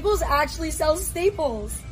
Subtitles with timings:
[0.00, 0.16] god.
[0.18, 1.82] Staples actually sells staples.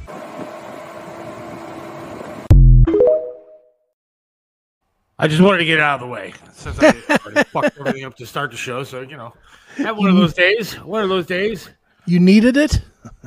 [5.18, 6.88] I just wanted to get it out of the way since I
[7.24, 8.84] already fucked everything up to start the show.
[8.84, 9.32] So you know,
[9.76, 10.74] have one of those days.
[10.80, 11.70] One of those days.
[12.08, 12.82] You needed it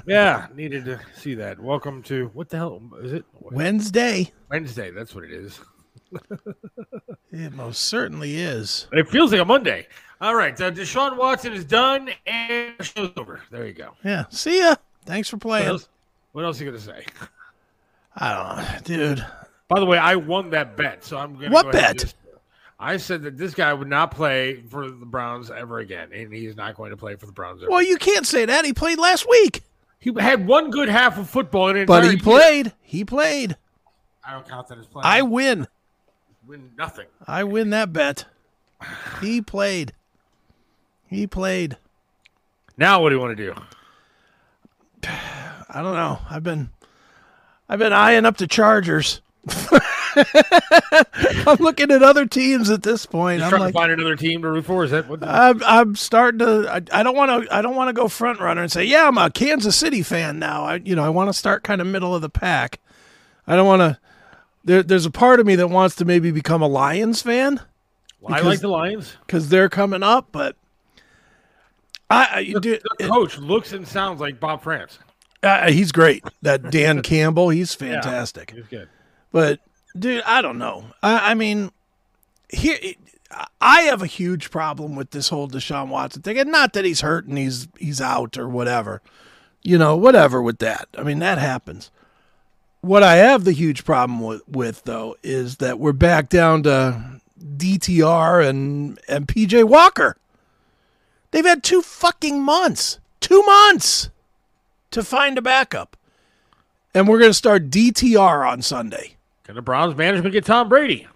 [0.07, 1.59] Yeah, needed to see that.
[1.59, 3.25] Welcome to what the hell is it?
[3.33, 4.31] Wednesday.
[4.49, 4.91] Wednesday.
[4.91, 5.59] That's what it is.
[7.31, 8.87] It most certainly is.
[8.91, 9.87] It feels like a Monday.
[10.21, 13.41] All right, uh, Deshaun Watson is done and the show's over.
[13.51, 13.91] There you go.
[14.03, 14.25] Yeah.
[14.29, 14.75] See ya.
[15.05, 15.67] Thanks for What playing.
[15.67, 15.87] else?
[16.33, 17.05] What else are you gonna say?
[18.15, 18.79] I don't know,
[19.15, 19.25] dude.
[19.69, 21.49] By the way, I won that bet, so I'm gonna.
[21.51, 21.99] What go bet?
[21.99, 22.15] just-
[22.81, 26.55] I said that this guy would not play for the Browns ever again, and he's
[26.55, 27.69] not going to play for the Browns ever.
[27.69, 28.63] Well, you can't say that.
[28.63, 29.63] He played last week,
[29.99, 32.71] he had one good half of football in it, but he played.
[32.81, 33.57] He played.
[34.25, 35.05] I don't count that as playing.
[35.05, 35.67] I win.
[36.47, 37.07] win nothing.
[37.27, 38.25] I win that bet.
[39.21, 39.91] He played.
[41.09, 41.75] He played.
[42.77, 43.55] Now, what do you want to do?
[45.71, 46.19] I don't know.
[46.29, 46.69] I've been
[47.67, 49.21] I've been eyeing up the Chargers.
[50.15, 53.39] I'm looking at other teams at this point.
[53.39, 54.83] Just I'm trying like to find another team to root for.
[54.83, 55.23] Is that what?
[55.23, 56.67] I'm, I'm starting to.
[56.71, 57.55] I, I don't want to.
[57.55, 60.39] I don't want to go front runner and say, "Yeah, I'm a Kansas City fan
[60.39, 62.79] now." I, you know, I want to start kind of middle of the pack.
[63.47, 63.97] I don't want to.
[64.65, 67.59] There, there's a part of me that wants to maybe become a Lions fan
[68.27, 69.15] I because- like the Lions.
[69.25, 70.55] because they're coming up, but
[72.09, 74.99] I, The, dude, the coach looks and sounds like Bob Frantz.
[75.43, 76.23] uh, he's great.
[76.41, 78.51] That Dan Campbell, he's fantastic.
[78.51, 78.89] He's good.
[79.31, 79.59] But
[79.97, 80.85] dude, I don't know.
[81.03, 81.71] I, I mean,
[82.49, 82.77] here
[83.61, 87.01] I have a huge problem with this whole Deshaun Watson thing, and not that he's
[87.01, 89.01] hurt and he's he's out or whatever.
[89.61, 90.87] You know, whatever with that.
[90.97, 91.91] I mean, that happens.
[92.81, 97.21] What I have the huge problem with, with though is that we're back down to
[97.39, 100.17] DTR and and PJ Walker.
[101.31, 104.09] They've had two fucking months, two months
[104.91, 105.95] to find a backup,
[106.93, 109.15] and we're going to start DTR on Sunday.
[109.43, 111.07] Can the Browns management get Tom Brady?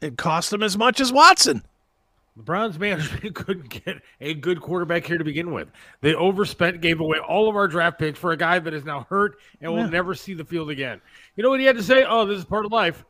[0.00, 1.62] It cost them as much as Watson.
[2.36, 5.72] The Browns management couldn't get a good quarterback here to begin with.
[6.00, 9.06] They overspent, gave away all of our draft picks for a guy that is now
[9.10, 11.00] hurt and will never see the field again.
[11.34, 12.04] You know what he had to say?
[12.04, 13.04] Oh, this is part of life.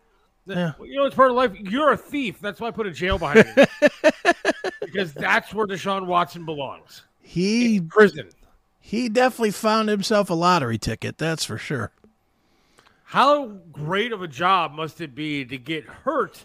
[0.56, 0.72] Yeah.
[0.80, 1.54] You know it's part of life.
[1.58, 2.40] You're a thief.
[2.40, 3.66] That's why I put a jail behind you.
[4.80, 7.02] because that's where Deshaun Watson belongs.
[7.20, 8.30] He Prison.
[8.80, 11.92] he definitely found himself a lottery ticket, that's for sure.
[13.04, 16.44] How great of a job must it be to get hurt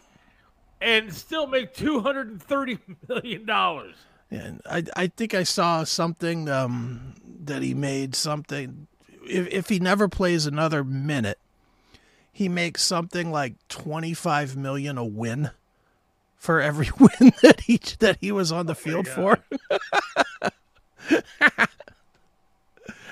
[0.82, 3.96] and still make two hundred and thirty million dollars?
[4.32, 7.14] And I I think I saw something um,
[7.44, 8.88] that he made something.
[9.26, 11.40] If if he never plays another minute,
[12.34, 15.52] he makes something like twenty five million a win
[16.36, 19.40] for every win that he that he was on the field for.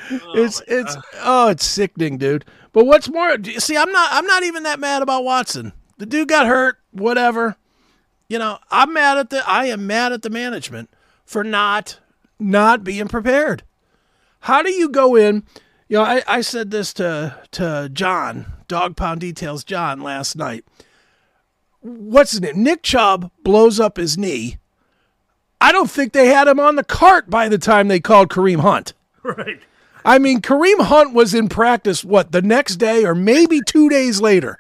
[0.10, 2.44] it's it's oh it's sickening, dude.
[2.74, 5.74] But what's more, see, I'm not I'm not even that mad about Watson.
[5.98, 7.56] The dude got hurt, whatever.
[8.28, 10.90] You know, I'm mad at the I am mad at the management
[11.26, 12.00] for not
[12.40, 13.64] not being prepared.
[14.42, 15.44] How do you go in?
[15.92, 20.64] You know, I, I said this to to John, Dog Pound Details John last night.
[21.82, 22.64] What's his name?
[22.64, 24.58] Nick Chubb blows up his knee.
[25.60, 28.62] I don't think they had him on the cart by the time they called Kareem
[28.62, 28.94] Hunt.
[29.24, 29.60] Right.
[30.04, 34.20] I mean, Kareem Hunt was in practice, what, the next day or maybe two days
[34.20, 34.58] later,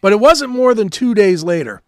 [0.00, 1.82] but it wasn't more than two days later.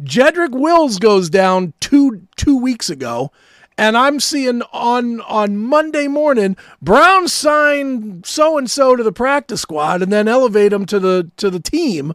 [0.00, 3.32] Jedrick Wills goes down two two weeks ago,
[3.78, 9.62] and I'm seeing on on Monday morning Brown sign so and so to the practice
[9.62, 12.14] squad and then elevate him to the to the team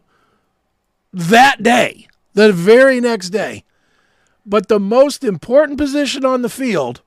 [1.12, 3.64] that day, the very next day.
[4.44, 7.02] But the most important position on the field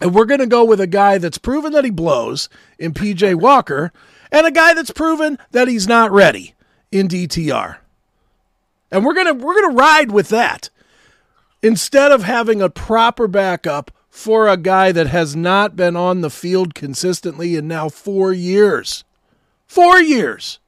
[0.00, 2.48] and we're going to go with a guy that's proven that he blows
[2.78, 3.92] in PJ Walker
[4.32, 6.54] and a guy that's proven that he's not ready
[6.90, 7.76] in DTR.
[8.90, 10.70] And we're going to we're going to ride with that
[11.64, 16.30] instead of having a proper backup for a guy that has not been on the
[16.30, 19.02] field consistently in now 4 years.
[19.66, 20.60] 4 years.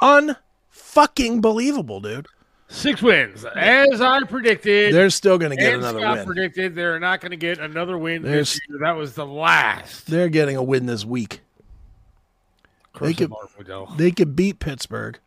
[0.00, 2.26] Unfucking believable, dude.
[2.68, 4.94] Six wins, as I predicted.
[4.94, 6.26] They're still going to get another Scott win.
[6.26, 8.78] predicted they're not going to get another win this year.
[8.80, 10.06] That was the last.
[10.06, 11.40] They're getting a win this week.
[12.92, 13.96] Curse could- of Art Modell.
[13.96, 15.18] They could beat Pittsburgh.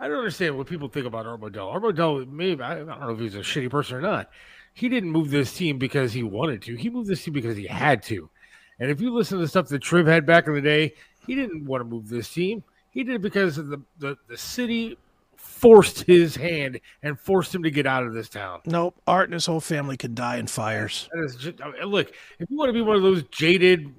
[0.00, 1.26] I don't understand what people think about.
[1.26, 4.30] Art Modell, maybe I don't know if he's a shitty person or not.
[4.72, 6.74] He didn't move this team because he wanted to.
[6.74, 8.30] He moved this team because he had to.
[8.78, 10.94] And if you listen to the stuff that Triv had back in the day,
[11.26, 12.64] he didn't want to move this team.
[12.92, 14.96] He did it because of the, the, the city
[15.36, 18.60] forced his hand and forced him to get out of this town.
[18.64, 18.98] Nope.
[19.06, 21.10] Art and his whole family can die in fires.
[21.12, 23.92] That is just, I mean, look, if you want to be one of those jaded,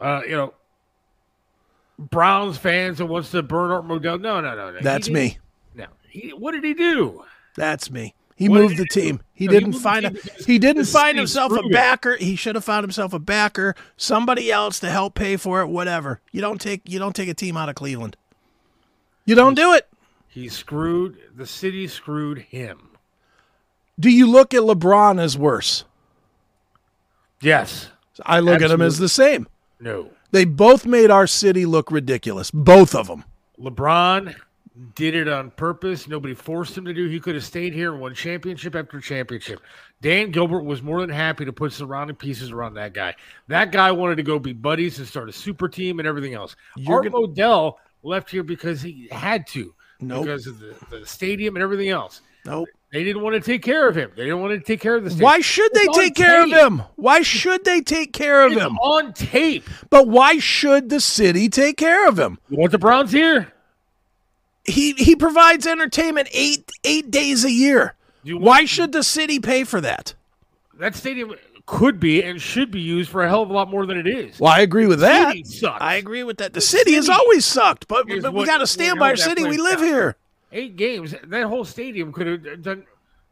[0.00, 0.54] uh, you know,
[1.98, 4.80] Browns fans that wants to burn Art Modell, no, no, no, no.
[4.80, 5.38] That's He me.
[5.74, 7.22] No, he, what did he do?
[7.56, 8.14] That's me.
[8.36, 9.20] He What moved the team.
[9.32, 12.16] He No, didn't the find a team he didn't find himself a backer.
[12.16, 16.20] He should have found himself a backer, somebody else to help pay for it, whatever.
[16.32, 18.16] You don't take you don't take a team out of Cleveland.
[19.24, 19.88] You don't do it.
[20.26, 21.86] He screwed the city.
[21.86, 22.90] Screwed him.
[24.00, 25.84] Do you look at LeBron as worse?
[27.40, 27.90] Yes.
[28.26, 29.46] I look at him as the same.
[29.78, 30.10] No.
[30.34, 32.50] They both made our city look ridiculous.
[32.50, 33.22] Both of them.
[33.60, 34.34] LeBron
[34.96, 36.08] did it on purpose.
[36.08, 37.06] Nobody forced him to do.
[37.06, 39.60] He could have stayed here and won championship after championship.
[40.00, 43.14] Dan Gilbert was more than happy to put surrounding pieces around that guy.
[43.46, 46.56] That guy wanted to go be buddies and start a super team and everything else.
[46.76, 50.24] You're Art Modell left here because he had to, Nope.
[50.24, 52.22] because of the, the stadium and everything else.
[52.44, 52.68] Nope.
[52.94, 54.12] They didn't want to take care of him.
[54.14, 55.24] They didn't want to take care of the stadium.
[55.24, 56.58] Why should they It's take care of tape.
[56.60, 56.82] him?
[56.94, 58.78] Why should they take care of It's him?
[58.78, 59.64] on tape.
[59.90, 62.38] But why should the city take care of him?
[62.48, 63.52] You want the Browns here?
[64.64, 67.94] He he provides entertainment eight eight days a year.
[68.24, 70.14] Why should the city pay for that?
[70.78, 71.34] That stadium
[71.66, 74.06] could be and should be used for a hell of a lot more than it
[74.06, 74.38] is.
[74.38, 75.32] Well, I agree with that.
[75.32, 75.82] City sucks.
[75.82, 76.52] I agree with that.
[76.52, 79.42] The city has always sucked, but, but we got to stand by our city.
[79.42, 79.86] We live down.
[79.86, 80.16] here.
[80.54, 81.14] Eight games.
[81.24, 82.86] That whole stadium could have done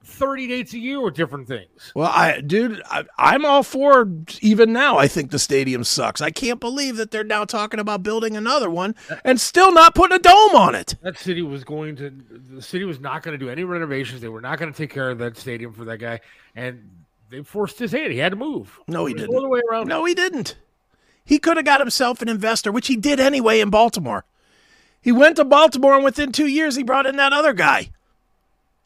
[0.04, 1.92] thirty dates a year with different things.
[1.94, 4.08] Well, I, dude, I, I'm all for.
[4.40, 6.20] Even now, I think the stadium sucks.
[6.20, 10.16] I can't believe that they're now talking about building another one and still not putting
[10.16, 10.96] a dome on it.
[11.02, 12.12] That city was going to.
[12.50, 14.20] The city was not going to do any renovations.
[14.20, 16.20] They were not going to take care of that stadium for that guy,
[16.56, 16.90] and
[17.30, 18.12] they forced his hand.
[18.12, 18.78] He had to move.
[18.88, 19.34] No, he There's didn't.
[19.34, 19.86] No other way around.
[19.88, 20.56] No, he didn't.
[21.24, 24.24] He could have got himself an investor, which he did anyway in Baltimore.
[25.02, 27.90] He went to Baltimore, and within two years, he brought in that other guy.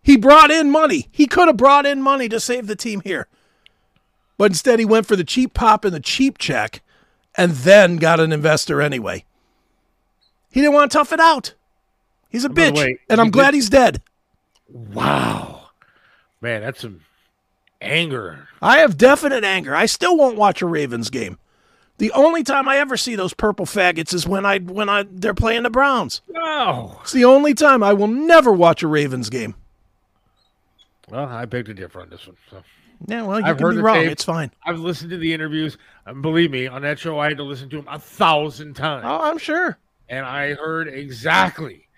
[0.02, 1.08] He brought in money.
[1.12, 3.28] He could have brought in money to save the team here.
[4.38, 6.82] But instead, he went for the cheap pop and the cheap check
[7.36, 9.24] and then got an investor anyway.
[10.50, 11.54] He didn't want to tough it out.
[12.30, 12.76] He's a bitch.
[12.76, 14.02] way, and I'm glad did- he's dead.
[14.68, 15.68] Wow,
[16.40, 17.02] man, that's some
[17.80, 18.48] anger.
[18.60, 19.74] I have definite anger.
[19.74, 21.38] I still won't watch a Ravens game.
[21.98, 25.32] The only time I ever see those purple faggots is when I when I they're
[25.34, 26.20] playing the Browns.
[26.28, 26.98] Wow.
[27.02, 29.54] It's the only time I will never watch a Ravens game.
[31.08, 32.36] Well, I picked a different this one.
[32.50, 32.62] So
[33.06, 33.96] Yeah, well, you I've can be wrong.
[33.96, 34.10] tape.
[34.10, 34.50] It's fine.
[34.64, 35.78] I've listened to the interviews.
[36.04, 39.04] And believe me, on that show, I had to listen to them a thousand times,
[39.06, 39.78] Oh, I'm sure.
[40.08, 41.88] and I heard exactly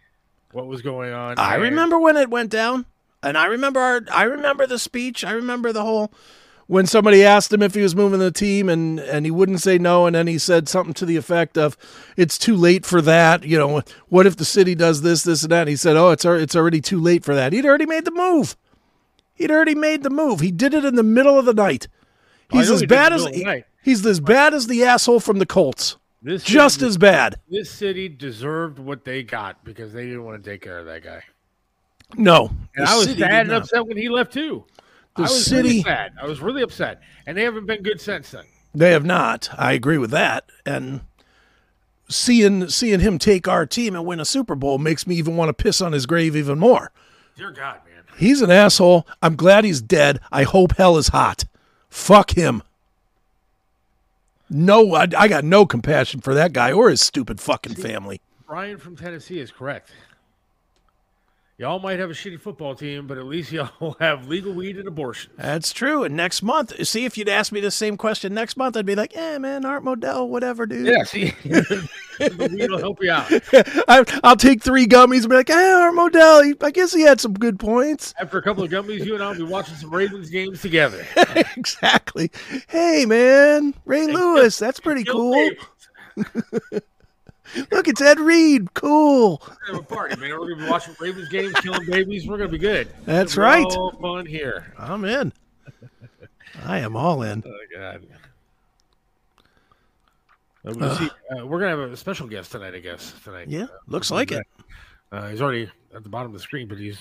[0.53, 1.39] what was going on.
[1.39, 2.87] I remember when it went down,
[3.23, 5.25] and I remember our, I remember the speech.
[5.25, 6.13] I remember the whole
[6.69, 9.79] when somebody asked him if he was moving the team, and and he wouldn't say
[9.79, 11.77] no, and then he said something to the effect of,
[12.17, 15.51] "It's too late for that." You know, what if the city does this, this, and
[15.51, 15.63] that?
[15.63, 18.13] And he said, "Oh, it's it's already too late for that." He'd already made the
[18.13, 18.57] move.
[19.35, 20.41] He'd already made the move.
[20.41, 21.89] He did it in the middle of the night.
[22.51, 23.27] He's as he bad as
[23.83, 25.97] he's as bad as the asshole from the Colts.
[26.21, 27.37] This Just city, as bad.
[27.49, 31.05] this city deserved what they got because they didn't want to take care of that
[31.05, 31.23] guy.
[32.17, 34.65] No, And I was sad and upset when he left too.
[35.19, 36.13] The I was city- really sad.
[36.21, 38.45] I was really upset, and they haven't been good since then.
[38.75, 39.49] They have not.
[39.59, 40.45] I agree with that.
[40.65, 41.01] And
[42.09, 45.49] seeing seeing him take our team and win a Super Bowl makes me even want
[45.49, 46.93] to piss on his grave even more.
[47.37, 48.05] Dear God, man.
[48.17, 49.07] He's an asshole.
[49.23, 50.21] I'm glad he's dead.
[50.31, 51.45] I hope hell is hot.
[51.89, 52.63] Fuck him.
[54.51, 58.21] No, I, I got no compassion for that guy or his stupid fucking family.
[58.47, 59.91] Brian from Tennessee is correct.
[61.61, 63.51] Y'all might have a shitty football team, but at least
[63.81, 65.33] y'all have legal weed and abortion.
[65.37, 66.05] That's true.
[66.05, 68.95] And next month, see if you'd ask me the same question next month, I'd be
[68.95, 73.27] like, "Yeah, man, Art Modell, whatever, dude." Yeah, see, the weed will help you out.
[73.89, 77.03] I, I'll take three gummies and be like, "Hey, Art Modell, he- I guess he
[77.03, 79.91] had some good points." After a couple of gummies, you and I'll be watching some
[79.93, 81.05] Ravens games together.
[81.57, 82.31] exactly.
[82.69, 85.51] Hey, man, Ray Lewis, that's pretty cool.
[87.71, 88.73] Look, it's Ed Reed.
[88.75, 89.41] Cool.
[89.43, 90.31] We're gonna have a party, man.
[90.39, 92.27] We're gonna be watching Ravens games, killing babies.
[92.27, 92.89] We're gonna be good.
[93.05, 93.77] That's gonna right.
[93.77, 94.73] All fun here.
[94.79, 95.33] I'm in.
[96.65, 97.43] I am all in.
[97.47, 98.07] Oh God.
[100.67, 101.11] Uh, we'll see.
[101.31, 103.15] Uh, we're gonna have a special guest tonight, I guess.
[103.25, 103.49] Tonight.
[103.49, 104.47] Yeah, looks like it.
[105.13, 106.99] Uh, he's already at the bottom of the screen, but he's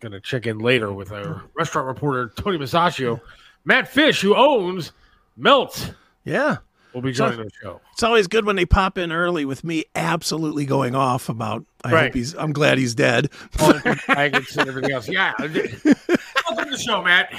[0.00, 3.20] going to check in later with our restaurant reporter, Tony Musachio.
[3.66, 4.92] Matt Fish, who owns
[5.36, 6.56] Melt, Yeah.
[6.94, 7.80] Will be joining the show.
[7.92, 11.92] It's always good when they pop in early with me absolutely going off about I
[11.92, 12.04] Right.
[12.06, 13.30] hope he's I'm glad he's dead.
[13.56, 15.08] Calling for Maggots and everything else.
[15.08, 15.32] Yeah.
[15.38, 17.32] Welcome to the show, Matt.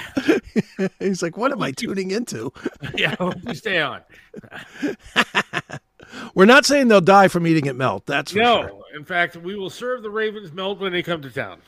[0.99, 2.51] he's like, what am I tuning into?
[2.95, 4.01] Yeah, hope you stay on.
[6.35, 8.05] We're not saying they'll die from eating it melt.
[8.05, 8.81] That's No, sure.
[8.95, 11.59] in fact, we will serve the Ravens melt when they come to town.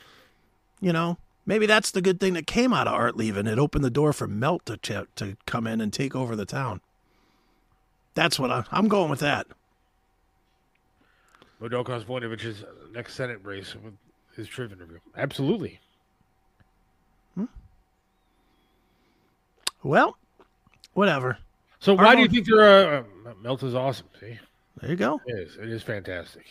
[0.80, 3.46] You know, maybe that's the good thing that came out of Art leaving.
[3.46, 6.44] It opened the door for Melt to ch- to come in and take over the
[6.44, 6.80] town.
[8.14, 9.46] That's what I, I'm going with that.
[11.60, 13.94] Modoko Vojnovic's next Senate race with
[14.36, 14.98] his trivia interview.
[15.16, 15.80] Absolutely.
[19.82, 20.16] Well,
[20.94, 21.36] whatever.
[21.78, 24.06] So why do you think they're uh, uh, melt is awesome?
[24.18, 24.38] See,
[24.80, 25.20] There you go.
[25.26, 25.56] it is.
[25.56, 26.46] It is fantastic.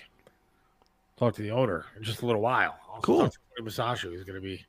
[1.17, 2.77] Talk to the owner in just a little while.
[2.87, 3.19] Also Cool.
[3.23, 4.11] talk to Tony Musachio.
[4.11, 4.63] He's going to be,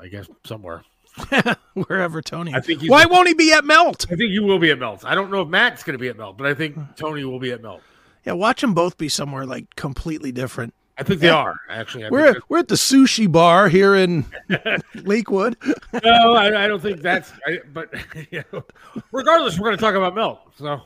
[0.00, 0.82] I guess, somewhere.
[1.74, 2.54] Wherever Tony.
[2.54, 4.06] I think Why won't he be at Melt?
[4.10, 5.04] I think you will be at Melt.
[5.04, 6.82] I don't know if Matt's going to be at Melt, but I think hmm.
[6.96, 7.82] Tony will be at Melt.
[8.24, 10.74] Yeah, watch them both be somewhere like completely different.
[10.98, 12.06] I think they are actually.
[12.06, 14.24] I We're we're at the sushi bar here in
[14.94, 15.56] Lakewood.
[16.04, 17.32] no, I, I don't think that's.
[17.46, 17.92] I, but
[18.30, 18.64] you know,
[19.12, 20.40] regardless, we're going to talk about Melt.
[20.56, 20.80] So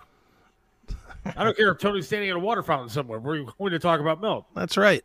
[1.24, 3.20] I don't care if Tony's standing at a water fountain somewhere.
[3.20, 4.46] We're going to talk about Melt.
[4.54, 5.04] That's right.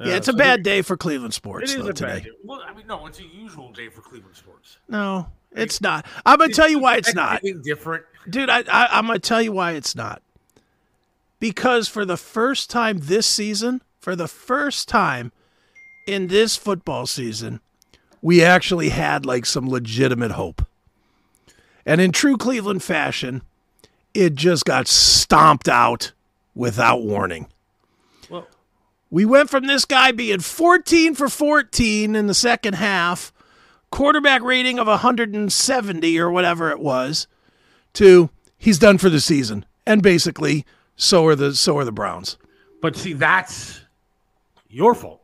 [0.00, 2.06] Yeah, it's a bad day for Cleveland sports is though, a today.
[2.14, 2.30] bad day.
[2.44, 4.78] Well, I mean, no, it's a usual day for Cleveland sports.
[4.88, 6.06] No, it's not.
[6.24, 7.42] I'm gonna tell you why it's not.
[7.62, 8.04] Different.
[8.28, 10.22] dude I, I i'm gonna tell you why it's not
[11.38, 15.32] because for the first time this season for the first time
[16.06, 17.60] in this football season
[18.20, 20.66] we actually had like some legitimate hope
[21.86, 23.40] and in true cleveland fashion
[24.12, 26.12] it just got stomped out
[26.54, 27.46] without warning
[29.10, 33.32] we went from this guy being 14 for 14 in the second half
[33.90, 37.26] quarterback rating of 170 or whatever it was
[37.94, 40.64] to he's done for the season, and basically
[40.96, 42.36] so are the so are the Browns.
[42.80, 43.80] but see, that's
[44.68, 45.22] your fault.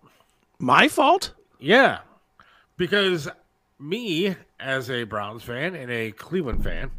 [0.59, 1.33] My fault?
[1.61, 1.99] Yeah,
[2.76, 3.28] because
[3.78, 6.90] me as a Browns fan and a Cleveland fan,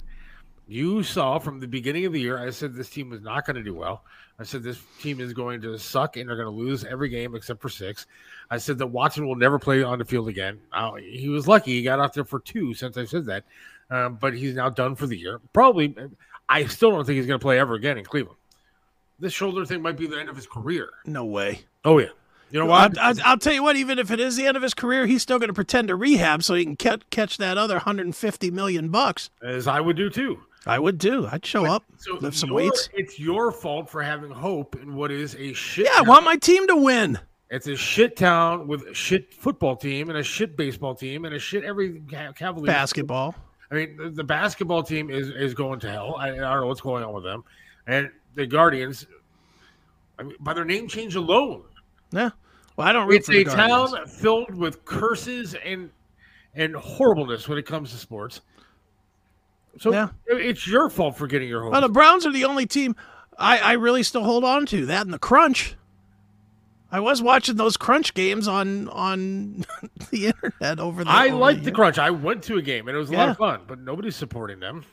[0.68, 3.56] you saw from the beginning of the year, I said this team was not going
[3.56, 4.04] to do well.
[4.40, 7.36] I said this team is going to suck and they're going to lose every game
[7.36, 8.06] except for six.
[8.52, 10.60] I said that Watson will never play on the field again.
[11.02, 13.44] He was lucky; he got out there for two since I said that,
[13.90, 15.42] um, but he's now done for the year.
[15.54, 15.96] Probably,
[16.48, 18.38] I still don't think he's going to play ever again in Cleveland.
[19.20, 20.90] This shoulder thing might be the end of his career.
[21.06, 21.62] No way.
[21.84, 22.10] Oh yeah,
[22.52, 22.98] you know what?
[23.00, 23.76] I'll, I'll tell you what.
[23.76, 25.96] Even if it is the end of his career, he's still going to pretend to
[25.96, 29.32] rehab so he can catch, catch that other 150 million bucks.
[29.42, 30.40] As I would do too.
[30.68, 31.28] I would too.
[31.32, 32.90] I'd show up, So lift some weights.
[32.94, 35.86] It's your fault for having hope in what is a shit.
[35.86, 37.20] Yeah, I want my team to win.
[37.50, 41.34] It's a shit town with a shit football team and a shit baseball team and
[41.34, 42.74] a shit every Ca- Cavaliers.
[42.74, 43.36] Basketball.
[43.72, 46.16] I mean, the, the basketball team is is going to hell.
[46.20, 47.44] I, I don't know what's going on with them,
[47.86, 49.08] and the Guardians.
[50.20, 51.64] I mean, by their name change alone,
[52.12, 52.32] Yeah.
[52.76, 55.90] Well, I don't it's a town filled with curses and
[56.54, 58.42] and horribleness when it comes to sports.
[59.80, 60.10] So Yeah.
[60.28, 61.72] it's your fault for getting your home.
[61.72, 62.96] Well, the Browns are the only team
[63.38, 64.86] I, I really still hold on to.
[64.88, 65.76] That and the Crunch.
[66.92, 69.66] I was watching those Crunch games on on
[70.12, 71.10] the internet over the.
[71.12, 71.98] I like the crunch.
[72.00, 74.60] I went to a game and it was a lot of fun, but nobody's supporting
[74.60, 74.86] them.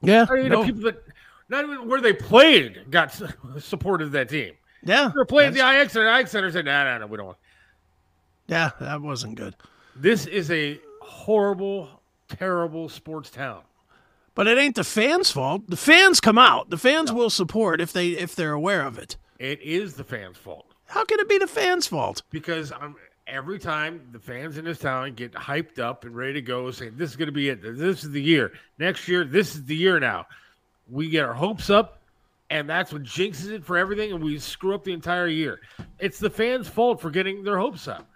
[0.00, 0.26] Yeah.
[0.30, 1.02] I mean, no, people that
[1.48, 3.14] not even where they played got
[3.58, 4.54] supported that team.
[4.82, 5.08] yeah.
[5.08, 5.92] They were playing the IX.
[5.92, 7.38] The IX Center said, "No, no, no, we don't." want
[8.48, 9.54] Yeah, that wasn't good.
[9.94, 13.60] This is a horrible, terrible sports town.
[14.34, 15.68] But it ain't the fans' fault.
[15.68, 16.70] The fans come out.
[16.70, 19.16] The fans will support if they if they're aware of it.
[19.38, 22.22] It is the fans' fault How can it be the fans' fault?
[22.30, 22.94] because um,
[23.26, 26.92] every time the fans in this town get hyped up and ready to go, saying,
[26.96, 27.60] "This is going to be it.
[27.62, 28.52] This is the year.
[28.78, 30.26] Next year, this is the year." Now,
[30.90, 32.00] we get our hopes up,
[32.50, 35.60] and that's what jinxes it for everything, and we screw up the entire year.
[35.98, 38.08] It's the fans' fault for getting their hopes up.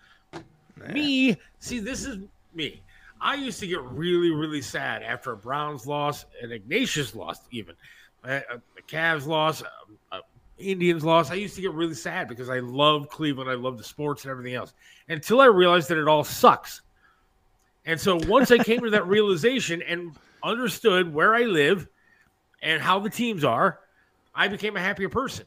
[0.93, 2.19] Me, see, this is
[2.55, 2.81] me.
[3.21, 7.75] I used to get really, really sad after a Browns loss, an Ignatius loss, even
[8.25, 8.43] a,
[8.89, 10.21] Cavs loss, um, a
[10.59, 11.31] Indians loss.
[11.31, 14.31] I used to get really sad because I love Cleveland, I love the sports and
[14.31, 14.75] everything else.
[15.09, 16.83] Until I realized that it all sucks.
[17.85, 21.89] And so once I came to that realization and understood where I live
[22.63, 23.81] and how the teams are,
[24.35, 25.47] I became a happier person.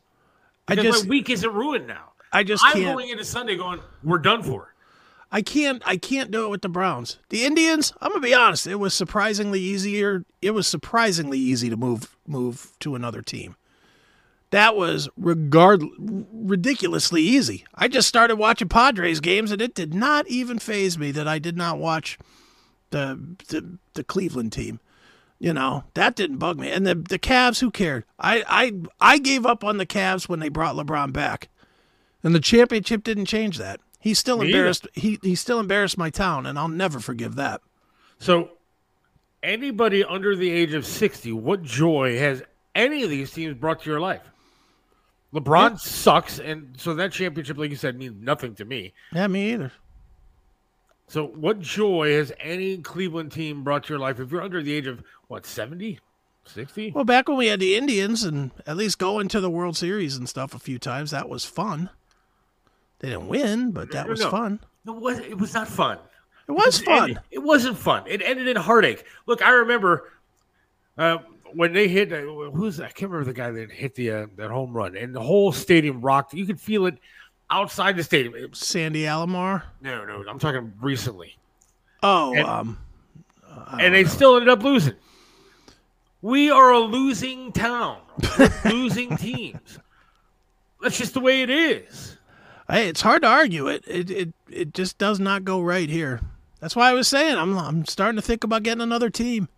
[0.68, 2.12] I just my week isn't ruined now.
[2.32, 2.96] I just I'm can't.
[2.96, 4.74] going into Sunday going, we're done for.
[5.32, 7.20] I can't I can't do it with the Browns.
[7.30, 10.26] The Indians, I'm gonna be honest, it was surprisingly easier.
[10.42, 13.56] It was surprisingly easy to move move to another team.
[14.52, 17.66] That was regard ridiculously easy.
[17.76, 21.38] I just started watching Padres games and it did not even phase me that I
[21.38, 22.18] did not watch
[22.90, 24.80] the the, the Cleveland team.
[25.38, 26.72] You know, that didn't bug me.
[26.72, 28.04] And the the Cavs, who cared?
[28.18, 31.50] I I I gave up on the Cavs when they brought LeBron back.
[32.24, 33.80] And the championship didn't change that.
[34.00, 34.58] He still Me either.
[34.58, 37.62] embarrassed he he still embarrassed my town and I'll never forgive that.
[38.20, 38.52] So
[39.44, 42.44] anybody under the age of 60, what joy has
[42.76, 44.22] any of these teams brought to your life?
[45.34, 48.94] LeBron sucks, and so that championship, like you said, means nothing to me.
[49.14, 49.72] Yeah, me either.
[51.08, 54.74] So, what joy has any Cleveland team brought to your life if you're under the
[54.74, 56.00] age of what, 70,
[56.46, 56.92] 60?
[56.92, 60.18] Well, back when we had the Indians and at least going to the World Series
[60.18, 61.90] and stuff a few times, that was fun.
[63.00, 64.30] They didn't win, but that No, was no.
[64.30, 64.60] fun.
[64.86, 65.98] No, it was, it was not fun.
[66.48, 67.04] It was It fun.
[67.10, 68.04] ended- It, wasn't fun.
[68.08, 69.06] It ended in heartache.
[69.26, 70.12] Look, I remember
[70.98, 71.20] uh,
[71.54, 72.12] when they hit.
[72.12, 75.14] Uh, who's I can't remember the guy that hit the uh, that home run, and
[75.16, 76.34] the whole stadium rocked.
[76.34, 76.98] You could feel it
[77.50, 78.36] outside the stadium.
[78.36, 79.64] It- Sandy Alomar.
[79.82, 81.38] no, no, I'm talking recently,
[82.04, 82.78] Oh, And- um,
[83.80, 84.96] and they still ended up losing.
[86.22, 88.02] We are a losing town,
[88.66, 89.80] losing teams.
[90.82, 92.18] That's just the way it is.
[92.70, 93.84] Hey, it's hard to argue it.
[93.88, 96.22] It it it just does not go right here.
[96.60, 99.50] That's why I was saying I'm I'm starting to think about getting another team.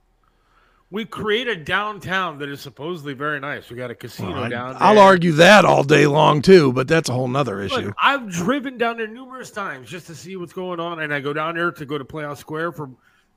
[0.90, 3.70] We create a downtown that is supposedly very nice.
[3.70, 4.84] We got a casino down there.
[4.84, 7.76] I'll argue that all day long too, but that's a whole nother issue.
[7.76, 11.22] Look, I've driven down there numerous times just to see what's going on, and I
[11.22, 12.90] go down there to go to Playhouse Square for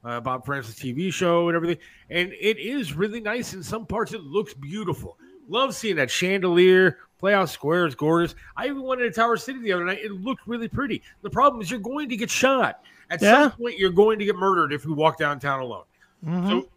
[0.04, 1.78] uh, Bob Francis TV show and everything.
[2.10, 4.12] And it is really nice in some parts.
[4.12, 5.16] It looks beautiful.
[5.48, 6.98] Love seeing that chandelier.
[7.24, 8.34] Playhouse Square is gorgeous.
[8.54, 10.00] I even went into Tower City the other night.
[10.02, 11.00] It looked really pretty.
[11.22, 12.82] The problem is you're going to get shot.
[13.08, 13.44] At Yeah.
[13.48, 15.84] some point, you're going to get murdered if you walk downtown alone.
[16.22, 16.48] Mhm.
[16.50, 16.68] So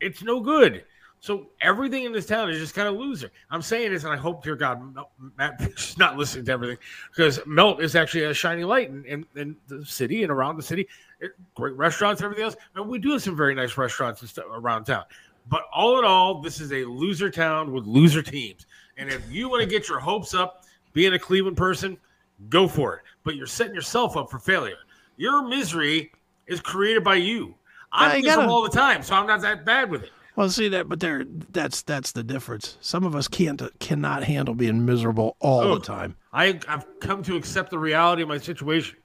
[0.00, 0.84] it's no good.
[1.20, 3.30] So everything in this town is just kind of loser.
[3.50, 4.80] I'm saying this, and I hope, dear God,
[5.36, 6.78] Matt is not listening to everything
[7.14, 10.62] because Melt is actually a shining light in, in, in the city and around the
[10.62, 10.88] city.
[11.20, 14.30] It- great restaurants and everything else, and we do have some very nice restaurants and
[14.30, 15.04] stuff around town.
[15.50, 18.64] But all in all, this is a loser town with loser teams.
[19.00, 21.96] And if you want to get your hopes up, being a Cleveland person,
[22.50, 23.00] go for it.
[23.24, 24.76] But you're setting yourself up for failure.
[25.16, 26.12] Your misery
[26.46, 27.54] is created by you.
[27.92, 30.10] I miserable gotta- all the time, so I'm not that bad with it.
[30.36, 32.78] Well, see that, but there, that's that's the difference.
[32.80, 35.74] Some of us can't cannot handle being miserable all Oh.
[35.78, 36.16] the time.
[36.32, 38.96] I, I've come to accept the reality of my situation.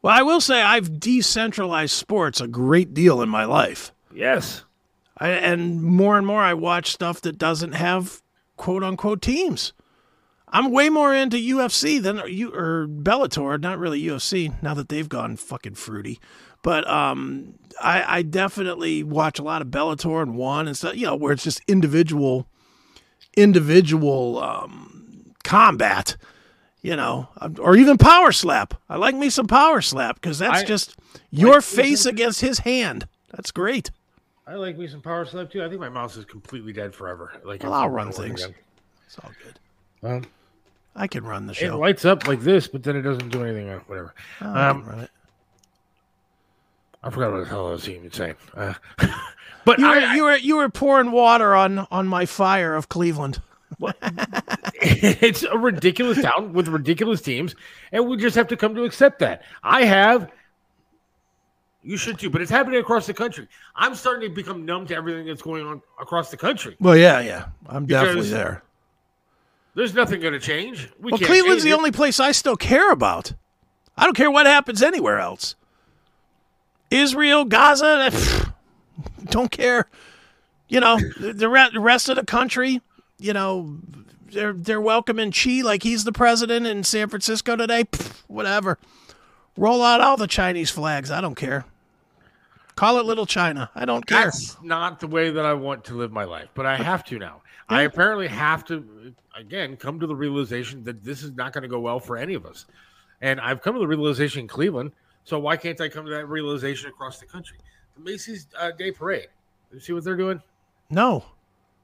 [0.00, 3.92] Well, I will say I've decentralized sports a great deal in my life.
[4.12, 4.64] Yes.
[5.18, 8.20] I, and more and more I watch stuff that doesn't have
[8.62, 9.72] quote unquote teams.
[10.46, 14.54] I'm way more into UFC than you or Bellator, not really UFC.
[14.62, 16.20] Now that they've gone fucking fruity,
[16.62, 20.94] but um, I, I definitely watch a lot of Bellator and one and stuff.
[20.94, 22.46] You know, where it's just individual,
[23.36, 26.16] individual um, combat.
[26.82, 27.28] You know,
[27.60, 28.74] or even power slap.
[28.88, 30.96] I like me some power slap because that's I- just
[31.30, 33.06] your like- face against his hand.
[33.30, 33.90] That's great.
[34.52, 35.64] I like me some power slap too.
[35.64, 37.32] I think my mouse is completely dead forever.
[37.42, 38.44] Like Well, I'll run things.
[38.44, 38.54] again.
[39.06, 39.58] It's all good.
[40.08, 40.24] Um,
[40.94, 41.74] I can run the show.
[41.74, 43.70] it lights up like this, but then it doesn't do anything.
[43.70, 44.14] uh, Whatever.
[44.42, 45.10] Oh, I Um, run it.
[47.02, 48.34] I forgot what the hell I was even saying.
[48.54, 48.74] Uh,
[49.64, 52.88] but You were, I, you were you were pouring water on on my fire of
[52.90, 53.40] Cleveland.
[54.74, 57.54] it's a ridiculous town with ridiculous teams,
[57.90, 59.42] and we just have to come to accept that.
[59.62, 60.30] I have.
[61.84, 63.48] You should too, but it's happening across the country.
[63.74, 66.76] I'm starting to become numb to everything that's going on across the country.
[66.78, 68.62] Well, yeah, yeah, I'm definitely there.
[69.74, 70.90] There's nothing going to change.
[71.00, 73.32] We Well, Cleveland's the only place I still care about.
[73.96, 75.54] I don't care what happens anywhere else.
[76.90, 78.52] Israel, Gaza, eh, pfft,
[79.24, 79.88] don't care.
[80.68, 82.80] You know, the, the re- the rest of the country,
[83.18, 83.78] you know,
[84.30, 87.84] they're they're welcoming Xi like he's the president in San Francisco today.
[87.84, 88.78] Pfft, whatever.
[89.56, 91.10] Roll out all the Chinese flags.
[91.10, 91.64] I don't care.
[92.82, 93.70] Call it Little China.
[93.76, 94.24] I don't care.
[94.24, 97.18] That's not the way that I want to live my life, but I have to
[97.20, 97.40] now.
[97.68, 101.68] I apparently have to, again, come to the realization that this is not going to
[101.68, 102.66] go well for any of us.
[103.20, 104.90] And I've come to the realization in Cleveland.
[105.22, 107.58] So why can't I come to that realization across the country?
[107.96, 109.28] The Macy's uh, Day Parade.
[109.72, 110.42] You see what they're doing?
[110.90, 111.24] No.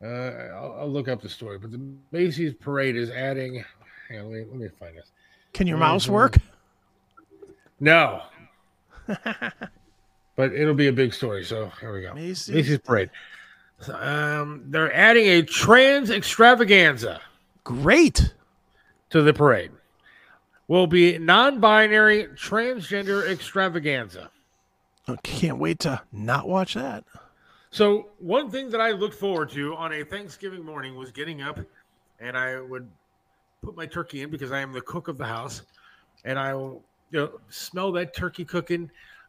[0.02, 1.80] Uh, I'll, I'll look up the story, but the
[2.10, 3.64] Macy's Parade is adding.
[4.08, 5.12] Hang on, let me, let me find this.
[5.52, 6.38] Can your mouse work?
[7.78, 8.22] No.
[10.38, 11.44] but it'll be a big story.
[11.44, 12.14] So here we go.
[12.14, 12.54] Macy's.
[12.54, 13.10] Macy's Parade.
[13.92, 17.20] Um, they're adding a trans extravaganza
[17.64, 18.32] Great.
[19.10, 19.72] to the parade.
[20.68, 24.30] Will be non-binary transgender extravaganza.
[25.08, 27.02] I can't wait to not watch that.
[27.70, 31.58] So one thing that I looked forward to on a Thanksgiving morning was getting up,
[32.20, 32.88] and I would
[33.62, 35.62] put my turkey in because I am the cook of the house,
[36.24, 38.88] and I will you know, smell that turkey cooking.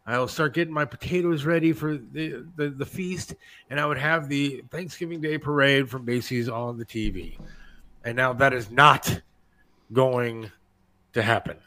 [0.10, 3.36] I'll start getting my potatoes ready for the, the, the feast,
[3.70, 7.38] and I would have the Thanksgiving Day parade from Macy's on the TV.
[8.04, 9.22] And now that is not
[9.94, 10.52] going
[11.14, 11.58] to happen.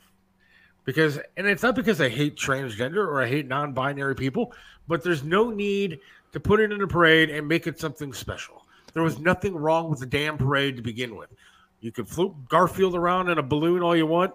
[0.84, 4.52] because and it's not because I hate transgender or I hate non-binary people,
[4.88, 6.00] but there's no need
[6.32, 8.64] to put it in a parade and make it something special.
[8.94, 11.30] There was nothing wrong with the damn parade to begin with.
[11.80, 14.34] You could float Garfield around in a balloon all you want,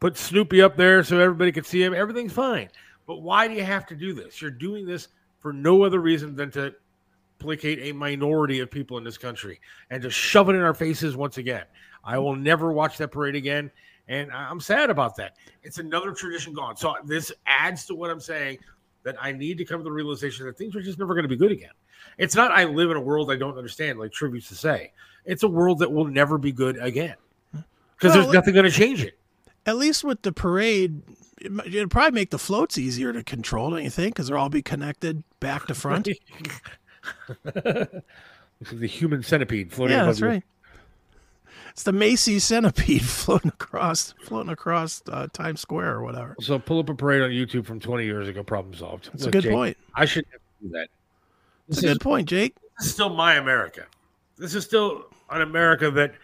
[0.00, 1.94] put Snoopy up there so everybody could see him.
[1.94, 2.68] Everything's fine.
[3.06, 4.40] But why do you have to do this?
[4.40, 6.74] You're doing this for no other reason than to
[7.38, 11.16] placate a minority of people in this country and to shove it in our faces
[11.16, 11.64] once again.
[12.02, 13.70] I will never watch that parade again.
[14.08, 15.36] And I'm sad about that.
[15.62, 16.76] It's another tradition gone.
[16.76, 18.58] So this adds to what I'm saying
[19.02, 21.28] that I need to come to the realization that things are just never going to
[21.28, 21.70] be good again.
[22.18, 24.92] It's not I live in a world I don't understand, like Triv used to say.
[25.24, 27.16] It's a world that will never be good again
[27.52, 29.18] because Well, there's nothing going to change it.
[29.64, 31.02] At least with the parade,
[31.66, 34.14] it'd probably make the floats easier to control, don't you think?
[34.14, 36.08] Because they'll all be connected back to front.
[38.60, 40.26] This is the human centipede floating yeah, above that's you.
[40.28, 40.42] right.
[41.70, 46.36] It's the Macy's centipede floating across, floating across uh, Times Square or whatever.
[46.40, 48.42] So pull up a parade on YouTube from 20 years ago.
[48.42, 49.10] Problem solved.
[49.12, 49.76] That's a good point.
[49.94, 50.88] I should never do that.
[51.68, 52.54] That's This a is, good point, Jake.
[52.78, 53.84] this is still my America.
[54.38, 56.14] This is still an America that,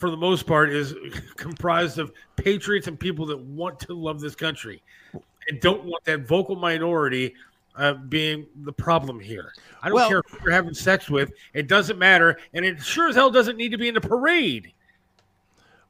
[0.00, 0.94] for the most part, is
[1.36, 4.82] comprised of patriots and people that want to love this country
[5.48, 7.34] and don't want that vocal minority
[7.76, 9.52] uh, being the problem here.
[9.82, 11.32] I don't Well- care who you're having sex with.
[11.54, 12.38] It doesn't matter.
[12.54, 14.72] And it sure as hell doesn't need to be in the parade.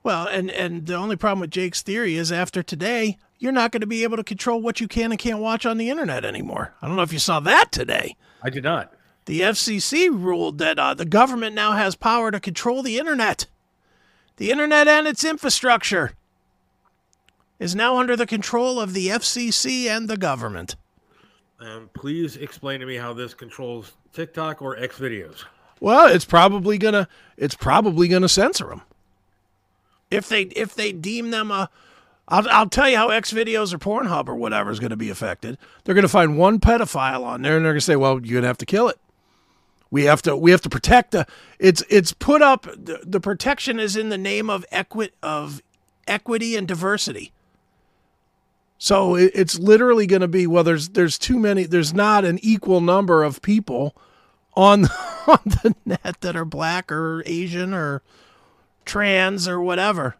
[0.02, 3.82] Well, and and the only problem with Jake's theory is after today, you're not going
[3.82, 6.72] to be able to control what you can and can't watch on the internet anymore.
[6.80, 8.16] I don't know if you saw that today.
[8.42, 8.94] I did not.
[9.26, 13.44] The FCC ruled that uh, the government now has power to control the internet.
[14.40, 16.12] The internet and its infrastructure
[17.58, 20.76] is now under the control of the FCC and the government.
[21.60, 25.44] Um, please explain to me how this controls TikTok or X videos.
[25.78, 28.80] Well, it's probably gonna it's probably gonna censor them.
[30.10, 31.68] If they if they deem them a
[32.26, 35.10] I'll, I'll tell you how X videos or Pornhub or whatever is going to be
[35.10, 35.58] affected.
[35.84, 38.34] They're going to find one pedophile on there, and they're going to say, "Well, you're
[38.34, 38.98] going to have to kill it.
[39.90, 40.36] We have to.
[40.36, 41.26] We have to protect the.
[41.58, 42.62] It's it's put up.
[42.62, 45.62] The, the protection is in the name of equi- of
[46.06, 47.32] equity and diversity.
[48.78, 50.64] So it, it's literally going to be well.
[50.64, 51.64] There's there's too many.
[51.64, 53.96] There's not an equal number of people
[54.54, 54.84] on
[55.26, 58.02] on the net that are black or Asian or
[58.84, 60.16] trans or whatever.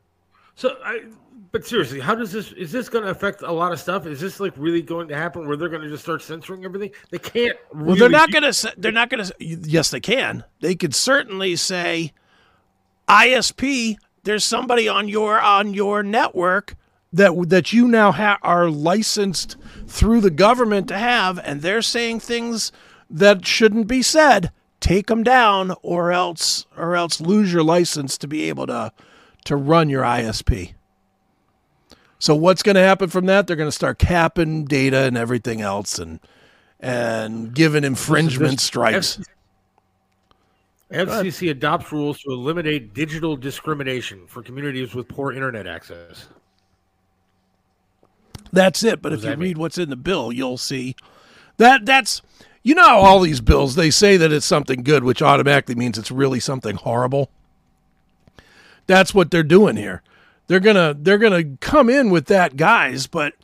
[0.55, 1.05] So, I,
[1.53, 2.53] but seriously, how does this?
[2.53, 4.07] Is this going to affect a lot of stuff?
[4.07, 6.93] Is this like really going to happen where they're going to just start censoring everything?
[7.11, 7.57] They can't.
[7.75, 8.75] Well, they're not going to.
[8.77, 9.35] They're not going to.
[9.45, 10.45] Yes, they can.
[10.61, 12.13] They could certainly say,
[13.09, 13.97] ISP.
[14.23, 16.77] There's somebody on your on your network
[17.13, 19.57] that that you now ha- are licensed
[19.89, 22.71] through the government to have, and they're saying things
[23.09, 24.53] that shouldn't be said.
[24.79, 28.93] Take them down, or else, or else lose your license to be able to
[29.47, 30.75] to run your ISP.
[32.21, 33.47] So what's going to happen from that?
[33.47, 36.21] They're going to start capping data and everything else, and
[36.79, 39.19] and giving infringement strikes.
[40.93, 46.27] FCC adopts rules to eliminate digital discrimination for communities with poor internet access.
[48.53, 49.01] That's it.
[49.01, 49.49] But if you that mean?
[49.51, 50.97] read what's in the bill, you'll see
[51.57, 52.21] that that's
[52.63, 56.11] you know all these bills they say that it's something good, which automatically means it's
[56.11, 57.31] really something horrible.
[58.87, 60.03] That's what they're doing here.
[60.51, 63.35] They're gonna they're gonna come in with that, guys, but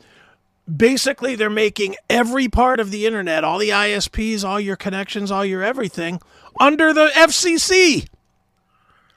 [0.75, 5.45] basically they're making every part of the internet, all the ISPs, all your connections, all
[5.45, 6.19] your everything
[6.59, 8.09] under the FCC.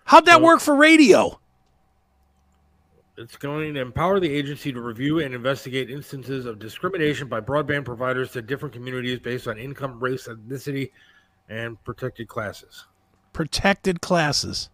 [0.05, 1.41] How'd that work for radio?
[3.17, 7.87] It's going to empower the agency to review and investigate instances of discrimination by broadband
[7.87, 10.93] providers to different communities based on income, race, ethnicity,
[11.49, 12.85] and protected classes.
[13.33, 14.71] Protected classes.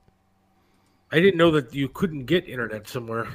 [1.13, 3.29] I didn't know that you couldn't get internet somewhere.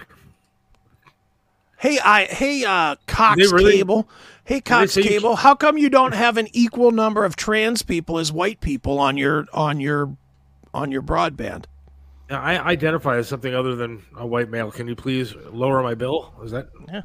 [1.78, 4.08] Hey, I hey uh Cox really- Cable.
[4.44, 8.32] Hey Cox Cable, how come you don't have an equal number of trans people as
[8.32, 10.16] white people on your on your
[10.74, 11.66] on your broadband?
[12.30, 14.72] I identify as something other than a white male.
[14.72, 16.34] Can you please lower my bill?
[16.44, 17.02] Is that Yeah.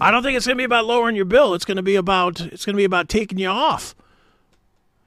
[0.00, 1.54] I don't think it's going to be about lowering your bill.
[1.54, 3.94] It's going to be about it's going to be about taking you off.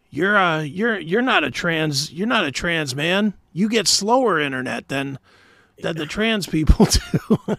[0.10, 3.34] You're uh you're you're not a trans you're not a trans man.
[3.54, 5.20] You get slower internet than
[5.82, 7.38] than the trans people do.
[7.48, 7.58] well,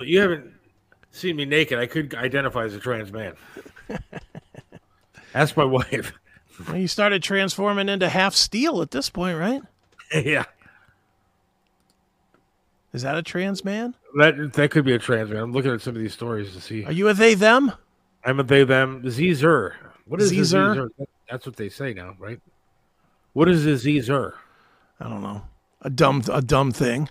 [0.00, 0.52] you haven't
[1.10, 1.78] seen me naked?
[1.78, 3.34] I could identify as a trans man.
[5.34, 6.12] Ask my wife.
[6.68, 9.62] Well, you started transforming into half steel at this point, right?
[10.14, 10.44] yeah,
[12.92, 13.94] Is that a trans man?
[14.16, 15.42] that that could be a trans man.
[15.42, 16.84] I'm looking at some of these stories to see.
[16.84, 17.72] Are you a they them?
[18.24, 19.74] I'm a they them Zer.
[20.06, 20.88] What is Zer?
[21.30, 22.38] That's what they say now, right?
[23.32, 24.34] What is the Zer?
[25.04, 25.42] I don't know.
[25.82, 27.08] A dumb a dumb thing.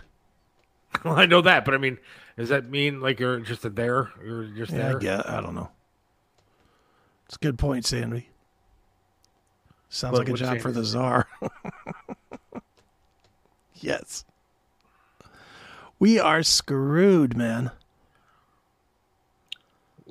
[1.04, 1.98] Well, I know that, but I mean,
[2.38, 4.10] Does that mean like you're just a there?
[4.24, 5.00] You're just Yeah, I there.
[5.00, 5.30] get.
[5.30, 5.70] I don't know.
[7.26, 8.30] It's a good point, Sandy.
[9.90, 11.28] Sounds like a job for the czar.
[13.76, 14.24] yes.
[16.00, 17.72] We are screwed, man.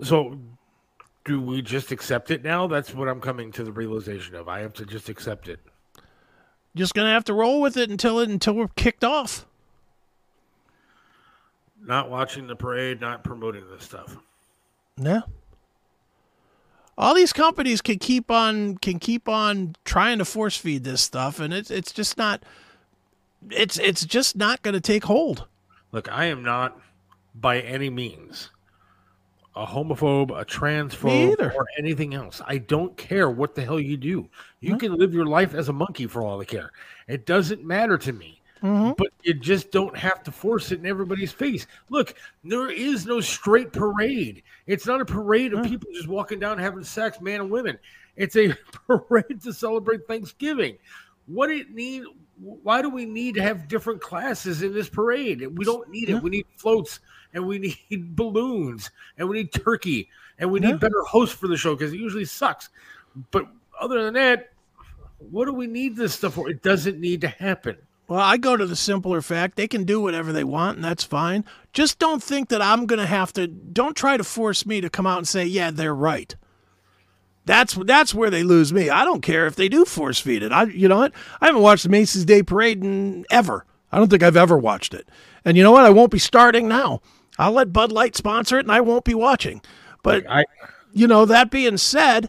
[0.03, 0.39] So,
[1.25, 2.67] do we just accept it now?
[2.67, 4.49] That's what I'm coming to the realization of.
[4.49, 5.61] I have to just accept it.
[6.75, 9.47] Just gonna have to roll with it until it until we're kicked off.
[11.83, 14.17] Not watching the parade, not promoting this stuff.
[14.97, 15.23] Yeah.
[16.99, 21.41] All these companies can keep on can keep on trying to force feed this stuff,
[21.41, 22.43] and it's it's just not.
[23.51, 25.47] It's it's just not going to take hold.
[25.93, 26.79] Look, I am not
[27.35, 28.51] by any means
[29.57, 32.41] a homophobe, a transphobe, or anything else.
[32.47, 34.29] I don't care what the hell you do.
[34.61, 36.71] You can live your life as a monkey for all I care.
[37.09, 38.41] It doesn't matter to me.
[38.63, 38.93] Mm-hmm.
[38.99, 41.67] But you just don't have to force it in everybody's face.
[41.89, 44.43] Look, there is no straight parade.
[44.67, 47.79] It's not a parade of people just walking down having sex, man and women.
[48.17, 48.55] It's a
[48.87, 50.77] parade to celebrate Thanksgiving.
[51.27, 52.05] What it need?
[52.39, 55.47] Why do we need to have different classes in this parade?
[55.57, 56.23] We don't need it.
[56.23, 57.01] We need floats
[57.35, 57.59] and we
[57.91, 60.77] need balloons and we need turkey and we need Yeah.
[60.77, 62.69] better hosts for the show because it usually sucks.
[63.31, 63.47] But
[63.81, 64.51] other than that,
[65.19, 66.49] what do we need this stuff for?
[66.49, 67.77] It doesn't need to happen.
[68.09, 71.05] Well, I go to the simpler fact they can do whatever they want, and that's
[71.05, 71.45] fine.
[71.73, 73.47] Just don't think that I'm going to have to.
[73.47, 76.35] Don't try to force me to come out and say, "Yeah, they're right."
[77.47, 78.91] That's that's where they lose me.
[78.91, 80.51] I don't care if they do force feed it.
[80.53, 81.13] I, you know what?
[81.41, 83.65] I haven't watched the Macy's Day Parade in ever.
[83.93, 85.09] I don't think I've ever watched it.
[85.45, 85.85] And you know what?
[85.85, 87.01] I won't be starting now.
[87.41, 89.63] I'll let Bud Light sponsor it, and I won't be watching.
[90.03, 90.45] But I
[90.93, 92.29] you know, that being said,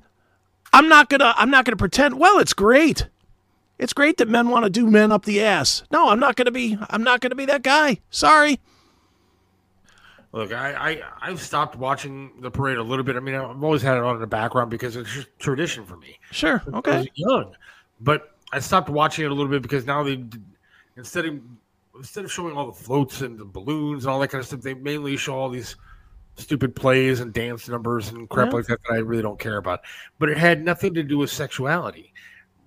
[0.74, 2.18] I'm not gonna I'm not gonna pretend.
[2.20, 3.08] Well, it's great.
[3.78, 5.84] It's great that men want to do men up the ass.
[5.92, 6.78] No, I'm not gonna be.
[6.90, 8.00] I'm not gonna be that guy.
[8.10, 8.60] Sorry.
[10.32, 13.16] look, I, I I've stopped watching the parade a little bit.
[13.16, 15.98] I mean, I've always had it on in the background because it's just tradition for
[15.98, 16.20] me.
[16.32, 16.62] Sure.
[16.68, 17.12] I was Okay.
[17.16, 17.54] young,
[18.00, 20.24] but I stopped watching it a little bit because now they
[20.96, 21.40] instead of
[22.02, 24.62] instead of showing all the floats and the balloons and all that kind of stuff,
[24.62, 25.76] they mainly show all these
[26.36, 28.56] stupid plays and dance numbers and crap Yeah.
[28.58, 29.82] like that that I really don't care about.
[30.18, 32.12] But it had nothing to do with sexuality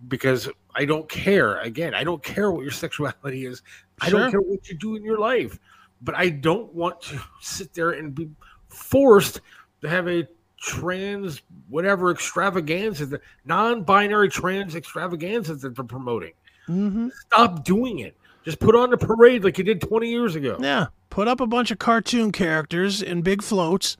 [0.06, 1.58] because I don't care.
[1.58, 3.62] Again, I don't care what your sexuality is.
[4.00, 5.58] I don't care what you do in your life.
[6.00, 8.30] But I don't want to sit there and be
[8.68, 9.40] forced
[9.80, 10.28] to have a
[10.60, 16.32] trans whatever extravaganza, the non-binary trans extravaganza that they're promoting.
[16.68, 17.08] Mm-hmm.
[17.26, 18.16] Stop doing it.
[18.44, 20.58] Just put on the parade like you did 20 years ago.
[20.60, 20.86] Yeah.
[21.10, 23.96] Put up a bunch of cartoon characters in big floats.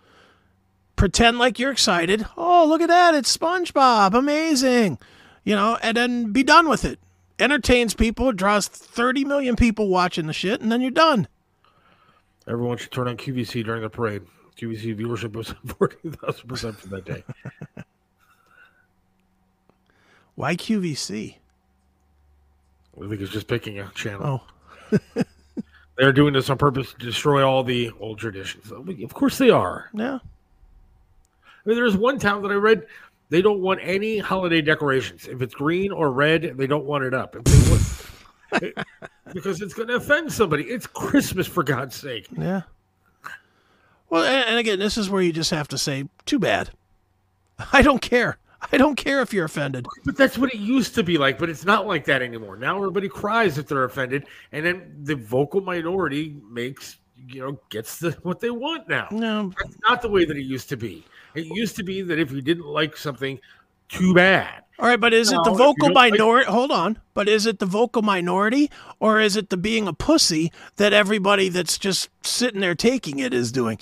[0.97, 2.27] Pretend like you're excited.
[2.37, 3.15] Oh, look at that!
[3.15, 4.15] It's SpongeBob.
[4.15, 4.99] Amazing.
[5.43, 6.99] You know, and then be done with it.
[7.39, 8.33] Entertains people.
[8.33, 11.27] Draws 30 million people watching the shit, and then you're done.
[12.47, 14.23] Everyone should turn on QVC during the parade.
[14.57, 17.25] QVC viewership was 14,000% for that day.
[20.35, 21.37] Why QVC?
[23.03, 24.43] I think it's just picking a channel.
[24.95, 24.99] Oh,
[25.99, 28.71] They're doing this on purpose to destroy all the old traditions.
[28.73, 29.91] Of course they are.
[29.95, 30.19] yeah.
[30.25, 32.87] I mean, there's one town that I read,
[33.31, 35.27] they don't want any holiday decorations.
[35.27, 37.35] If it's green or red, they don't want it up.
[37.35, 38.75] Want,
[39.33, 40.65] because it's going to offend somebody.
[40.65, 42.29] It's Christmas, for God's sake.
[42.37, 42.63] Yeah.
[44.11, 46.71] Well, and again, this is where you just have to say, too bad.
[47.73, 48.37] I don't care.
[48.73, 49.87] I don't care if you're offended.
[50.05, 52.57] But that's what it used to be like, but it's not like that anymore.
[52.57, 56.99] Now everybody cries if they're offended, and then the vocal minority makes,
[57.29, 59.09] you know, gets the, what they want now.
[59.11, 61.05] No, That's not the way that it used to be.
[61.35, 63.39] It used to be that if you didn't like something,
[63.89, 64.63] too bad.
[64.79, 66.51] All right, but is it the vocal don't like- minority?
[66.51, 66.99] Hold on.
[67.13, 71.49] But is it the vocal minority or is it the being a pussy that everybody
[71.49, 73.79] that's just sitting there taking it is doing?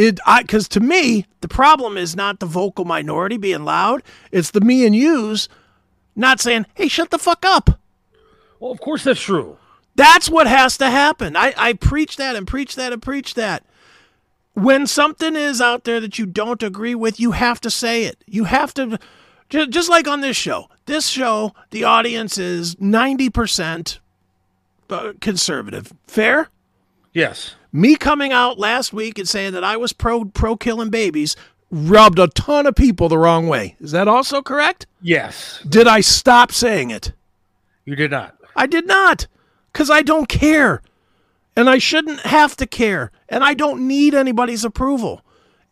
[0.00, 4.50] It I cuz to me, the problem is not the vocal minority being loud, it's
[4.50, 5.46] the me and yous
[6.16, 7.78] not saying, "Hey, shut the fuck up."
[8.58, 9.58] Well, of course that's true.
[9.96, 11.36] That's what has to happen.
[11.36, 13.64] I, I preach that and preach that and preach that.
[14.54, 18.24] When something is out there that you don't agree with, you have to say it.
[18.26, 18.98] You have to,
[19.50, 20.68] ju- just like on this show.
[20.86, 23.98] This show, the audience is 90%
[24.88, 25.92] uh, conservative.
[26.06, 26.48] Fair?
[27.12, 27.54] Yes.
[27.72, 31.36] Me coming out last week and saying that I was pro pro killing babies
[31.70, 33.76] rubbed a ton of people the wrong way.
[33.80, 34.86] Is that also correct?
[35.00, 35.62] Yes.
[35.68, 37.12] Did I stop saying it?
[37.84, 38.36] You did not.
[38.56, 39.26] I did not,
[39.72, 40.82] because I don't care.
[41.56, 43.12] And I shouldn't have to care.
[43.28, 45.22] And I don't need anybody's approval.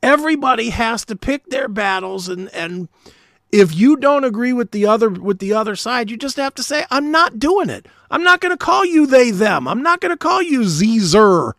[0.03, 2.89] Everybody has to pick their battles and, and
[3.51, 6.63] if you don't agree with the other with the other side, you just have to
[6.63, 7.87] say, I'm not doing it.
[8.11, 9.69] I'm not gonna call you they them.
[9.69, 11.55] I'm not gonna call you Zer.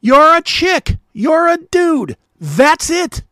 [0.00, 0.98] You're a chick.
[1.12, 2.16] You're a dude.
[2.40, 3.22] That's it.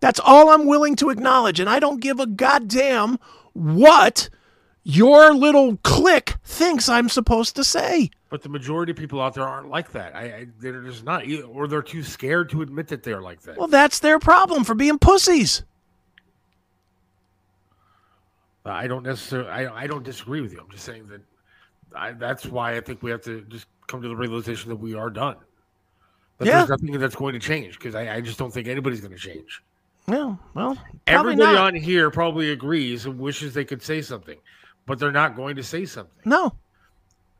[0.00, 1.58] That's all I'm willing to acknowledge.
[1.58, 3.18] And I don't give a goddamn
[3.52, 4.28] what
[4.84, 8.10] your little clique thinks I'm supposed to say.
[8.30, 10.14] But the majority of people out there aren't like that.
[10.14, 13.58] I, I they're just not, or they're too scared to admit that they're like that.
[13.58, 15.62] Well, that's their problem for being pussies.
[18.66, 19.48] Uh, I don't necessarily.
[19.48, 20.60] I, I don't disagree with you.
[20.60, 21.20] I'm just saying that.
[21.96, 24.94] I, that's why I think we have to just come to the realization that we
[24.94, 25.36] are done.
[26.38, 26.58] That Yeah.
[26.58, 29.18] There's nothing that's going to change because I, I just don't think anybody's going to
[29.18, 29.62] change.
[30.06, 31.66] Yeah, well, Everybody not.
[31.66, 34.38] on here probably agrees and wishes they could say something,
[34.86, 36.22] but they're not going to say something.
[36.24, 36.54] no.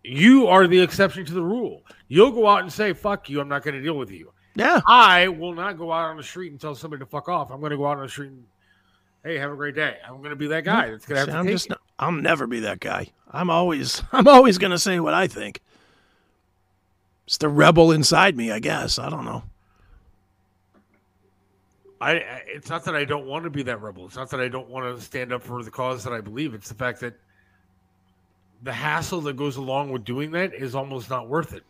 [0.04, 1.82] You are the exception to the rule.
[2.06, 4.32] You'll go out and say, fuck you, I'm not going to deal with you.
[4.54, 4.80] Yeah.
[4.86, 7.50] I will not go out on the street and tell somebody to fuck off.
[7.50, 8.44] I'm going to go out on the street and,
[9.24, 9.96] hey, have a great day.
[10.06, 11.78] I'm going to be that guy that's going to have to I'm just it.
[11.98, 13.08] I'll never be that guy.
[13.30, 15.60] I'm always I'm always going to say what I think.
[17.26, 18.98] It's the rebel inside me, I guess.
[18.98, 19.42] I don't know.
[22.00, 24.06] I, I it's not that I don't want to be that rebel.
[24.06, 26.54] It's not that I don't want to stand up for the cause that I believe.
[26.54, 27.14] It's the fact that
[28.62, 31.64] the hassle that goes along with doing that is almost not worth it.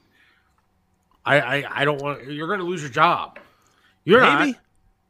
[1.25, 2.31] I I, I don't want.
[2.31, 3.39] You're going to lose your job.
[4.05, 4.53] You're Maybe.
[4.53, 4.61] not.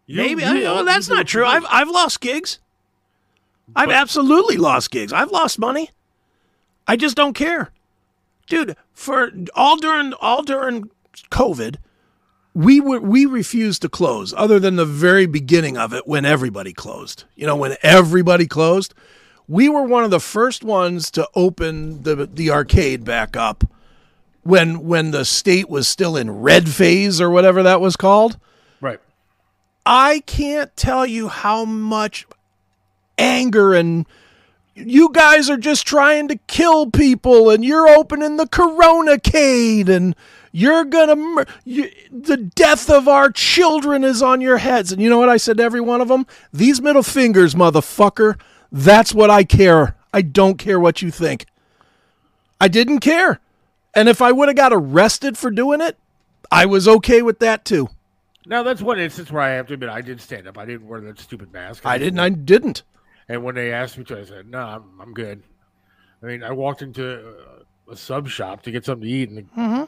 [0.09, 0.42] You- Maybe.
[0.42, 1.44] you I, well, uh, that's not true.
[1.44, 1.64] I've.
[1.71, 2.59] I've lost gigs.
[3.77, 5.12] I've But- absolutely lost gigs.
[5.12, 5.90] I've lost money.
[6.87, 7.71] I just don't care.
[8.49, 10.88] Dude, for all during all during
[11.31, 11.77] COVID,
[12.55, 16.73] we were we refused to close other than the very beginning of it when everybody
[16.73, 17.25] closed.
[17.37, 18.94] You know, when everybody closed,
[19.47, 23.64] we were one of the first ones to open the the arcade back up
[24.42, 28.38] when when the state was still in red phase or whatever that was called.
[29.90, 32.27] I can't tell you how much
[33.17, 34.04] anger and
[34.75, 40.15] you guys are just trying to kill people and you're opening the coronacade and
[40.52, 44.92] you're gonna mur- you, the death of our children is on your heads.
[44.92, 48.38] And you know what i said to every one of them these middle fingers motherfucker.
[48.71, 49.96] That's what i care.
[50.12, 51.46] I don't care what you think.
[52.60, 53.40] I didn't care.
[53.94, 55.96] And if i would have got arrested for doing it
[56.52, 57.88] i was okay with that too
[58.49, 60.57] Now that's one instance where I have to admit I did stand up.
[60.59, 61.85] I didn't wear that stupid mask.
[61.87, 62.83] i didn't i didn't
[63.29, 65.42] And when they asked me to, I said, "No, I'm, I'm good."
[66.23, 67.35] I mean, I walked into
[67.88, 69.85] a, a sub shop to get something to eat, and the, Mm-hmm.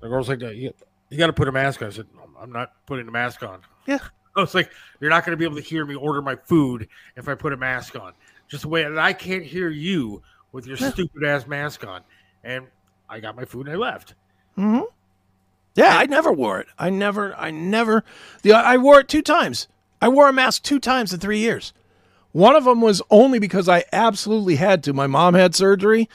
[0.00, 0.72] the girl's like, "You,
[1.10, 2.06] you got to put a mask on." I said,
[2.40, 3.98] "I'm not putting a mask on." Yeah.
[4.36, 6.88] I was like, "You're not going to be able to hear me order my food
[7.16, 8.12] if I put a mask on."
[8.48, 12.02] Just the way that I can't hear you with your stupid ass mask on.
[12.44, 12.66] And
[13.08, 14.14] I got my food and I left.
[15.74, 16.68] Yeah, I never wore it.
[16.78, 18.04] I never, I never.
[18.42, 19.68] The I wore it two times.
[20.00, 21.72] I wore a mask two times in three years.
[22.32, 24.92] One of them was only because I absolutely had to.
[24.92, 26.08] My mom had surgery,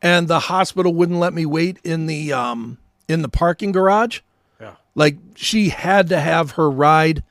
[0.00, 2.78] and the hospital wouldn't let me wait in the um
[3.08, 4.20] in the parking garage.
[4.60, 4.76] Yeah.
[4.94, 7.22] Like she had to have her ride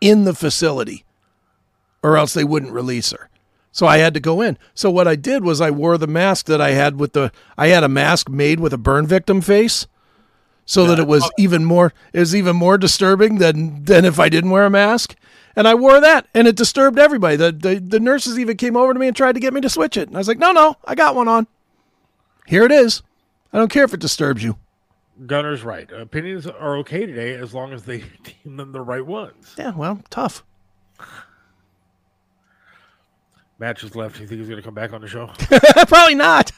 [0.00, 1.04] in the facility,
[2.02, 3.28] or else they wouldn't release her.
[3.72, 4.58] So I had to go in.
[4.74, 7.68] So what I did was I wore the mask that I had with the I
[7.68, 9.86] had a mask made with a burn victim face
[10.70, 11.30] so that it was oh.
[11.36, 15.16] even more it was even more disturbing than than if I didn't wear a mask.
[15.56, 17.34] And I wore that, and it disturbed everybody.
[17.34, 19.68] The, the the nurses even came over to me and tried to get me to
[19.68, 20.06] switch it.
[20.06, 21.48] And I was like, "No, no, I got one on.
[22.46, 23.02] Here it is.
[23.52, 24.58] I don't care if it disturbs you."
[25.26, 25.90] Gunner's right.
[25.90, 27.98] Opinions are okay today as long as they
[28.44, 29.56] deem them the right ones.
[29.58, 30.44] Yeah, well, tough.
[33.60, 34.18] Matt just left.
[34.18, 35.26] You think he's going to come back on the show?
[35.86, 36.50] Probably not.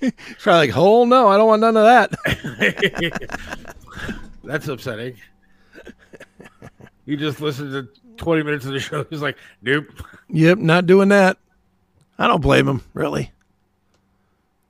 [0.00, 3.40] He's Probably like, "Oh no, I don't want none of that."
[4.44, 5.16] That's upsetting.
[7.06, 7.88] You just listened to
[8.18, 9.04] 20 minutes of the show.
[9.08, 9.86] He's like, nope.
[10.28, 11.38] Yep, not doing that.
[12.18, 13.32] I don't blame him, really.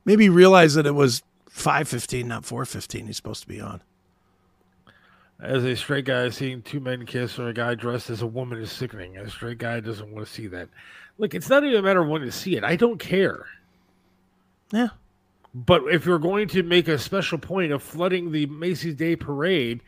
[0.05, 3.81] Maybe he realized that it was 5:15, not 4:15 he's supposed to be on.
[5.41, 8.61] As a straight guy, seeing two men kiss or a guy dressed as a woman
[8.61, 9.17] is sickening.
[9.17, 10.69] A straight guy doesn't want to see that.
[11.17, 12.63] Look, it's not even a matter of wanting to see it.
[12.63, 13.45] I don't care.
[14.71, 14.89] Yeah.
[15.53, 19.81] But if you're going to make a special point of flooding the Macy's Day Parade,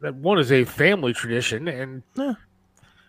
[0.00, 2.34] that one is a family tradition, and Yeah.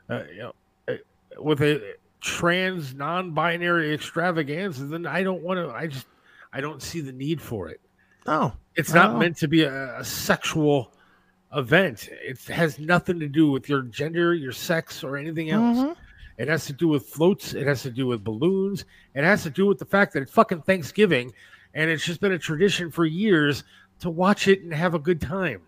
[0.09, 0.53] uh, you know,
[0.88, 0.93] uh,
[1.39, 5.70] with a trans non-binary extravaganza, then I don't want to.
[5.76, 6.07] I just
[6.51, 7.80] I don't see the need for it.
[8.26, 10.91] No, It's not meant to be a, a sexual
[11.53, 12.07] event.
[12.11, 15.78] It has nothing to do with your gender, your sex, or anything else.
[15.78, 15.95] Mhm.
[16.38, 17.53] It has to do with floats.
[17.53, 18.86] It has to do with balloons.
[19.15, 21.31] It has to do with the fact that it's fucking Thanksgiving,
[21.73, 23.63] and it's just been a tradition for years
[23.99, 25.61] to watch it and have a good time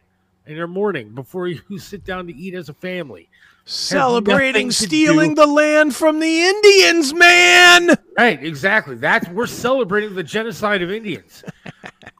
[0.47, 3.30] in your morning before you sit down to eat as a family.
[3.68, 7.97] Celebrating stealing do- the land from the Indians, man.
[8.16, 8.95] Right, exactly.
[8.95, 11.43] That's we're celebrating the genocide of Indians.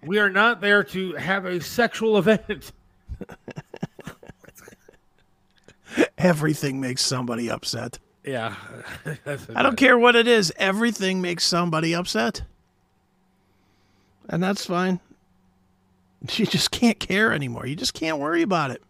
[0.04, 2.72] We are not there to have a sexual event.
[6.20, 7.98] Everything makes somebody upset.
[8.26, 8.56] Yeah.
[9.56, 10.52] I don't care what it is.
[10.58, 12.42] Everything makes somebody upset.
[14.28, 15.00] And that's fine.
[16.32, 17.68] You just can't care anymore.
[17.68, 18.82] You just can't worry about it.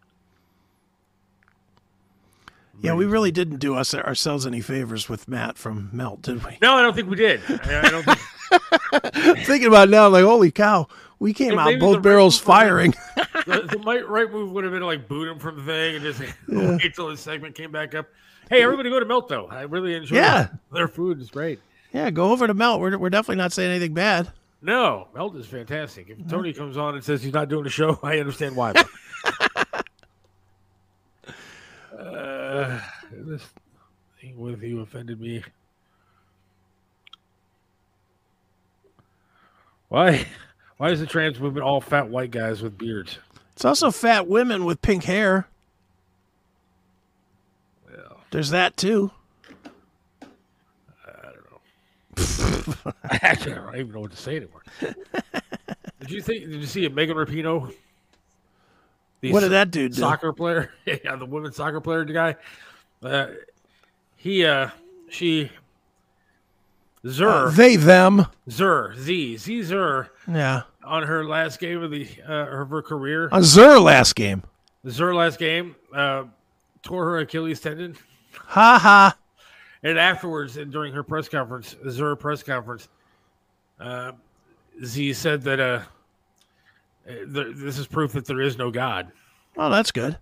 [2.82, 6.58] Yeah, we really didn't do us ourselves any favors with Matt from Melt, did we?
[6.62, 7.42] No, I don't think we did.
[7.50, 9.40] I, I don't think.
[9.46, 10.88] Thinking about it now, I'm like, holy cow,
[11.20, 12.94] we came Yeah, out both barrels Bull- firing.
[13.46, 16.04] the, the right move would have been to like boot him from the thing and
[16.06, 18.08] just wait till his segment came back up.
[18.50, 19.48] Hey, everybody go to Melt though.
[19.48, 20.48] I really enjoy Yeah.
[20.72, 21.20] their food.
[21.22, 21.60] is great.
[21.93, 22.80] yeah, go over to Melt.
[22.82, 24.32] We're, we're definitely not saying anything bad.
[24.62, 26.10] No, Melt is fantastic.
[26.10, 28.74] If Tony comes on and says he's not doing the show, I understand why.
[32.00, 32.80] uh,
[33.12, 33.43] this
[34.22, 35.43] thing with you offended me.
[39.89, 40.26] Why?
[40.78, 43.20] Why is the trans movement all fat white guys with beards?
[43.54, 45.48] It's also fat women with pink hair.
[48.36, 49.12] There's that too.
[51.08, 51.30] I
[52.18, 52.94] don't know.
[53.10, 54.62] Actually, I don't even know what to say anymore.
[56.02, 56.42] did you think?
[56.42, 57.74] Did you see a Megan Rapinoe?
[59.22, 60.00] The What did that dude do?
[60.02, 60.74] soccer player?
[60.86, 62.36] yeah, the women's soccer player the guy.
[63.02, 63.28] Uh,
[64.18, 64.68] he, uh,
[65.08, 65.50] she,
[67.08, 68.26] Zur, They, them.
[68.50, 70.64] Zur, Z, Z Zur, Yeah.
[70.84, 74.44] on her last game of the uh, of her career, On Zur last game.
[74.90, 76.26] Zur last game, uh,
[76.84, 77.96] tore her Achilles tendon.
[78.38, 79.18] Ha ha.
[79.84, 82.88] And afterwards, and during her press conference, the Zur press conference,
[83.80, 84.14] uh,
[84.84, 85.82] Z said that uh,
[87.06, 89.12] th- this is proof that there is no God.
[89.58, 90.18] Oh, that's good.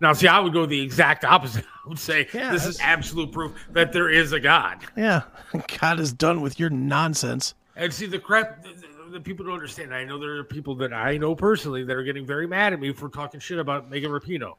[0.00, 1.64] Now, see, I would go the exact opposite.
[1.84, 4.78] I would say Yeah, this is absolute proof that there is a God.
[4.96, 5.22] Yeah.
[5.80, 7.54] God is done with your nonsense.
[7.76, 8.64] And see, the crap
[9.10, 9.94] that people don't understand.
[9.94, 12.80] I know there are people that I know personally that are getting very mad at
[12.80, 14.54] me for talking shit about Megan Rapinoe.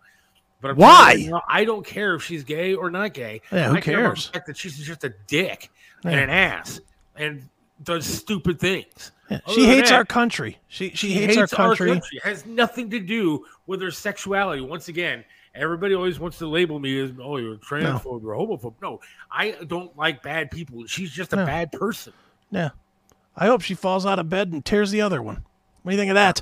[0.62, 1.14] But I'm Why?
[1.14, 3.42] you, I don't care if she's gay or not gay.
[3.52, 4.28] Yeah, who I care cares?
[4.28, 5.72] the fact that she's just a dick
[6.04, 6.80] and an ass
[7.16, 7.48] and
[7.84, 9.12] does stupid things.
[9.30, 9.40] Yeah.
[9.54, 10.58] She hates that, our country.
[10.68, 11.92] She she, hates, our country.
[11.92, 14.62] It has nothing to do with her sexuality.
[14.62, 15.24] Once again,
[15.56, 18.76] everybody always wants to label me as oh you're a transphobe or homophobe.
[18.82, 19.00] No,
[19.32, 20.86] I don't like bad people.
[20.86, 21.46] She's just a No.
[21.46, 22.14] bad person.
[22.52, 22.70] Yeah.
[23.36, 25.44] I hope she falls out of bed and tears the other one.
[25.82, 26.42] What do you think of that?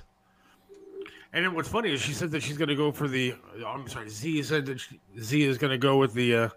[1.34, 3.36] And then what's funny is she said that she's going to go for the.
[3.66, 6.50] I'm sorry, Z said that she, Z is going to go with the uh,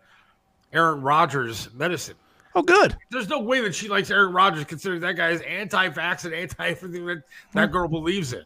[0.73, 2.17] Aaron Rodgers medicine.
[2.55, 2.97] Oh, good.
[3.11, 6.69] There's no way that she likes Aaron Rodgers, considering that guy is anti-vax and anti
[6.69, 7.23] everything that
[7.55, 8.45] that girl believes in.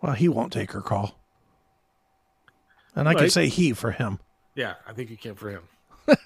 [0.00, 1.18] Well, he won't take her call.
[2.94, 4.18] And I can say he for him.
[4.54, 5.62] Yeah, I think you can for him.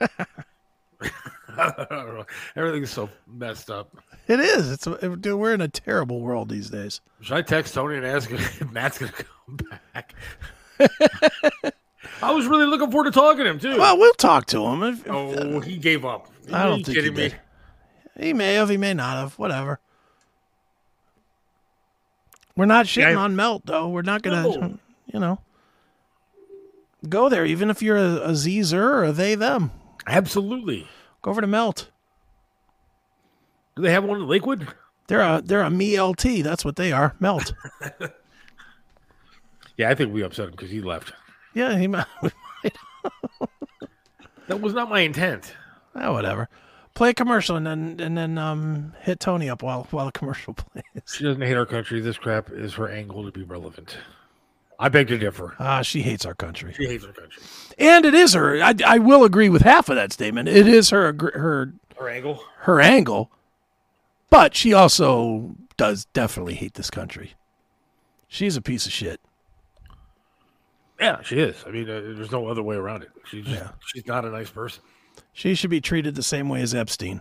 [1.59, 2.26] I don't know.
[2.55, 3.97] Everything's so messed up.
[4.28, 4.70] It is.
[4.72, 7.01] It's it- dude, we're in a terrible world these days.
[7.20, 9.59] Should I text Tony and ask if Matt's going to come
[9.94, 10.14] back?
[12.22, 13.78] I was really looking forward to talking to him too.
[13.78, 14.82] Well, we'll talk to him.
[14.82, 16.28] If, oh, he gave up.
[16.53, 17.28] I don't think he kidding me?
[17.28, 17.40] did.
[18.18, 19.38] He may have, he may not have.
[19.38, 19.80] Whatever.
[22.57, 23.88] We're not shitting Yeah, on Melt though.
[23.88, 24.78] We're not gonna, No.
[25.12, 25.40] you know,
[27.09, 27.44] go there.
[27.44, 29.70] Even if you're a, a Zer or a they them,
[30.07, 30.86] Absolutely.
[31.22, 31.90] go over to Melt.
[33.74, 34.66] Do they have one in Lakewood?
[35.09, 36.42] They're a they're a me LT.
[36.42, 37.14] That's what they are.
[37.20, 37.52] Melt.
[39.78, 41.12] Yeah, I think we upset him because he left.
[41.52, 42.07] yeah, he might.
[44.48, 45.54] That was not my intent.
[45.94, 46.48] ah, whatever.
[46.94, 50.54] Play a commercial and then and then um hit Tony up while while the commercial
[50.54, 50.84] plays.
[51.07, 52.00] She doesn't hate our country.
[52.00, 53.98] This crap is her angle to be relevant.
[54.78, 55.54] I beg to differ.
[55.58, 57.42] Ah, she hates our country, She hates our country.
[57.78, 58.62] and it is her.
[58.62, 60.48] I, I will agree with half of that statement.
[60.48, 62.42] It is her her Her angle?
[62.60, 63.30] her angle,
[64.30, 67.34] but she also does definitely hate this country.
[68.28, 69.20] She's a piece of shit.
[71.00, 71.62] Yeah, she is.
[71.66, 73.10] I mean, uh, there's no other way around it.
[73.30, 73.70] She's Yeah.
[73.86, 74.82] she's not a nice person.
[75.32, 77.20] She should be treated the same way as Epstein.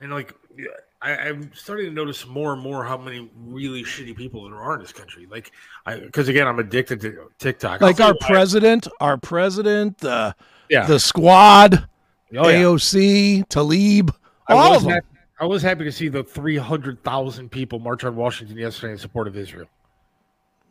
[0.00, 0.66] And like, yeah,
[1.02, 4.74] I, I'm starting to notice more and more how many really shitty people there are
[4.74, 5.26] in this country.
[5.30, 5.52] Like,
[5.86, 7.80] I because again, I'm addicted to TikTok.
[7.80, 10.34] Like our president, our president, the
[10.68, 11.88] yeah, the squad,
[12.36, 12.62] oh, yeah.
[12.62, 14.14] AOC, Tlaib,
[14.46, 14.92] I all of them.
[14.92, 15.06] happy-
[15.40, 19.38] I was happy to see the 300,000 people march on Washington yesterday in support of
[19.38, 19.66] Israel.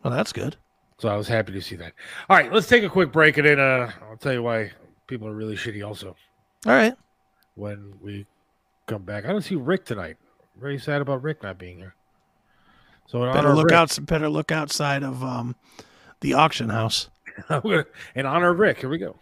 [0.03, 0.57] Well, that's good.
[0.99, 1.93] So I was happy to see that.
[2.29, 4.71] All right, let's take a quick break and then uh, I'll tell you why
[5.07, 6.15] people are really shitty also
[6.67, 6.93] All right.
[7.55, 8.27] when we
[8.89, 9.25] come back.
[9.25, 10.17] I don't see Rick tonight.
[10.59, 11.95] Very sad about Rick not being here.
[13.07, 14.05] So Better look Rick, out.
[14.05, 15.55] Better look outside of um,
[16.21, 17.09] the auction house.
[18.15, 19.15] In honor of Rick, here we go.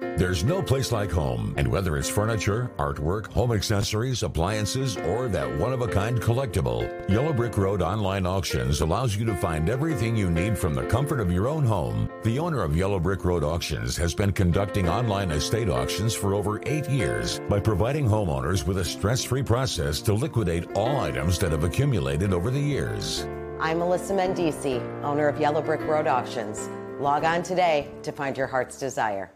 [0.00, 5.58] There's no place like home, and whether it's furniture, artwork, home accessories, appliances, or that
[5.58, 10.16] one of a kind collectible, Yellow Brick Road Online Auctions allows you to find everything
[10.16, 12.10] you need from the comfort of your own home.
[12.24, 16.60] The owner of Yellow Brick Road Auctions has been conducting online estate auctions for over
[16.66, 21.52] eight years by providing homeowners with a stress free process to liquidate all items that
[21.52, 23.24] have accumulated over the years.
[23.60, 26.68] I'm Melissa Mendici, owner of Yellow Brick Road Auctions.
[26.98, 29.30] Log on today to find your heart's desire.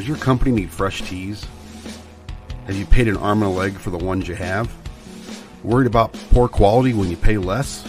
[0.00, 1.46] Does your company need fresh tees?
[2.64, 4.74] Have you paid an arm and a leg for the ones you have?
[5.62, 7.86] Worried about poor quality when you pay less?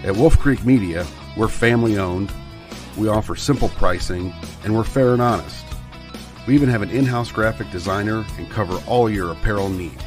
[0.04, 1.04] At Wolf Creek Media,
[1.36, 2.32] we're family owned,
[2.96, 4.32] we offer simple pricing,
[4.62, 5.66] and we're fair and honest.
[6.46, 10.04] We even have an in house graphic designer and cover all your apparel needs.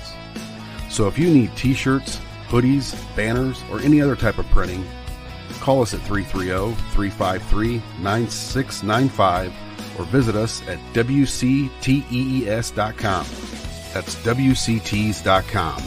[0.90, 4.86] So if you need t shirts, hoodies, banners, or any other type of printing,
[5.62, 9.54] call us at 330 353 9695
[9.98, 11.66] or visit us at WCTEES.com.
[13.94, 15.84] That's WCTees.com,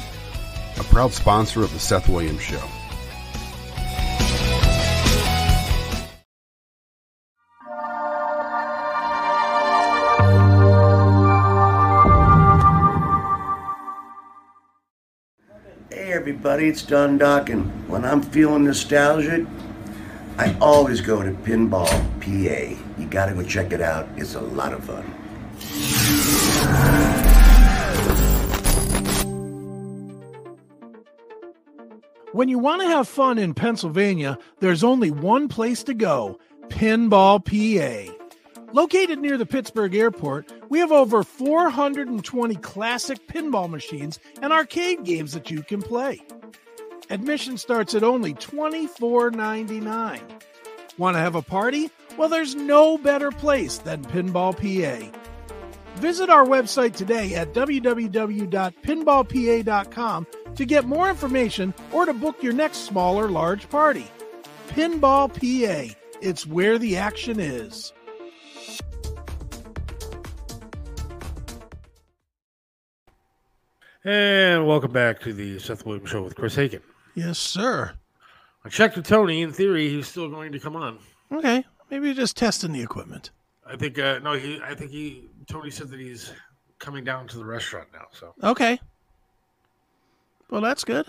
[0.78, 2.71] a proud sponsor of The Seth Williams Show.
[16.45, 19.47] Everybody, it's Don Doc, and when I'm feeling nostalgic,
[20.38, 21.86] I always go to Pinball
[22.20, 23.01] PA.
[23.01, 25.05] You gotta go check it out, it's a lot of fun.
[32.32, 36.40] When you want to have fun in Pennsylvania, there's only one place to go
[36.70, 38.21] Pinball PA.
[38.72, 45.34] Located near the Pittsburgh airport, we have over 420 classic pinball machines and arcade games
[45.34, 46.22] that you can play.
[47.10, 50.22] Admission starts at only $24.99.
[50.96, 51.90] Want to have a party?
[52.16, 55.10] Well, there's no better place than Pinball PA.
[55.96, 62.78] Visit our website today at www.pinballpa.com to get more information or to book your next
[62.78, 64.06] small or large party.
[64.68, 67.92] Pinball PA, it's where the action is.
[74.05, 76.82] And welcome back to the Seth Williams Show with Chris Hagen.
[77.14, 77.92] Yes, sir.
[78.64, 79.42] I checked with Tony.
[79.42, 80.98] In theory, he's still going to come on.
[81.32, 83.30] Okay, maybe you're just testing the equipment.
[83.66, 84.61] I think uh, no, he.
[84.62, 85.28] I think he.
[85.46, 86.32] Tony said that he's
[86.78, 88.07] coming down to the restaurant now.
[88.12, 88.80] So Okay.
[90.50, 91.07] Well, that's good.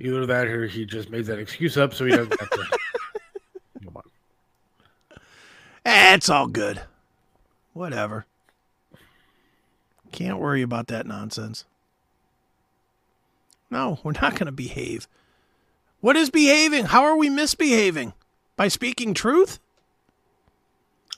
[0.00, 2.56] either that or he just made that excuse up so he doesn't have to.
[3.84, 4.02] Come on.
[5.84, 6.80] Eh, it's all good.
[7.72, 8.26] Whatever.
[10.10, 11.64] Can't worry about that nonsense.
[13.70, 15.06] No, we're not going to behave.
[16.00, 16.86] What is behaving?
[16.86, 18.12] How are we misbehaving?
[18.56, 19.58] By speaking truth?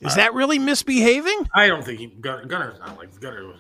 [0.00, 1.48] Is that really misbehaving?
[1.54, 2.06] I don't think he.
[2.08, 3.58] Gunner, Gunner's not like Gunner was.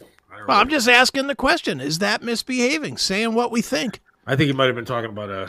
[0.00, 1.80] You know, Well, I'm just asking the question.
[1.80, 2.98] Is that misbehaving?
[2.98, 4.00] Saying what we think?
[4.26, 5.48] I think he might have been talking about uh,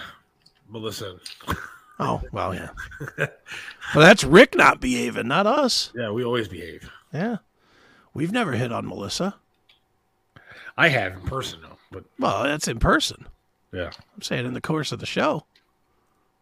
[0.69, 1.17] Melissa.
[1.99, 2.69] Oh, well, yeah.
[3.17, 3.27] well,
[3.95, 5.91] that's Rick not behaving, not us.
[5.93, 6.89] Yeah, we always behave.
[7.13, 7.37] Yeah.
[8.13, 9.35] We've never hit on Melissa.
[10.77, 13.27] I have in person though, but Well, that's in person.
[13.73, 13.91] yeah.
[14.15, 15.45] I'm saying in the course of the show.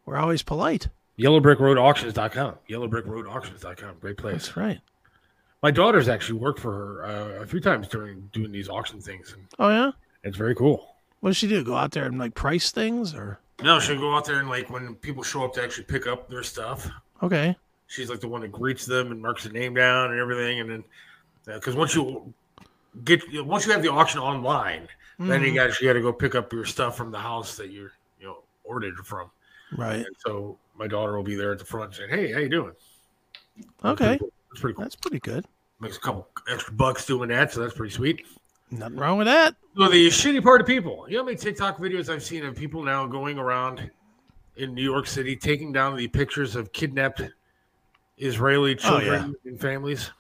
[0.06, 0.88] We're always polite.
[1.20, 2.56] Yellowbrickroadauctions.com.
[2.70, 3.96] Yellowbrickroadauctions.com.
[4.00, 4.34] Great place.
[4.34, 4.80] That's right.
[5.64, 9.36] My daughter's actually worked for her uh, a few times during doing these auction things,
[9.58, 9.92] Oh yeah.
[10.24, 10.96] it's very cool.
[11.20, 11.64] What does she do?
[11.64, 14.70] Go out there and like price things, or No, she'll go out there and like
[14.70, 16.88] when people show up to actually pick up their stuff,
[17.24, 17.56] okay?
[17.88, 20.70] she's like the one that greets them and marks the name down and everything, and
[20.70, 20.84] then
[21.46, 22.32] because once you
[23.04, 24.88] get once you have the auction online,
[25.20, 25.56] then you mm-hmm.
[25.56, 28.28] got you got to go pick up your stuff from the house that you're you
[28.28, 29.30] know ordered from.
[29.76, 29.98] Right.
[29.98, 32.74] And so my daughter will be there at the front saying, "Hey, how you doing?"
[33.84, 34.20] Okay.
[34.52, 34.84] It's pretty cool.
[34.84, 35.46] That's pretty good.
[35.80, 38.26] Makes a couple extra bucks doing that, so that's pretty sweet.
[38.72, 39.56] Nothing wrong with that.
[39.78, 42.56] So the shitty part of people, you know how many TikTok videos I've seen of
[42.56, 43.90] people now going around
[44.58, 47.22] in New York City taking down the pictures of kidnapped
[48.18, 50.12] Israeli Oh, children and families.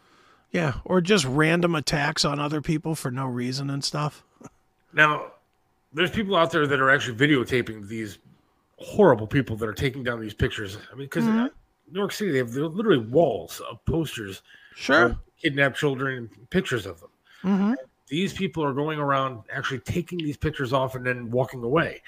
[0.51, 0.73] Yeah.
[0.85, 4.23] Or just random attacks on other people for no reason and stuff.
[4.93, 5.31] Now,
[5.93, 8.19] there's people out there that are actually videotaping these
[8.77, 10.77] horrible people that are taking down these pictures.
[10.91, 11.49] I mean, because New
[11.91, 14.41] York City, they have literally walls of posters
[14.75, 15.17] Sure.
[15.41, 17.09] kidnapped children and pictures of them.
[17.43, 17.73] Mm-hmm.
[18.09, 22.01] these people are going around actually taking these pictures off and then walking away.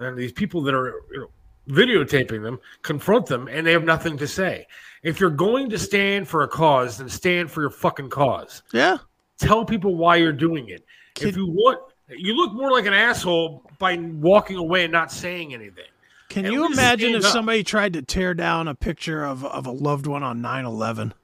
[0.00, 1.28] And these people that are you know,
[1.74, 4.66] videotaping them confront them and they have nothing to say.
[5.02, 8.62] If you're going to stand for a cause, then stand for your fucking cause.
[8.72, 8.98] Yeah.
[9.38, 10.84] Tell people why you're doing it.
[11.14, 15.10] Kid- if you want You look more like an asshole by walking away and not
[15.10, 15.84] saying anything.
[16.28, 17.32] Can At you imagine if up.
[17.32, 21.14] somebody tried to tear down a picture of, of a loved one on 9 11?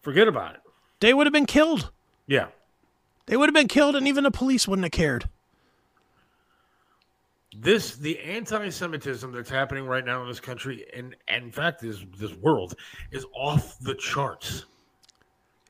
[0.00, 0.60] Forget about it.
[1.00, 1.90] They would have been killed.
[2.26, 2.46] Yeah.
[3.26, 5.28] They would have been killed, and even the police wouldn't have cared.
[7.56, 12.04] This the anti-Semitism that's happening right now in this country, and, and in fact, this
[12.18, 12.74] this world
[13.12, 14.64] is off the charts.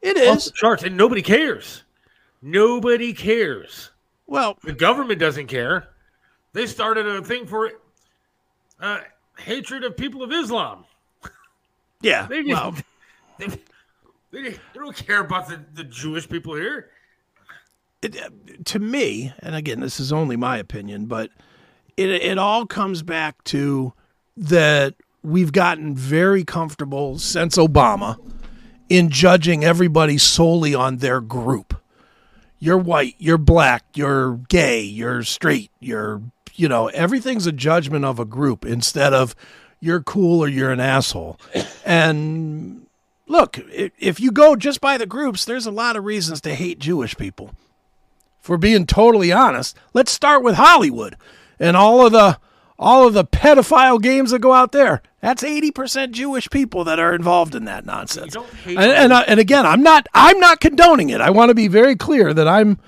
[0.01, 1.85] It is Off the charts, and nobody cares.
[2.41, 3.91] Nobody cares.
[4.27, 5.89] Well, The government doesn't care.
[6.53, 7.73] They started a thing for
[8.81, 9.01] uh,
[9.39, 10.85] hatred of people of Islam.
[12.01, 12.27] yeah.
[12.27, 12.75] They, just, Well,
[13.39, 13.47] they,
[14.31, 16.91] they, they don't care about the, the Jewish people here.
[18.03, 18.17] it,
[18.67, 21.31] to me, and again, this is only my opinion, but
[21.97, 23.93] it it all comes back to
[24.37, 28.17] that we've gotten very comfortable since Obama
[28.89, 31.81] in judging everybody solely on their group.
[32.59, 36.23] You're white, you're black, you're gay, you're straight, you're
[36.57, 39.35] you know, everything's a judgment of a group instead of
[39.81, 41.39] you're cool or you're an asshole.
[41.85, 42.87] And
[43.27, 46.79] look, if you go just by the groups, there's a lot of reasons to hate
[46.79, 47.51] Jewish people
[48.41, 51.17] For being totally honest, let's start with Hollywood
[51.59, 52.39] and all of the
[52.79, 55.03] all of the pedophile games that go out there.
[55.21, 58.35] That's eighty percent Jewish people that are involved in that nonsense.
[58.35, 61.21] You don't hate And and, uh, and again, I'm not I'm not condoning it.
[61.21, 62.79] I want to be very clear that I'm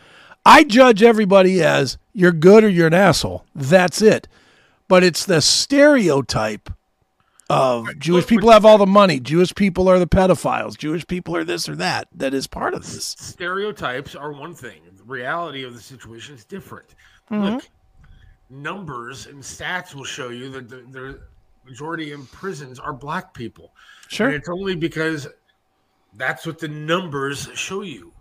[0.44, 3.44] I judge everybody as you're good or you're an asshole.
[3.54, 4.28] That's it.
[4.88, 6.70] But it's the stereotype
[7.48, 9.20] of Jewish people have all the money.
[9.20, 10.76] Jewish people are the pedophiles.
[10.76, 12.08] Jewish people are this or that.
[12.12, 13.16] That is part of this.
[13.18, 14.82] stereotypes are one thing.
[14.96, 16.94] The reality of the situation is different.
[17.30, 17.44] Mm-hmm.
[17.44, 17.68] Look,
[18.50, 21.20] numbers and stats will show you that the, the
[21.64, 23.72] majority in prisons are black people.
[24.08, 24.26] Sure.
[24.28, 25.26] And it's only because
[26.14, 28.12] that's what the numbers show you.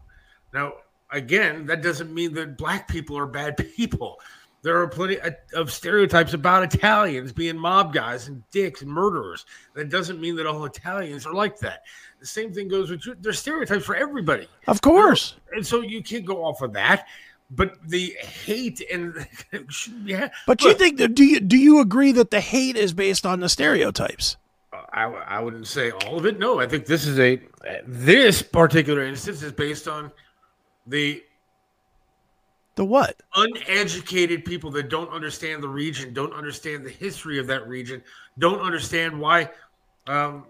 [0.53, 0.73] Now,
[1.11, 4.19] again, that doesn't mean that black people are bad people.
[4.63, 5.19] There are plenty
[5.53, 9.45] of- stereotypes about Italians being mob guys and dicks and murderers.
[9.75, 11.83] That doesn't mean that all Italians are like that.
[12.19, 13.15] The same thing goes with you.
[13.21, 15.35] There's stereotypes for everybody Of course.
[15.51, 17.05] and so you can't go off of that.
[17.49, 19.27] But the hate and
[20.05, 23.25] yeah, But you think that do you do you agree that the hate is based
[23.25, 24.37] on the stereotypes?
[24.91, 26.39] I, I wouldn't say all of it.
[26.39, 27.39] No, I think this is a
[27.85, 30.11] this particular instance is based on
[30.87, 31.23] the
[32.75, 33.21] The what?
[33.35, 38.01] uneducated people that don't understand the region, don't understand the history of that region,
[38.39, 39.49] don't understand why
[40.07, 40.45] um,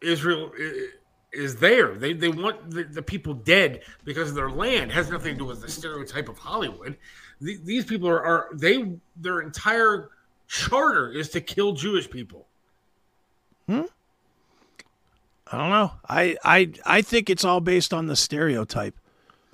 [0.00, 0.52] Israel
[1.32, 1.94] is there.
[1.94, 4.90] They they want the, the people dead because of their land.
[4.90, 6.96] It has nothing to do with the stereotype of Hollywood.
[7.40, 10.10] The- these people are, are they their entire
[10.46, 12.46] charter is to kill Jewish people.
[13.66, 13.82] Hmm.
[15.50, 15.92] I don't know.
[16.08, 18.96] I I I think it's all based on the stereotype.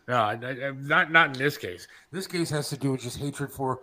[0.07, 1.89] No, I, I, not not in this case.
[2.13, 3.81] This case has to do with just hatred for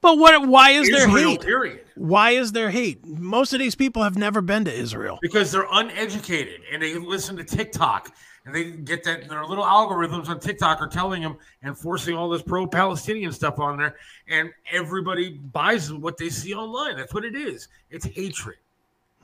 [0.00, 1.40] But what why is there hate?
[1.40, 1.80] Period.
[1.94, 3.04] Why is there hate?
[3.06, 5.18] Most of these people have never been to Israel.
[5.22, 8.12] because they're uneducated and they listen to TikTok
[8.44, 12.28] and they get that their little algorithms on TikTok are telling them and forcing all
[12.28, 13.96] this pro-Palestinian stuff on there,
[14.26, 16.96] and everybody buys what they see online.
[16.96, 17.68] That's what it is.
[17.90, 18.56] It's hatred.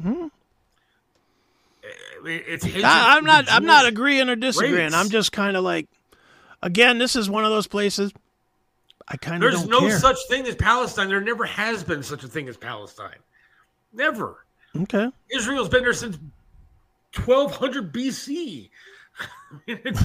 [0.00, 0.28] Hmm.
[2.22, 2.84] Mean, It's hatred.
[2.84, 4.74] I, I'm not I'm not agreeing or disagreeing.
[4.74, 4.94] race.
[4.94, 5.86] I'm just kind of like
[6.62, 8.12] again, this is one of those places
[9.08, 9.98] I kind of There's no care.
[9.98, 11.08] such thing as Palestine.
[11.08, 13.16] There never has been such a thing as Palestine.
[13.92, 14.44] Never.
[14.82, 15.10] okay.
[15.34, 16.18] Israel's been there since
[17.24, 18.70] 1200 BC.
[19.66, 20.04] It's-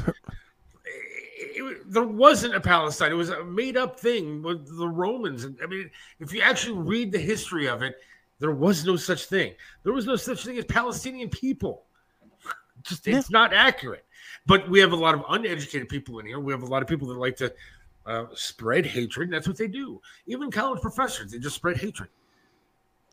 [1.35, 3.11] it- there wasn't a Palestine.
[3.11, 5.43] It was a made up thing with the Romans.
[5.43, 7.95] And I mean, if you actually read the history of it,
[8.39, 9.53] there was no such thing.
[9.83, 11.83] There was no such thing as Palestinian people.
[12.83, 14.05] Just it's not accurate.
[14.45, 16.39] But we have a lot of uneducated people in here.
[16.39, 17.53] We have a lot of people that like to
[18.05, 19.31] uh, spread hatred.
[19.31, 20.01] That's what they do.
[20.25, 22.09] Even college professors, they just spread hatred.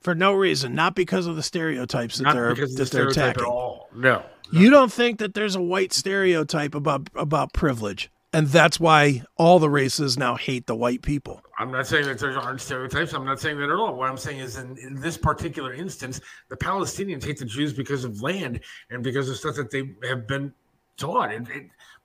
[0.02, 2.96] For no reason, not because of the stereotypes that Not they're because of that the
[2.96, 3.42] they're attacking.
[3.42, 3.88] at all.
[3.94, 4.24] No.
[4.50, 9.58] You don't think that there's a white stereotype about about privilege, and that's why all
[9.58, 11.42] the races now hate the white people.
[11.58, 13.12] I'm not saying that there aren't stereotypes.
[13.12, 13.94] I'm not saying that at all.
[13.94, 18.04] What I'm saying is, in, in this particular instance, the Palestinians hate the Jews because
[18.04, 20.52] of land and because of stuff that they have been
[20.96, 21.30] taught.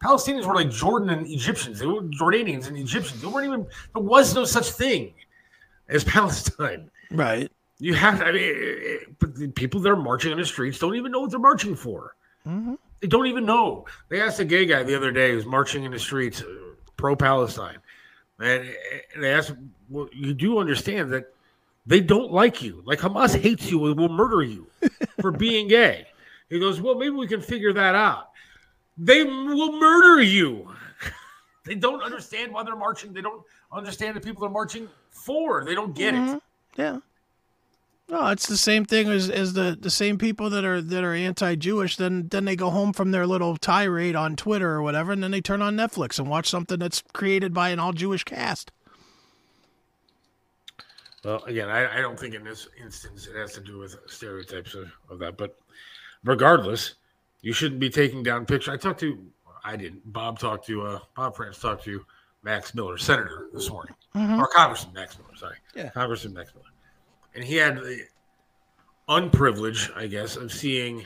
[0.05, 1.79] Palestinians were like Jordan and Egyptians.
[1.79, 3.21] They were Jordanians and Egyptians.
[3.21, 3.67] They weren't even.
[3.93, 5.13] There was no such thing
[5.89, 6.89] as Palestine.
[7.11, 7.51] Right.
[7.79, 8.21] You have.
[8.21, 11.11] I mean, it- it- but the people that are marching on the streets don't even
[11.11, 12.15] know what they're marching for.
[13.01, 13.85] They don't even know.
[14.09, 16.45] They asked a gay guy the other day who's marching in the streets, uh,
[16.97, 17.77] pro Palestine,
[18.39, 18.63] and,
[19.13, 19.53] and they asked,
[19.89, 21.33] "Well, you do understand that
[21.87, 22.83] they don't like you.
[22.85, 24.67] Like Hamas hates you and will murder you
[25.21, 26.05] for being gay."
[26.49, 28.29] He goes, "Well, maybe we can figure that out.
[28.97, 30.69] They will murder you
[31.65, 33.11] They don't understand why they're marching.
[33.11, 33.41] They don't
[33.71, 35.65] understand the people they're marching for.
[35.65, 36.35] They don't get Mm-hmm.
[36.35, 36.43] it.
[36.77, 36.99] Yeah.
[38.07, 41.15] No, it's the same thing as, as the, the same people that are that are
[41.15, 41.97] anti-Jewish.
[41.97, 45.31] Then then they go home from their little tirade on Twitter or whatever, and then
[45.31, 48.71] they turn on Netflix and watch something that's created by an all-Jewish cast.
[51.23, 54.75] Well, again, I, I don't think in this instance it has to do with stereotypes
[54.75, 55.37] of, of that.
[55.37, 55.57] But
[56.23, 56.95] regardless,
[57.45, 58.73] you shouldn't be taking down pictures.
[58.73, 59.23] I talked to,
[59.63, 60.01] I didn't.
[60.11, 62.03] Bob talked to, uh, Bob Frantz talked to
[62.41, 65.35] Max Miller, Senator, this morning, or Congressman Max Miller.
[65.37, 65.89] Sorry, Yeah.
[65.91, 66.65] Congressman Max Miller,
[67.35, 68.01] and he had the
[69.07, 71.05] unprivilege, I guess, of seeing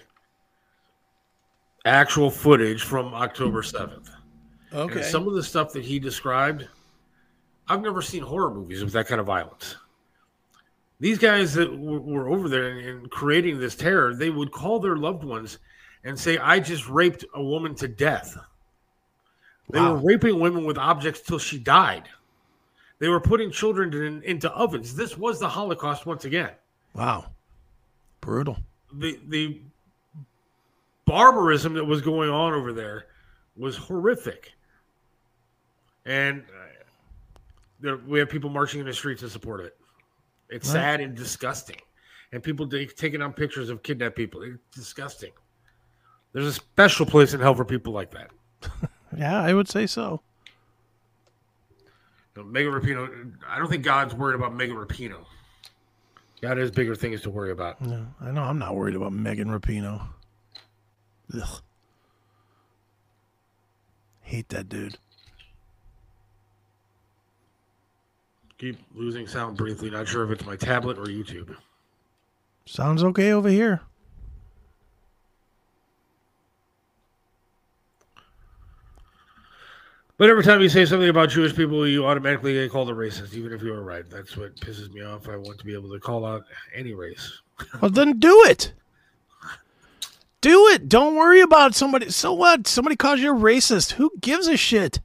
[1.83, 4.09] actual footage from October seventh.
[4.97, 6.67] And some of the stuff that he described,
[7.67, 9.75] I've never seen horror movies with that kind of violence.
[11.01, 14.95] These guys that were over there and, and creating this terror, they would call their
[14.95, 15.59] loved ones
[16.03, 18.37] and say, I just raped a woman to death.
[19.69, 19.93] They Wow.
[19.95, 22.09] were raping women with objects till she died.
[22.99, 24.95] They were putting children in, into ovens.
[24.95, 26.51] This was the Holocaust once again.
[26.93, 27.31] Wow.
[28.21, 28.57] Brutal.
[28.93, 29.61] The the
[31.05, 33.05] barbarism that was going on over there
[33.55, 34.51] was horrific.
[36.05, 36.65] And uh,
[37.79, 39.77] there, we have people marching in the streets in support of it.
[40.49, 41.77] It's sad and disgusting.
[42.31, 44.41] And people take, taking on pictures of kidnapped people.
[44.41, 45.31] It's disgusting.
[46.34, 48.30] There's a special place in hell for people like that.
[49.17, 50.21] Yeah, I would say so.
[52.36, 55.25] You know, Megan Rapinoe, I don't think God's worried about Megan Rapinoe.
[56.41, 57.82] God has bigger things to worry about.
[57.82, 60.01] No, I know I'm not worried about Megan Rapinoe.
[61.36, 61.61] Ugh.
[64.21, 64.97] Hate that dude.
[68.59, 69.89] Keep losing sound briefly.
[69.89, 71.55] Not sure if it's my tablet or YouTube.
[72.65, 73.82] Sounds okay over here.
[80.20, 83.34] But every time you say something about Jewish people, you automatically get called a racist,
[83.36, 84.07] even if you are right.
[84.09, 85.30] That's what pisses me off.
[85.30, 86.43] I want to be able to call out
[86.76, 87.41] any race.
[87.82, 88.72] Well, then do it.
[90.41, 90.88] Do it.
[90.88, 92.09] Don't worry about somebody.
[92.09, 92.67] So what?
[92.67, 93.93] Somebody calls you a racist.
[93.93, 94.99] Who gives a shit?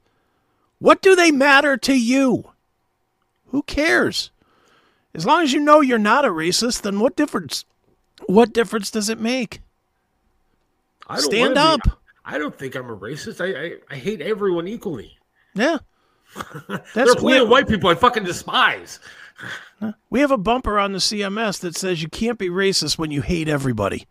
[0.79, 2.51] What do they matter to you?
[3.49, 4.31] Who cares?
[5.15, 7.65] As long as you know you're not a racist, then what difference?
[8.27, 9.61] What difference does it make?
[11.09, 12.01] I don't Stand wanna be- up.
[12.25, 13.41] I don't think I'm a racist.
[13.41, 15.19] I I, I hate everyone equally.
[15.57, 15.79] Yeah.
[16.67, 18.99] There That's are plenty we, of white people I fucking despise.
[20.11, 23.23] we have a bumper on the CMS that says you can't be racist when you
[23.23, 24.09] hate everybody.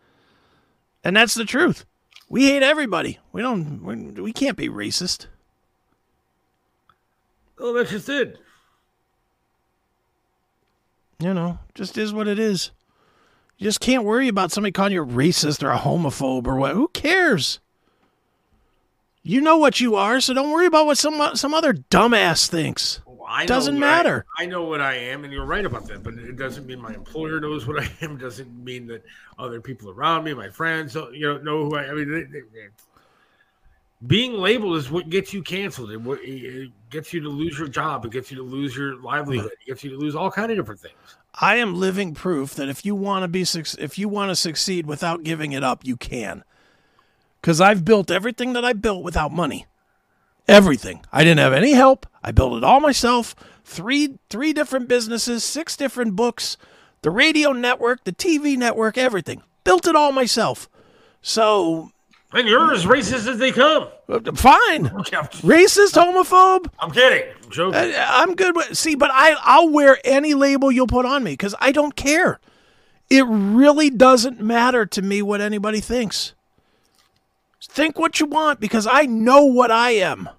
[1.04, 1.86] And that's the truth.
[2.30, 3.20] We hate everybody.
[3.34, 5.28] We don't we, we can't be racist.
[7.60, 8.40] Oh, that's just it.
[11.20, 12.72] You know, just is what it is.
[13.58, 16.74] You just can't worry about somebody calling you a racist or a homophobe or what.
[16.74, 17.60] Who cares?
[19.26, 23.00] You know what you are, so don't worry about what some some other dumbass thinks.
[23.06, 24.26] Well, I Doesn't what I- matter.
[24.38, 26.04] I, know what I am, and you're right about that.
[26.04, 28.18] But it doesn't mean my employer knows what I am.
[28.18, 29.02] It Doesn't mean that
[29.40, 31.90] other people around me, my friends, you know, know who I.
[31.90, 32.68] I mean, they- they- they-
[34.06, 35.90] being labeled is what gets you canceled.
[35.92, 38.04] It, it gets you to lose your job.
[38.04, 39.52] It gets you to lose your livelihood.
[39.62, 41.16] It gets you to lose all kind of different things.
[41.40, 43.44] I am living proof that if you want to be
[43.80, 46.44] if you want to succeed without giving it up, you can.
[47.44, 49.68] Cuz I've built everything that I built without money.
[50.48, 51.06] Everything.
[51.12, 52.06] I didn't have any help.
[52.24, 53.36] I built it all myself.
[53.64, 56.58] Three three different businesses, six different books,
[57.02, 59.44] the radio network, the TV network, everything.
[59.64, 60.68] Built it all myself.
[61.22, 61.92] So,
[62.34, 63.84] And you're as racist as they come.
[64.10, 64.90] uh, fine.
[65.44, 67.24] Racist, homophobe, I'm kidding.
[67.44, 67.76] I'm joking.
[67.76, 71.32] Uh, I'm good with see, but I I'll wear any label you'll put on me
[71.34, 72.40] because I don't care.
[73.10, 76.34] It really doesn't matter to me what anybody thinks.
[77.70, 80.30] Think what you want because I know what I am.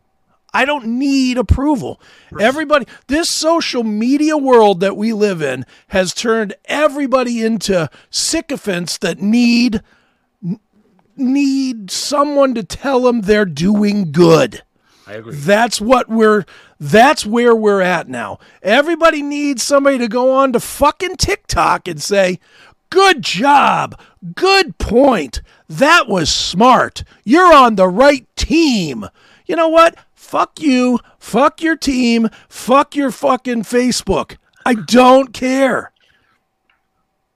[0.53, 2.01] I don't need approval.
[2.39, 9.21] Everybody, this social media world that we live in has turned everybody into sycophants that
[9.21, 9.83] need
[11.17, 14.63] need someone to tell them they're doing good.
[15.07, 15.35] I agree.
[15.35, 16.45] That's what we're
[16.79, 18.39] that's where we're at now.
[18.63, 22.39] Everybody needs somebody to go on to fucking TikTok and say,
[22.91, 23.99] "Good job.
[24.35, 25.43] Good point.
[25.69, 27.05] That was smart.
[27.25, 29.07] You're on the right team."
[29.47, 29.97] You know what?
[30.15, 31.01] Fuck you.
[31.19, 32.31] Fuck your team.
[32.49, 34.37] Fuck your fucking Facebook.
[34.65, 35.93] I don't care.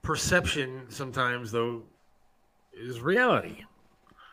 [0.03, 1.83] Perception sometimes, though,
[2.73, 3.65] is reality.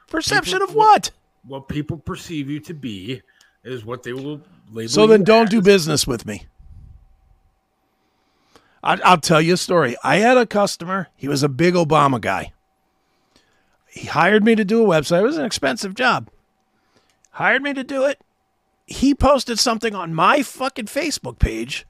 [0.07, 1.11] Perception of what?
[1.43, 3.21] What people perceive you to be
[3.63, 4.41] is what they will
[4.71, 4.89] label.
[4.89, 6.45] So then don't do business with me.
[8.83, 9.97] I, I'll tell you a story.
[10.03, 11.09] I had a customer.
[11.15, 12.53] He was a big Obama guy.
[13.95, 15.21] He hired me to do a website.
[15.21, 16.29] It was an expensive job.
[17.31, 18.19] Hired me to do it.
[18.85, 21.87] he posted something on my fucking Facebook page.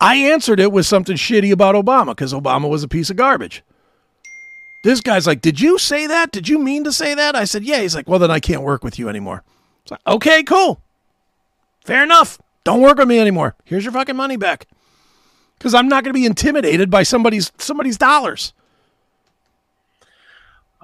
[0.00, 3.62] I answered it with something shitty about Obama because Obama was a piece of garbage.
[4.82, 6.30] This guy's like, Did you say that?
[6.30, 7.34] Did you mean to say that?
[7.34, 7.80] I said, Yeah.
[7.80, 9.42] He's like, Well, then I can't work with you anymore.
[9.90, 10.82] Like, Okay, cool.
[11.86, 12.38] Fair enough.
[12.64, 13.54] Don't work with me anymore.
[13.64, 14.66] Here's your fucking money back.
[15.58, 18.52] Because I'm not going to be intimidated by somebody's somebody's dollars.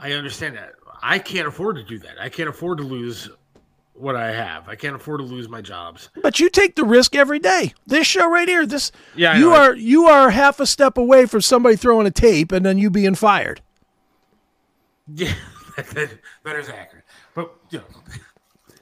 [0.00, 0.72] I understand that.
[1.02, 2.20] I can't afford to do that.
[2.20, 3.28] I can't afford to lose
[3.94, 4.68] what I have.
[4.68, 6.08] I can't afford to lose my jobs.
[6.22, 7.74] But you take the risk every day.
[7.86, 9.56] This show right here, this Yeah, I you know.
[9.56, 12.88] are you are half a step away from somebody throwing a tape and then you
[12.90, 13.60] being fired.
[15.14, 15.34] Yeah,
[15.76, 17.04] that, that is accurate.
[17.34, 17.84] But you know,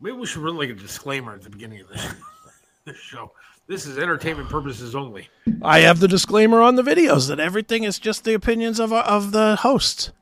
[0.00, 2.14] maybe we should run like a disclaimer at the beginning of this,
[2.84, 3.32] this show.
[3.66, 5.28] This is entertainment purposes only.
[5.62, 9.04] I have the disclaimer on the videos that everything is just the opinions of uh,
[9.06, 10.12] of the hosts.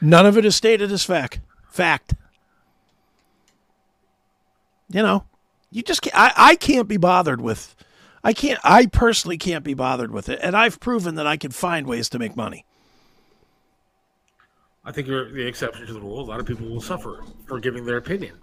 [0.00, 1.40] None of it is stated as fact.
[1.70, 2.14] Fact.
[4.88, 5.24] You know,
[5.70, 7.76] you just can't, I, I can't be bothered with
[8.24, 11.50] I can't I personally can't be bothered with it and I've proven that I can
[11.50, 12.64] find ways to make money.
[14.84, 16.20] I think you're the exception to the rule.
[16.20, 18.38] A lot of people will suffer for giving their opinion.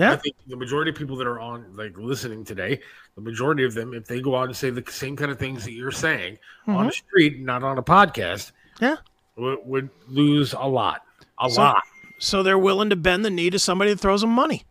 [0.00, 2.80] I think the majority of people that are on, like listening today,
[3.14, 5.64] the majority of them, if they go out and say the same kind of things
[5.64, 6.86] that you're saying on mm-hmm.
[6.86, 8.96] the street, not on a podcast, Yeah.
[9.36, 11.02] would, would lose a lot.
[11.42, 11.82] A So- lot.
[12.20, 14.64] So they're willing to bend the knee to somebody that throws them money.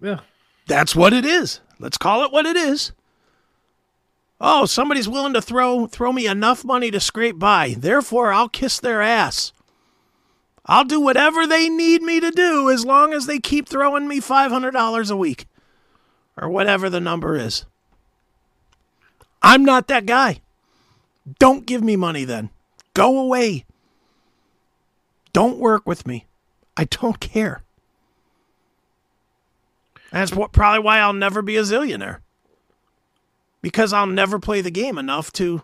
[0.00, 0.20] Yeah.
[0.66, 1.60] That's what it is.
[1.78, 2.92] Let's call it what it is.
[4.40, 7.76] Oh, somebody's willing to throw throw me enough money to scrape by.
[7.78, 9.52] Therefore, I'll kiss their ass.
[10.66, 14.20] I'll do whatever they need me to do as long as they keep throwing me
[14.20, 15.46] $500 a week
[16.40, 17.64] or whatever the number is.
[19.42, 20.40] I'm not that guy.
[21.38, 22.50] Don't give me money then.
[22.94, 23.64] Go away.
[25.32, 26.26] Don't work with me.
[26.76, 27.62] I don't care.
[30.12, 32.18] That's what, probably why I'll never be a zillionaire.
[33.62, 35.62] Because I'll never play the game enough to,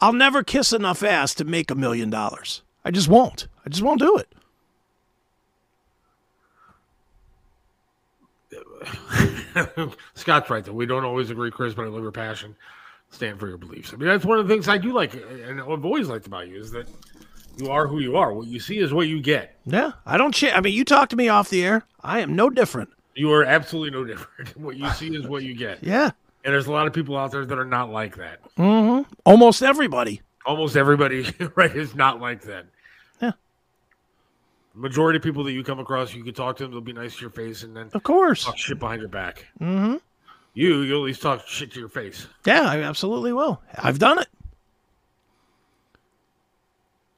[0.00, 2.62] I'll never kiss enough ass to make a million dollars.
[2.84, 3.48] I just won't.
[3.64, 4.28] I just won't do it.
[10.14, 10.72] Scott's right though.
[10.72, 12.56] We don't always agree, Chris, but I love your passion.
[13.10, 13.92] Stand for your beliefs.
[13.92, 16.48] I mean, that's one of the things I do like, and I've always liked about
[16.48, 16.86] you is that
[17.58, 18.32] you are who you are.
[18.32, 19.58] What you see is what you get.
[19.66, 20.32] Yeah, I don't.
[20.34, 21.84] Ch- I mean, you talk to me off the air.
[22.02, 22.88] I am no different.
[23.14, 24.56] You are absolutely no different.
[24.56, 25.82] What you see is what you get.
[25.82, 26.10] Yeah,
[26.44, 28.40] And there's a lot of people out there that are not like that.
[28.56, 29.04] Mhm.
[29.26, 30.22] Almost everybody.
[30.46, 32.64] Almost everybody, right, is not like that.
[34.74, 36.72] Majority of people that you come across, you can talk to them.
[36.72, 38.44] They'll be nice to your face, and then Of course.
[38.44, 39.46] talk shit behind your back.
[39.60, 39.96] Mm-hmm.
[40.54, 42.26] You, you at least talk shit to your face.
[42.46, 43.62] Yeah, I absolutely will.
[43.76, 44.28] I've done it.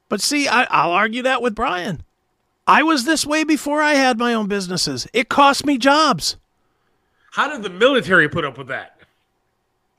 [0.09, 2.02] But see, I, I'll argue that with Brian.
[2.66, 5.07] I was this way before I had my own businesses.
[5.12, 6.36] It cost me jobs.
[7.32, 8.98] How did the military put up with that?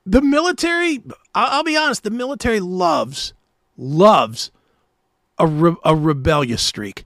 [0.06, 1.02] The military,
[1.34, 3.34] I'll, I'll be honest, the military loves,
[3.76, 4.50] loves
[5.38, 7.04] a, re- a rebellious streak.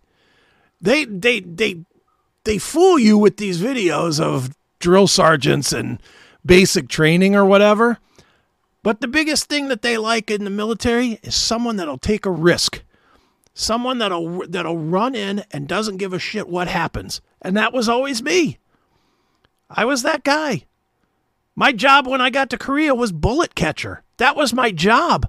[0.81, 1.85] They, they, they,
[2.45, 6.01] they fool you with these videos of drill sergeants and
[6.45, 7.99] basic training or whatever.
[8.83, 12.31] But the biggest thing that they like in the military is someone that'll take a
[12.31, 12.83] risk.
[13.53, 17.21] Someone that'll that'll run in and doesn't give a shit what happens.
[17.43, 18.59] And that was always me.
[19.69, 20.65] I was that guy.
[21.55, 24.03] My job when I got to Korea was bullet catcher.
[24.17, 25.29] That was my job.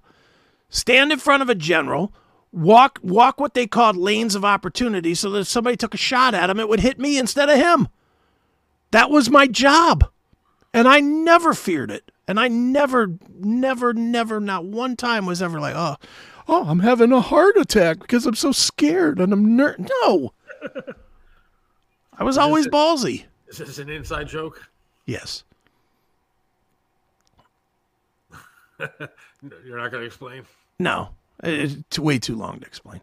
[0.70, 2.14] Stand in front of a general,
[2.52, 6.34] walk walk what they called lanes of opportunity so that if somebody took a shot
[6.34, 7.88] at him, it would hit me instead of him.
[8.92, 10.10] That was my job.
[10.74, 12.12] And I never feared it.
[12.28, 15.98] And I never, never, never, not one time was ever like, oh,
[16.48, 19.76] oh, I'm having a heart attack because I'm so scared and I'm ner-.
[20.04, 20.34] No.
[22.18, 23.26] I was always ballsy.
[23.48, 24.70] Is this an inside joke?
[25.06, 25.44] Yes.
[28.80, 30.44] You're not going to explain.
[30.80, 31.10] No,
[31.44, 33.02] it's way too long to explain.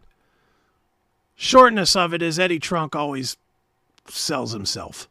[1.35, 3.37] Shortness of it is Eddie Trunk always
[4.07, 5.07] sells himself.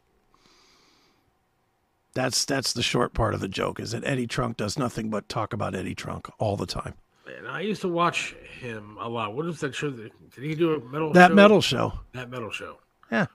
[2.15, 5.29] That's that's the short part of the joke is that Eddie Trunk does nothing but
[5.29, 6.95] talk about Eddie Trunk all the time.
[7.27, 9.35] Man, I used to watch him a lot.
[9.35, 9.91] What is that show?
[9.91, 11.13] That, did he do a metal?
[11.13, 11.35] That show?
[11.35, 11.93] metal show.
[12.15, 12.79] That metal show.
[13.13, 13.27] Yeah.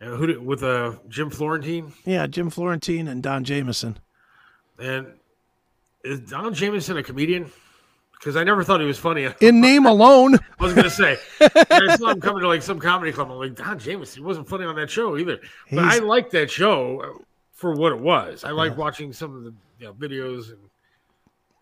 [0.00, 3.98] And who did, with uh, Jim Florentine Yeah, Jim Florentine and Don Jamieson.
[4.78, 5.06] and
[6.04, 7.50] is Don Jamieson a comedian?
[8.20, 9.26] Because I never thought he was funny.
[9.40, 10.34] In name alone.
[10.60, 13.30] I was gonna say I saw him coming to like some comedy club.
[13.30, 14.22] I'm like Don Jamieson.
[14.22, 15.38] He wasn't funny on that show either.
[15.70, 17.22] But I He's- liked that show uh,
[17.54, 18.44] for what it was.
[18.44, 20.58] I like watching some of the you know, videos and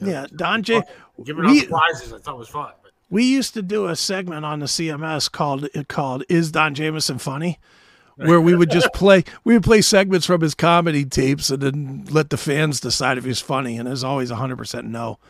[0.08, 0.82] Yeah, Don J.
[1.24, 2.12] giving We- out prizes.
[2.12, 2.72] I thought was fun.
[2.82, 7.18] But We used to do a segment on the CMS called called "Is Don Jamieson
[7.18, 7.60] Funny,"
[8.16, 12.06] where we would just play we would play segments from his comedy tapes and then
[12.10, 15.20] let the fans decide if he's funny and it was always 100% no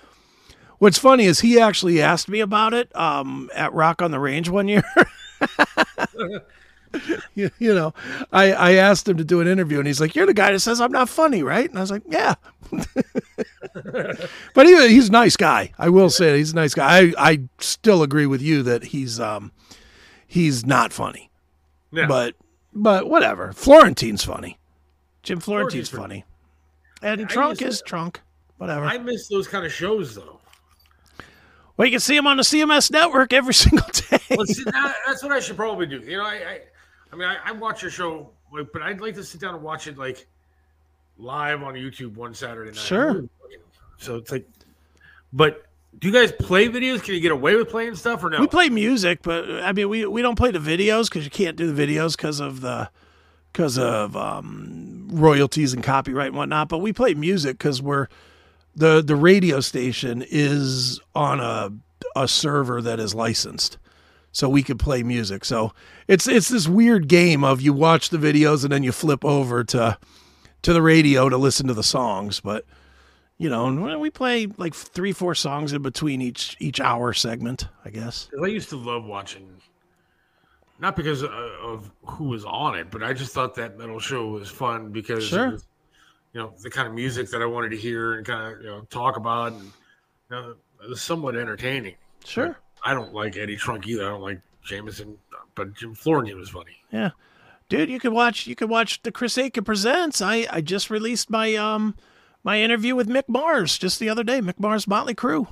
[0.78, 4.48] what's funny is he actually asked me about it um, at rock on the range
[4.48, 4.82] one year
[7.34, 7.92] you, you know
[8.32, 10.60] I, I asked him to do an interview and he's like you're the guy that
[10.60, 12.34] says i'm not funny right and i was like yeah
[14.54, 17.40] but he, he's a nice guy i will say he's a nice guy I, I
[17.58, 19.52] still agree with you that he's um
[20.26, 21.30] he's not funny
[21.92, 22.06] Yeah.
[22.06, 22.34] but
[22.74, 23.52] but whatever.
[23.54, 24.56] Florentine's funny.
[25.22, 26.24] Jim Florentine's Florentine's
[27.02, 27.20] funny.
[27.20, 28.20] And Trunk is Trunk.
[28.58, 28.84] Whatever.
[28.84, 30.37] I miss those kind of shows though.
[31.78, 34.18] Well, you can see him on the CMS network every single day.
[34.36, 36.00] Well, see, that, that's what I should probably do.
[36.00, 36.60] You know, I, I,
[37.12, 39.62] I mean, I, I watch your show, like, but I'd like to sit down and
[39.62, 40.26] watch it like
[41.16, 42.80] live on YouTube one Saturday night.
[42.80, 43.24] Sure.
[43.96, 44.46] So it's like,
[45.32, 45.66] but
[45.98, 47.02] do you guys play videos?
[47.02, 48.40] Can you get away with playing stuff or no?
[48.40, 51.56] We play music, but I mean, we, we don't play the videos because you can't
[51.56, 52.90] do the videos because of the
[53.52, 56.68] because of um, royalties and copyright and whatnot.
[56.68, 58.08] But we play music because we're
[58.78, 61.70] the the radio station is on a
[62.16, 63.78] a server that is licensed,
[64.32, 65.44] so we could play music.
[65.44, 65.72] So
[66.06, 69.64] it's it's this weird game of you watch the videos and then you flip over
[69.64, 69.98] to
[70.62, 72.64] to the radio to listen to the songs, but.
[73.40, 77.68] You know, and we play like three, four songs in between each each hour segment,
[77.84, 79.48] I guess I used to love watching,
[80.80, 84.26] not because of, of who was on it, but I just thought that metal show
[84.26, 85.56] was fun because Sure.
[86.32, 88.68] You know, the kind of music that I wanted to hear and kind of you
[88.68, 89.70] know talk about, and you
[90.30, 91.94] know, it was somewhat entertaining.
[92.24, 92.58] Sure.
[92.84, 94.06] I don't like Eddie Trunk either.
[94.06, 95.16] I don't like Jamieson,
[95.54, 96.76] but Jim Florentine was funny.
[96.92, 97.10] Yeah.
[97.68, 100.20] Dude, you could watch you could watch the Chris Aiken presents.
[100.22, 101.94] I I just released my um
[102.44, 104.40] my interview with Mick Mars just the other day.
[104.40, 105.48] Mick Mars Motley Crue.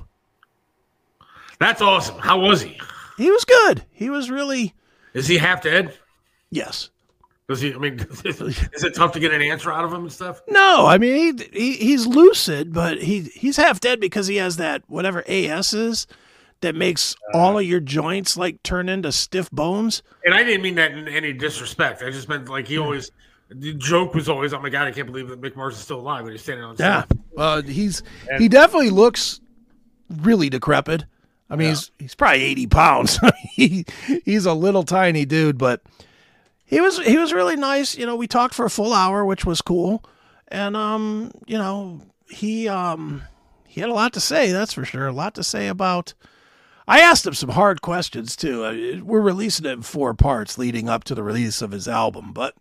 [1.59, 2.19] That's awesome.
[2.19, 2.79] How was he?
[3.17, 3.83] He was good.
[3.91, 4.73] He was really
[5.13, 5.93] Is he half dead?
[6.51, 6.89] yes.
[7.47, 7.73] Does he?
[7.73, 7.93] I mean,
[8.25, 10.41] is it tough to get an answer out of him and stuff?
[10.49, 14.57] No, I mean he, he he's lucid, but he he's half dead because he has
[14.57, 16.07] that whatever AS is
[16.61, 20.03] that makes all of your joints like turn into stiff bones.
[20.25, 22.03] And I didn't mean that in any disrespect.
[22.03, 23.11] I just meant like he always.
[23.49, 26.01] The joke was always, "Oh my god, I can't believe that Mick Mars is still
[26.01, 26.85] alive." When he's standing on stage.
[26.85, 27.03] Yeah.
[27.37, 28.03] Uh, he's
[28.39, 29.39] he definitely looks
[30.09, 31.05] really decrepit.
[31.49, 33.19] I mean, he's he's probably eighty pounds.
[33.51, 33.85] he
[34.25, 35.81] he's a little tiny dude, but
[36.67, 37.97] he was he was really nice.
[37.97, 40.03] You know, we talked for a full hour, which was cool,
[40.49, 43.23] and um, you know, he um
[43.65, 44.51] he had a lot to say.
[44.51, 45.07] That's for sure.
[45.07, 46.13] A lot to say about.
[46.89, 48.63] I asked him some hard questions too.
[48.63, 52.31] Uh, We're releasing it in four parts leading up to the release of his album,
[52.31, 52.53] but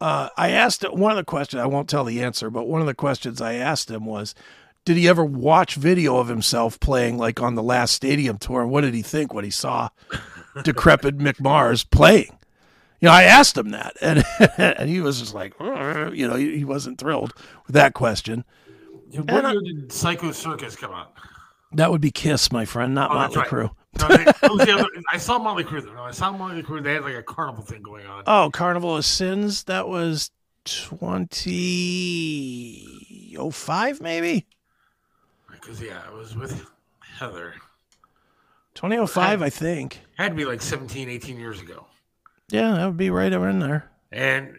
[0.00, 1.60] uh, I asked one of the questions.
[1.60, 4.34] I won't tell the answer, but one of the questions I asked him was,
[4.84, 8.62] did he ever watch video of himself playing like on the last stadium tour?
[8.62, 9.88] And what did he think when he saw
[10.62, 12.37] decrepit Mick Mars playing?
[13.00, 14.24] You know, I asked him that, and
[14.58, 17.32] and he was just like, you know, he, he wasn't thrilled
[17.66, 18.44] with that question.
[19.12, 21.12] What And year did Psycho Circus come out?
[21.72, 23.48] That would be Kiss, my friend, not Oh, Motley right.
[23.48, 23.70] Crue.
[24.00, 25.92] No, they, the other, I saw Motley Crue though.
[25.94, 26.82] No, I saw Motley Crue.
[26.82, 28.24] They had like a carnival thing going on.
[28.26, 29.64] Oh, Carnival of Sins.
[29.64, 30.30] That was
[31.68, 34.46] twenty oh five, maybe
[35.50, 36.66] Because yeah, I was with
[37.00, 37.54] Heather.
[38.74, 40.00] twenty oh five, I think.
[40.16, 41.86] Had to be like 17, 18 years ago,
[42.50, 43.90] Yeah, that would be right over in there.
[44.10, 44.54] and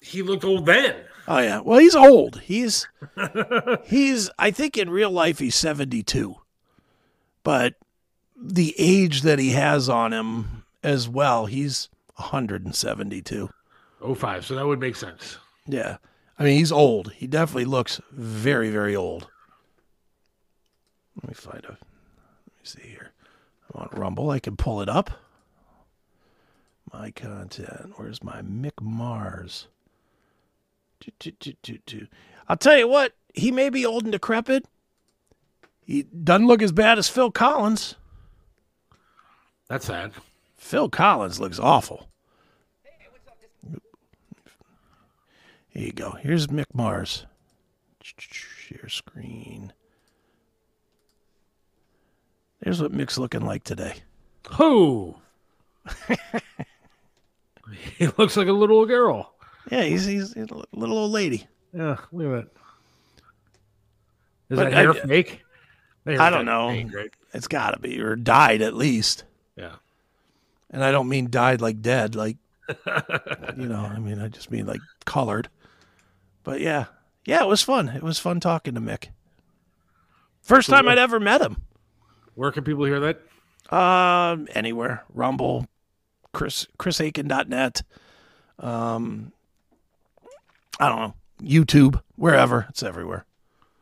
[0.00, 0.96] he looked old then.
[1.26, 1.60] Oh yeah.
[1.60, 2.40] Well, he's old.
[2.42, 2.86] He's
[3.84, 6.36] he's I think in real life he's 72.
[7.42, 7.74] But
[8.36, 13.48] the age that he has on him as well, he's 172.
[14.14, 15.38] 05, so that would make sense.
[15.66, 15.96] Yeah.
[16.38, 17.12] I mean, he's old.
[17.12, 19.28] He definitely looks very very old.
[21.22, 23.12] Let me find a Let me see here.
[23.72, 24.30] I'm on Rumble.
[24.30, 25.10] I can pull it up.
[26.98, 27.92] My content.
[27.96, 29.66] Where's my Mick Mars?
[31.00, 32.06] Do, do, do.
[32.48, 34.66] I'll tell you what, he may be old and decrepit.
[35.84, 37.96] He doesn't look as bad as Phil Collins.
[39.68, 40.12] That's sad.
[40.56, 42.08] Phil Collins looks awful.
[45.70, 46.12] Here you go.
[46.12, 47.26] Here's Mick Mars.
[48.02, 49.72] Share screen.
[52.60, 53.96] There's what Mick's looking like today.
[54.52, 55.16] Who?
[57.98, 59.34] he looks like a little girl.
[59.70, 61.46] Yeah, he's he's a little old lady.
[61.72, 62.50] Yeah, look at that.
[64.50, 65.40] Is But that hair I- fake?
[66.06, 66.68] Hair's I don't know.
[66.68, 67.10] right?
[67.32, 69.24] It's got to be, or died at least.
[69.56, 69.76] Yeah.
[70.70, 72.36] And I don't mean died like dead, like
[73.56, 73.76] you know.
[73.80, 75.48] I mean, I just mean like colored.
[76.42, 76.86] But yeah,
[77.24, 77.88] yeah, it was fun.
[77.88, 79.08] It was fun talking to Mick.
[80.42, 81.56] First time I'd ever met him.
[82.34, 83.74] Where can people hear that?
[83.74, 85.66] Um, anywhere, Rumble,
[86.34, 87.82] Chris, ChrisAiken.net,
[88.58, 89.32] Um,
[90.78, 91.14] I don't know.
[91.42, 92.66] YouTube, wherever.
[92.68, 93.24] It's everywhere.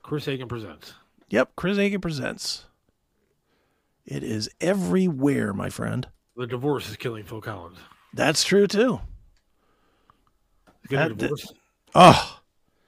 [0.02, 0.94] Chris Aiken presents.
[1.30, 1.52] Yep.
[1.56, 2.66] Chris Aiken presents.
[4.04, 6.08] It is everywhere, my friend.
[6.36, 7.78] The divorce is killing Phil Collins.
[8.14, 9.00] That's true too.
[10.82, 11.54] He's getting That- divorced.
[11.94, 12.38] Oh,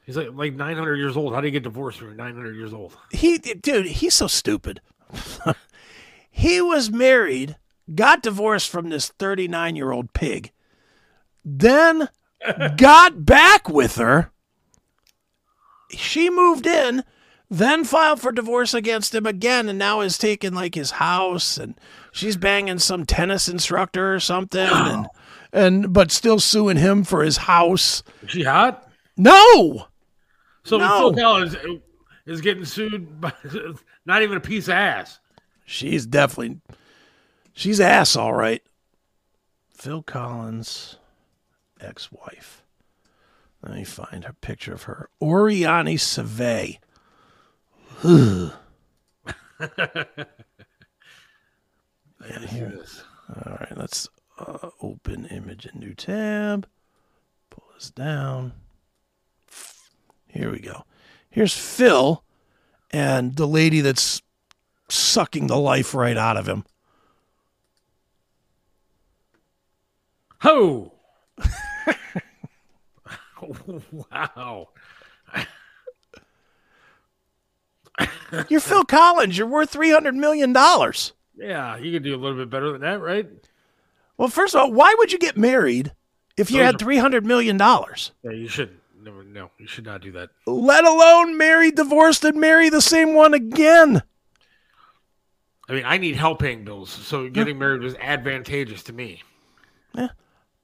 [0.06, 1.32] He's like like 900 years old.
[1.34, 2.94] How do you get divorced when you're 900 years old?
[3.10, 4.82] he, dude, he's so stupid.
[6.30, 7.56] he was married,
[7.92, 10.52] got divorced from this 39 year old pig,
[11.44, 12.08] then
[12.76, 14.30] got back with her.
[15.90, 17.04] She moved in,
[17.50, 21.78] then filed for divorce against him again, and now has taken like his house, and
[22.12, 25.06] she's banging some tennis instructor or something, and
[25.52, 28.02] and but still suing him for his house.
[28.22, 28.88] Is she hot?
[29.16, 29.86] No,
[30.64, 31.12] So No.
[31.12, 31.56] Phil Collins
[32.26, 33.32] is getting sued by
[34.06, 35.20] not even a piece of ass.
[35.64, 36.60] she's definitely
[37.54, 38.62] she's ass, all right.
[39.70, 40.98] Phil Collins,
[41.80, 42.62] ex-wife.
[43.62, 45.08] Let me find a picture of her.
[45.22, 46.80] Oriani Cevey.
[48.04, 48.50] Yeah,
[52.48, 53.02] here it is.
[53.30, 56.66] All right, let's uh, open image in new tab.
[57.48, 58.52] Pull this down.
[60.28, 60.84] Here we go.
[61.30, 62.22] Here's Phil
[62.90, 64.20] and the lady that's
[64.88, 66.64] sucking the life right out of him.
[70.44, 70.92] Ho!
[74.12, 74.68] wow.
[78.50, 79.38] You're Phil Collins.
[79.38, 80.52] You're worth $300 million.
[81.36, 83.26] Yeah, you could do a little bit better than that, right?
[84.18, 85.92] Well, first of all, why would you get married
[86.36, 87.58] if you Those had are- $300 million?
[87.58, 88.80] Yeah, you shouldn't.
[89.00, 90.30] No, no, you should not do that.
[90.46, 94.02] Let alone marry, divorced, and marry the same one again.
[95.68, 99.22] I mean, I need help paying bills, so getting married was advantageous to me.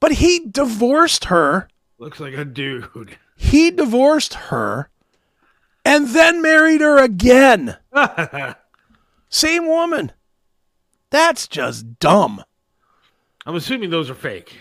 [0.01, 1.69] But he divorced her.
[1.97, 2.89] Looks like a dude.
[3.43, 4.91] He divorced her
[5.83, 7.75] and then married her again.
[9.29, 10.11] Same woman.
[11.09, 12.43] That's just dumb.
[13.43, 14.57] I'm assuming those are fake.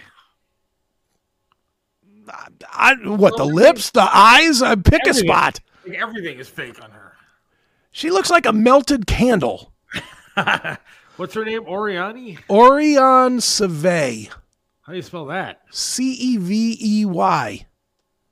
[2.73, 4.63] I, what, the lips, the eyes?
[4.63, 5.61] Uh, pick a spot.
[5.95, 7.13] Everything is fake on her.
[7.93, 9.75] She looks like a melted candle.
[11.17, 11.65] What's her name?
[11.65, 12.39] Oriani?
[12.49, 14.31] Orion Cevey.
[14.83, 15.61] How do you spell that?
[15.71, 17.67] C E V E Y.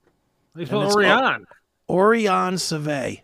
[0.05, 1.47] How do you spell Orion?
[1.89, 3.23] Orion Cevey.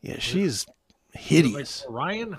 [0.00, 0.66] Yeah, she's
[1.14, 1.84] Like hideous.
[1.88, 2.38] Orion?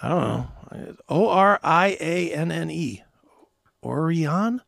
[0.00, 0.96] I don't know.
[1.08, 3.02] O R I A N N E.
[3.82, 4.60] Orion?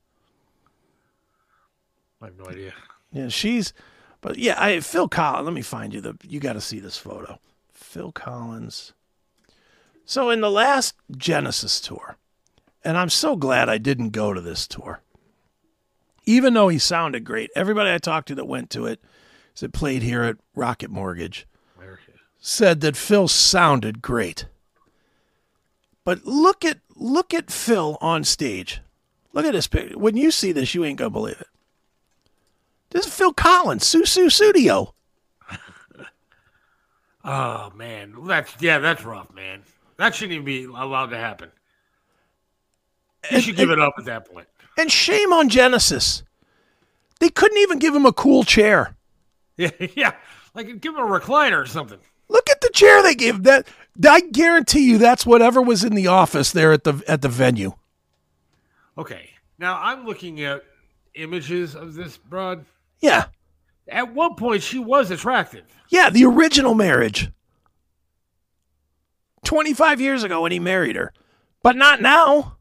[2.20, 2.72] I have no idea.
[3.12, 3.72] Yeah, she's
[4.20, 6.96] but yeah, I Phil Collins, let me find you the you got to see this
[6.96, 7.38] photo.
[7.72, 8.92] Phil Collins.
[10.04, 12.16] So in the last Genesis tour,
[12.86, 15.02] and I'm so glad I didn't go to this tour.
[16.24, 19.02] Even though he sounded great, everybody I talked to that went to it,
[19.58, 21.46] that played here at Rocket Mortgage,
[22.38, 24.46] said that Phil sounded great.
[26.04, 28.80] But look at look at Phil on stage.
[29.32, 29.98] Look at this picture.
[29.98, 31.48] When you see this, you ain't gonna believe it.
[32.90, 34.92] This is Phil Collins, Sussudio.
[37.28, 39.62] Oh man, that's yeah, that's rough, man.
[39.96, 41.50] That shouldn't even be allowed to happen.
[43.30, 44.46] You should give it up at that point.
[44.78, 46.22] And shame on Genesis.
[47.20, 48.94] They couldn't even give him a cool chair.
[49.58, 50.12] Yeah, yeah.
[50.52, 51.98] Like give him a recliner or something.
[52.28, 53.66] Look at the chair they gave that.
[54.06, 57.72] I guarantee you that's whatever was in the office there at the at the venue.
[58.98, 59.30] Okay.
[59.58, 60.62] Now I'm looking at
[61.14, 62.66] images of this broad.
[63.00, 63.28] Yeah.
[63.88, 65.64] At one point she was attractive.
[65.88, 67.30] Yeah, the original marriage.
[69.44, 71.14] 25 years ago when he married her.
[71.62, 72.56] But not now.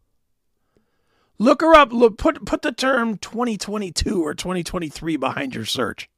[1.38, 1.92] Look her up.
[1.92, 6.10] Look put put the term 2022 or 2023 behind your search.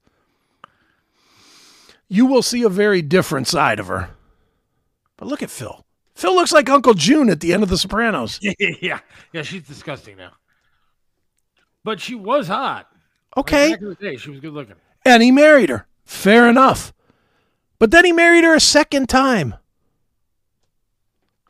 [2.07, 4.11] You will see a very different side of her.
[5.17, 5.85] But look at Phil.
[6.15, 8.39] Phil looks like Uncle June at the end of The Sopranos.
[8.59, 8.99] yeah.
[9.33, 10.31] Yeah, she's disgusting now.
[11.83, 12.87] But she was hot.
[13.35, 13.71] Like, Okay.
[13.71, 14.75] back in the day, she was good looking.
[15.05, 15.85] And he married her.
[16.05, 16.91] Fair enough.
[17.79, 19.55] But then he married her a second time.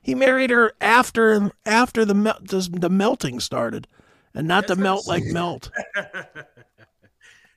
[0.07, 3.89] He married her after after the mel- the, melting started,
[4.33, 5.69] and not the melt like melt.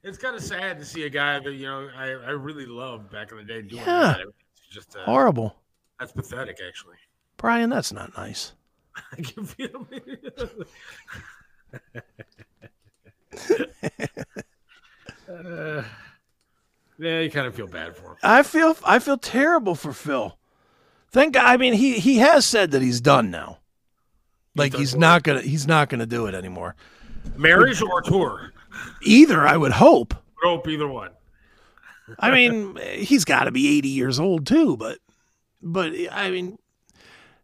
[0.03, 3.13] It's kind of sad to see a guy that you know I, I really loved
[3.13, 4.15] back in the day doing Yeah.
[4.17, 4.21] that.
[4.21, 5.55] It's just uh, Horrible,
[5.99, 6.97] that's pathetic, actually.
[7.37, 7.69] Brian.
[7.69, 8.55] That's not nice.
[9.13, 9.87] I can feel
[15.29, 15.83] uh,
[16.99, 18.17] yeah, you kind of feel bad for him.
[18.23, 20.35] I feel I feel terrible for Phil.
[21.11, 21.45] Thank God.
[21.45, 23.59] I mean, he he has said that he's done now.
[24.55, 25.01] Like he's what?
[25.01, 26.77] not gonna he's not gonna do it anymore.
[27.37, 28.53] Marriage or tour?
[29.03, 30.15] Either, I would hope.
[30.43, 31.11] Hope either one.
[32.19, 34.99] I mean, he's got to be 80 years old too, but
[35.63, 36.59] but I mean,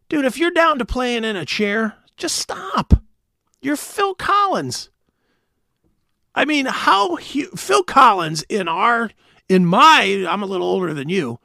[0.09, 2.93] dude, if you're down to playing in a chair, just stop.
[3.61, 4.89] You're Phil Collins.
[6.35, 9.11] I mean, how hu- Phil Collins in our
[9.49, 11.39] in my I'm a little older than you.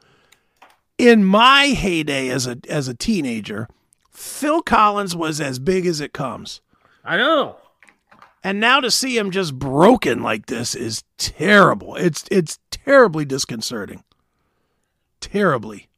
[1.03, 3.67] In my heyday as a as a teenager,
[4.09, 6.61] Phil Collins was as big as it comes.
[7.03, 7.57] I know.
[8.41, 11.95] And now to see him just broken like this is terrible.
[11.95, 14.03] It's it's terribly disconcerting.
[15.19, 15.89] Terribly.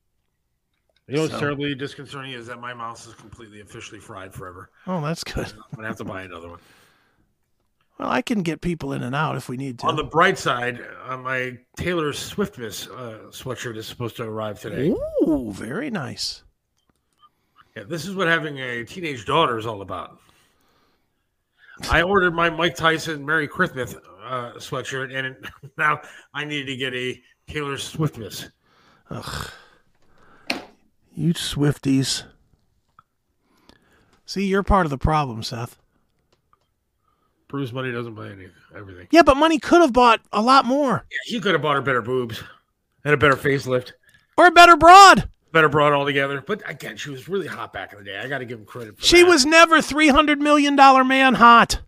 [1.07, 4.71] You know what's So- terribly disconcerting is that my mouse is completely officially fried forever.
[4.87, 5.45] Oh, that's good.
[5.53, 6.59] I'm gonna have to buy another one.
[7.97, 9.87] Well, I can get people in and out if we need to.
[9.87, 14.93] On the bright side, uh, my Taylor Swiftness uh, sweatshirt is supposed to arrive today.
[15.23, 16.43] Ooh, very nice.
[17.75, 20.19] Yeah, this is what having a teenage daughter is all about.
[21.89, 25.37] I ordered my Mike Tyson Merry Christmas uh, sweatshirt, and it,
[25.77, 26.01] now
[26.33, 28.49] I needed to get a Taylor Swiftness.
[29.09, 29.51] Ugh.
[31.13, 32.23] You Swifties.
[34.25, 35.77] See, you're part of the problem, Seth.
[37.55, 39.07] Bruce money doesn't buy any everything.
[39.11, 41.05] Yeah, but money could have bought a lot more.
[41.09, 42.43] Yeah, he could have bought her better boobs
[43.05, 43.93] and a better facelift,
[44.37, 45.29] Or a better broad.
[45.53, 46.41] better broad altogether.
[46.45, 48.17] But again, she was really hot back in the day.
[48.19, 48.97] I got to give him credit.
[48.97, 49.29] For She that.
[49.29, 51.79] was never $300 million man hot.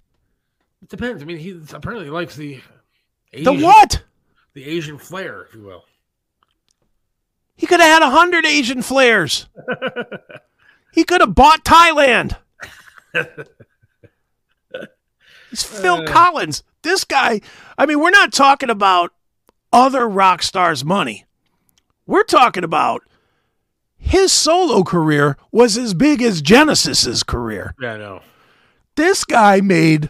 [0.81, 1.21] It depends.
[1.21, 2.61] I mean, he apparently likes the
[3.33, 4.03] The Asian- what?
[4.53, 5.83] The Asian flair, if you will.
[7.57, 9.47] He could have had a hundred Asian flares.
[10.93, 12.37] he could have bought Thailand.
[15.49, 16.05] He's Phil uh.
[16.05, 16.63] Collins.
[16.81, 17.41] This guy,
[17.77, 19.13] I mean, we're not talking about
[19.73, 21.25] other rock stars' money.
[22.05, 23.01] We're talking about
[23.97, 27.73] his solo career was as big as Genesis's career.
[27.81, 28.21] Yeah, I know.
[28.95, 30.09] This guy made,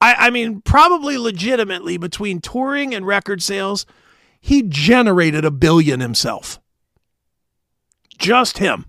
[0.00, 3.84] I, I mean, probably legitimately between touring and record sales,
[4.40, 6.58] he generated a billion himself.
[8.18, 8.86] Just him.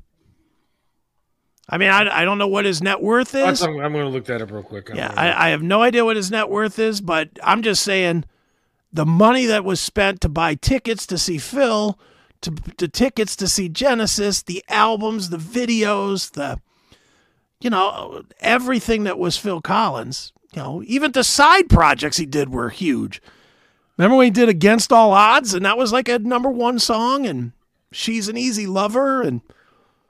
[1.72, 3.64] I mean, I, I don't know what his net worth is.
[3.64, 4.90] I'm, I'm going to look that up real quick.
[4.90, 7.84] I'm Yeah, I, I have no idea what his net worth is, but I'm just
[7.84, 8.26] saying
[8.92, 11.98] the money that was spent to buy tickets to see Phil,
[12.42, 16.60] to, to tickets to see Genesis, the albums, the videos, the,
[17.62, 22.50] you know, everything that was Phil Collins, you know, even the side projects he did
[22.50, 23.22] were huge.
[23.98, 27.26] Remember when he did Against All Odds and that was like a number one song
[27.26, 27.54] and
[27.92, 29.42] She's an Easy Lover and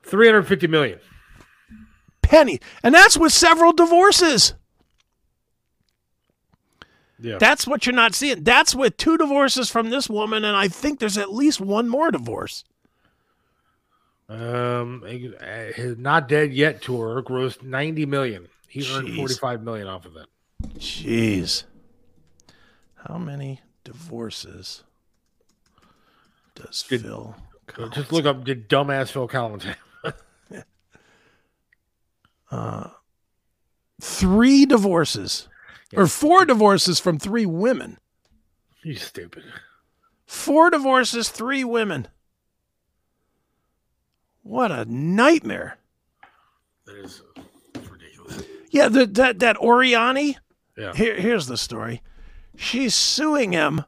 [0.03, 0.99] 350 million.
[2.31, 2.61] Penny.
[2.81, 4.53] And that's with several divorces.
[7.19, 7.37] Yeah.
[7.37, 8.43] That's what you're not seeing.
[8.43, 12.09] That's with two divorces from this woman, and I think there's at least one more
[12.09, 12.63] divorce.
[14.29, 18.47] Um, uh, his Not Dead Yet tour grossed 90 million.
[18.69, 20.27] He earned 45 million off of it.
[20.79, 21.65] Jeez.
[22.95, 24.83] How many divorces
[26.55, 27.35] does Did- Phil?
[27.75, 29.65] So just look up did dumbass Phil Collins.
[32.51, 32.91] Have?
[34.01, 35.47] Three divorces,
[35.95, 37.97] or four divorces from three women.
[38.83, 39.43] You stupid.
[40.25, 42.07] Four divorces, three women.
[44.41, 45.77] What a nightmare.
[46.85, 47.21] That is
[47.75, 48.43] ridiculous.
[48.71, 50.37] Yeah, the, that that Oriani.
[50.75, 50.93] Yeah.
[50.93, 52.01] Here, here's the story.
[52.55, 53.85] She's suing him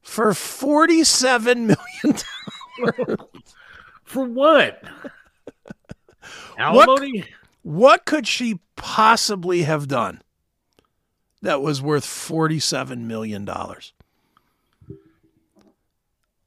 [0.00, 1.66] for forty-seven
[2.02, 2.22] million
[2.86, 3.18] dollars.
[4.04, 4.82] For what?
[6.58, 7.18] Alimony?
[7.20, 7.28] What
[8.04, 10.22] could she possibly have done
[11.42, 13.92] that was worth forty-seven million dollars?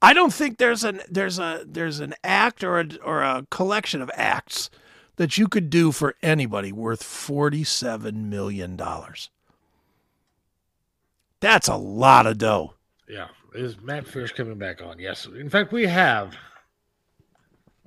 [0.02, 4.02] I don't think there's an there's a there's an act or a or a collection
[4.02, 4.70] of acts
[5.16, 9.30] that you could do for anybody worth forty-seven million dollars.
[11.40, 12.74] That's a lot of dough.
[13.08, 13.28] Yeah.
[13.54, 14.98] Is Matt Fish coming back on?
[14.98, 15.26] Yes.
[15.26, 16.36] In fact, we have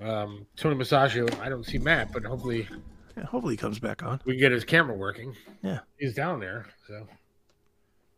[0.01, 1.41] um, Tony Musachio.
[1.41, 2.69] I don't see Matt, but hopefully
[3.17, 4.21] Yeah, hopefully he comes back on.
[4.25, 5.35] we can get his camera working.
[5.63, 5.79] Yeah.
[5.99, 6.67] He's down there.
[6.87, 7.07] So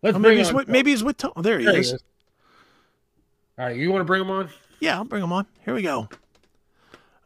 [0.03, 1.33] let's Oh, bring maybe he's on- with maybe he's with Tony.
[1.37, 1.93] Oh, there he There he is.
[1.93, 2.03] is.
[3.59, 4.49] All right, you want to bring him on?
[4.81, 5.47] Yeah, I'll bring him on.
[5.65, 6.09] Here we go.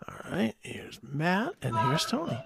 [0.08, 2.38] All right, here's Matt and here's Tony.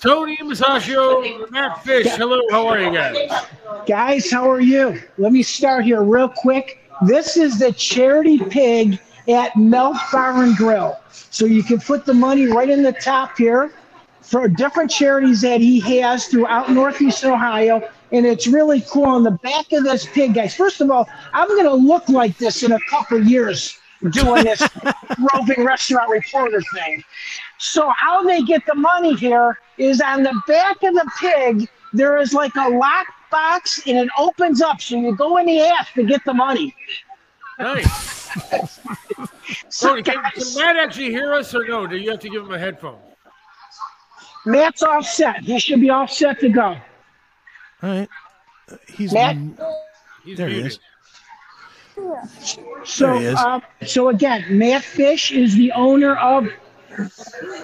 [0.00, 2.06] Tony Musachio, Matt Fish.
[2.06, 3.28] Hello, how are you guys?
[3.86, 5.00] Guys, how are you?
[5.18, 6.80] Let me start here real quick.
[7.06, 8.98] This is the charity pig
[9.28, 10.98] at Melt Bar and Grill.
[11.10, 13.72] So you can put the money right in the top here
[14.28, 17.88] for different charities that he has throughout Northeastern Ohio.
[18.12, 20.54] And it's really cool on the back of this pig, guys.
[20.54, 23.78] First of all, I'm going to look like this in a couple years
[24.10, 24.62] doing this
[25.34, 27.02] roving restaurant reporter thing.
[27.58, 31.68] So how they get the money here is on the back of the pig.
[31.94, 35.60] there is like a lock box and it opens up, so you go in the
[35.60, 36.74] ass to get the money.
[37.58, 38.28] Nice.
[39.70, 41.86] So Tony, can, guys, can Matt actually hear us or no?
[41.86, 42.98] Do you have to give him a headphone?
[44.48, 45.40] Matt's all set.
[45.44, 46.62] He should be all set to go.
[46.70, 46.80] All
[47.82, 48.08] right.
[48.70, 49.36] Uh, He's Matt?
[50.24, 50.48] He's there.
[50.48, 50.72] He muted.
[50.72, 50.78] is.
[52.84, 53.34] So, There he is.
[53.38, 56.48] uh, so again, Matt Fish is the owner of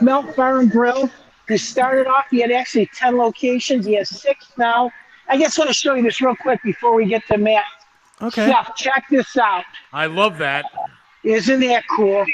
[0.00, 1.08] Melt Bar and Grill.
[1.48, 3.86] He started off, he had actually 10 locations.
[3.86, 4.90] He has six now.
[5.28, 7.64] I guess I'm going to show you this real quick before we get to Matt.
[8.22, 8.46] Okay.
[8.46, 9.64] Chef, check this out.
[9.92, 10.64] I love that.
[11.22, 12.24] Isn't that cool?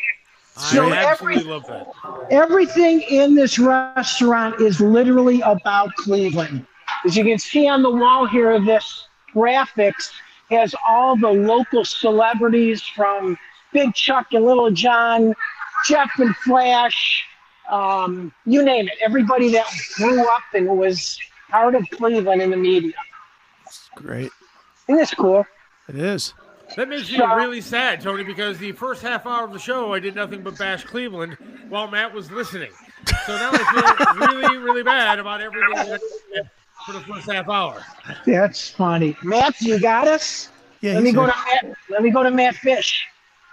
[0.61, 1.87] So I every- love that.
[2.31, 6.67] Everything in this restaurant is literally about Cleveland.
[7.05, 10.11] As you can see on the wall here, this graphics
[10.51, 13.39] has all the local celebrities from
[13.73, 15.35] Big Chuck and Little John,
[15.87, 17.25] Jeff and Flash,
[17.71, 18.95] um, you name it.
[19.01, 21.19] Everybody that grew up and was
[21.51, 22.93] part of Cleveland in the media.
[23.95, 24.31] Great.
[24.89, 25.47] Isn't this cool?
[25.89, 26.35] It is.
[26.77, 29.99] That makes me really sad, Tony, because the first half hour of the show, I
[29.99, 31.37] did nothing but bash Cleveland
[31.69, 32.71] while Matt was listening.
[33.27, 35.99] So now I feel really, really bad about everything that I
[36.35, 36.51] did
[36.87, 37.83] for the first half hour.
[38.27, 39.17] That's funny.
[39.23, 40.49] Matt, you got us?
[40.81, 40.95] Yeah.
[40.95, 41.33] Let me go here.
[41.33, 41.77] to Matt.
[41.91, 43.07] Let me go to Matt Fish.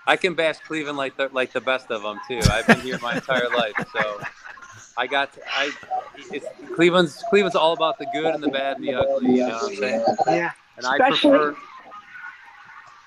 [0.06, 2.40] I can bash Cleveland like the like the best of them too.
[2.50, 4.22] I've been here my entire life, so
[4.98, 5.72] I got to, I.
[6.32, 6.46] It's,
[6.76, 9.32] Cleveland's Cleveland's all about the good and the bad and the ugly.
[9.36, 10.06] You know what I'm saying?
[10.28, 10.52] Yeah.
[10.78, 11.58] And I Especially- prefer.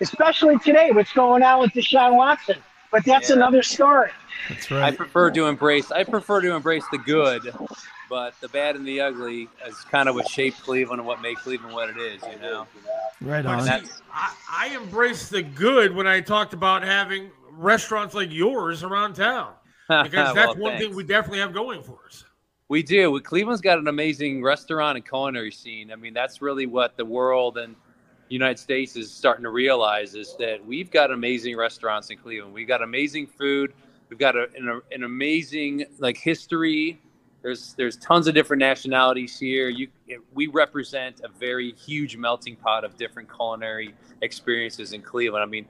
[0.01, 2.56] Especially today, what's going on with Deshaun Watson.
[2.90, 3.36] But that's Yeah.
[3.36, 4.10] another story.
[4.48, 4.82] That's right.
[4.93, 5.93] I prefer to embrace.
[5.93, 7.55] I prefer to embrace the good,
[8.09, 11.36] but the bad and the ugly is kind of what shaped Cleveland and what made
[11.36, 12.20] Cleveland what it is.
[12.32, 12.66] You know.
[13.20, 13.68] Right on.
[13.68, 13.82] I,
[14.51, 19.52] I embraced the good when I talked about having restaurants like yours around town.
[20.05, 22.24] Because that's Well, one thing we definitely have going for us.
[22.68, 23.18] We do.
[23.20, 25.90] Cleveland's got an amazing restaurant and culinary scene.
[25.93, 27.74] I mean, that's really what the world and
[28.31, 32.55] United States is starting to realize is that we've got amazing restaurants in Cleveland.
[32.55, 33.73] We've got amazing food.
[34.09, 37.01] We've got a, an, an amazing like history.
[37.43, 39.69] There's there's tons of different nationalities here.
[39.69, 39.89] You
[40.32, 45.43] we represent a very huge melting pot of different culinary experiences in Cleveland.
[45.43, 45.66] I mean,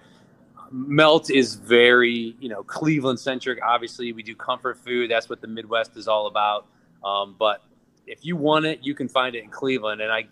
[0.71, 3.59] Melt is very, you know, Cleveland centric.
[3.65, 5.11] Obviously, we do comfort food.
[5.11, 6.67] That's what the Midwest is all about.
[7.05, 7.63] Um, but
[8.07, 10.01] if you want it, you can find it in Cleveland.
[10.01, 10.27] And I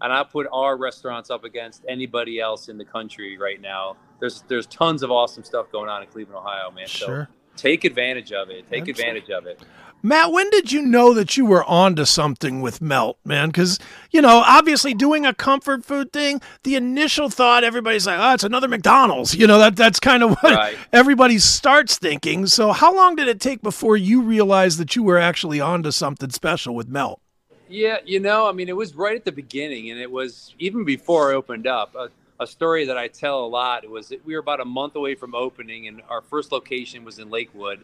[0.00, 3.96] and I put our restaurants up against anybody else in the country right now.
[4.20, 6.86] There's there's tons of awesome stuff going on in Cleveland, Ohio, man.
[6.86, 7.28] Sure.
[7.30, 8.68] So take advantage of it.
[8.70, 8.90] Take Absolutely.
[8.90, 9.60] advantage of it.
[10.00, 13.48] Matt, when did you know that you were onto something with Melt, man?
[13.48, 13.80] Because,
[14.12, 18.44] you know, obviously doing a comfort food thing, the initial thought, everybody's like, oh, it's
[18.44, 19.34] another McDonald's.
[19.34, 20.76] You know, that that's kind of what Right.
[20.92, 22.46] everybody starts thinking.
[22.46, 26.30] So, how long did it take before you realized that you were actually onto something
[26.30, 27.20] special with Melt?
[27.68, 30.84] Yeah, you know, I mean, it was right at the beginning, and it was even
[30.84, 31.94] before I opened up.
[31.94, 32.08] A,
[32.40, 35.14] a story that I tell a lot was that we were about a month away
[35.14, 37.80] from opening, and our first location was in Lakewood,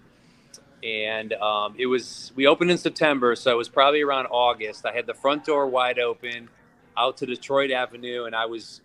[0.82, 4.86] and um, it was we opened in September, so it was probably around August.
[4.86, 6.48] I had the front door wide open,
[6.96, 8.80] out to Detroit Avenue, and I was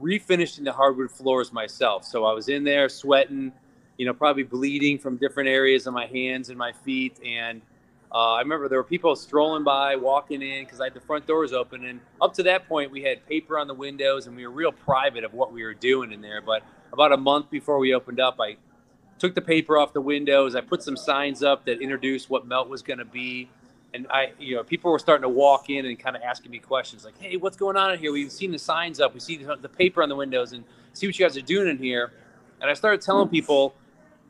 [0.00, 2.04] refinishing the hardwood floors myself.
[2.04, 3.52] So I was in there sweating,
[3.96, 7.62] you know, probably bleeding from different areas of my hands and my feet, and
[8.12, 11.26] uh, I remember there were people strolling by, walking in because I had the front
[11.26, 11.84] doors open.
[11.84, 14.72] And up to that point, we had paper on the windows and we were real
[14.72, 16.40] private of what we were doing in there.
[16.40, 16.62] But
[16.92, 18.56] about a month before we opened up, I
[19.18, 20.54] took the paper off the windows.
[20.54, 23.48] I put some signs up that introduced what Melt was going to be.
[23.94, 26.58] And I, you know, people were starting to walk in and kind of asking me
[26.58, 28.12] questions like, "Hey, what's going on in here?
[28.12, 29.14] We've seen the signs up.
[29.14, 31.68] We see the, the paper on the windows, and see what you guys are doing
[31.68, 32.12] in here."
[32.60, 33.74] And I started telling people,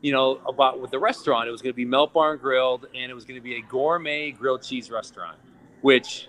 [0.00, 1.48] you know, about with the restaurant.
[1.48, 3.56] It was going to be Melt Bar and Grilled, and it was going to be
[3.56, 5.38] a gourmet grilled cheese restaurant.
[5.82, 6.28] Which,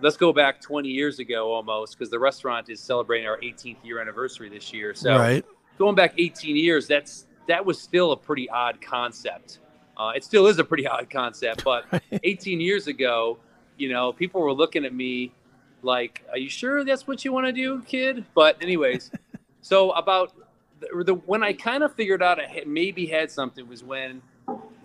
[0.00, 4.00] let's go back 20 years ago almost, because the restaurant is celebrating our 18th year
[4.00, 4.94] anniversary this year.
[4.94, 5.44] So right.
[5.78, 9.60] going back 18 years, that's that was still a pretty odd concept.
[9.96, 11.84] Uh, it still is a pretty odd concept, but
[12.24, 13.38] 18 years ago,
[13.76, 15.32] you know, people were looking at me
[15.82, 19.10] like, "Are you sure that's what you want to do, kid?" But anyways,
[19.60, 20.32] so about
[20.80, 24.22] the, the when I kind of figured out I had, maybe had something was when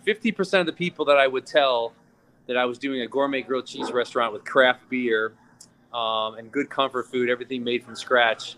[0.06, 1.94] 50% of the people that I would tell
[2.48, 5.34] that I was doing a gourmet grilled cheese restaurant with craft beer
[5.94, 8.56] um, and good comfort food, everything made from scratch.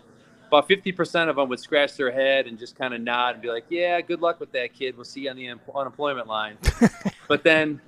[0.48, 3.48] About 50% of them would scratch their head and just kind of nod and be
[3.48, 4.96] like, Yeah, good luck with that, kid.
[4.96, 6.56] We'll see you on the un- unemployment line.
[7.28, 7.80] but then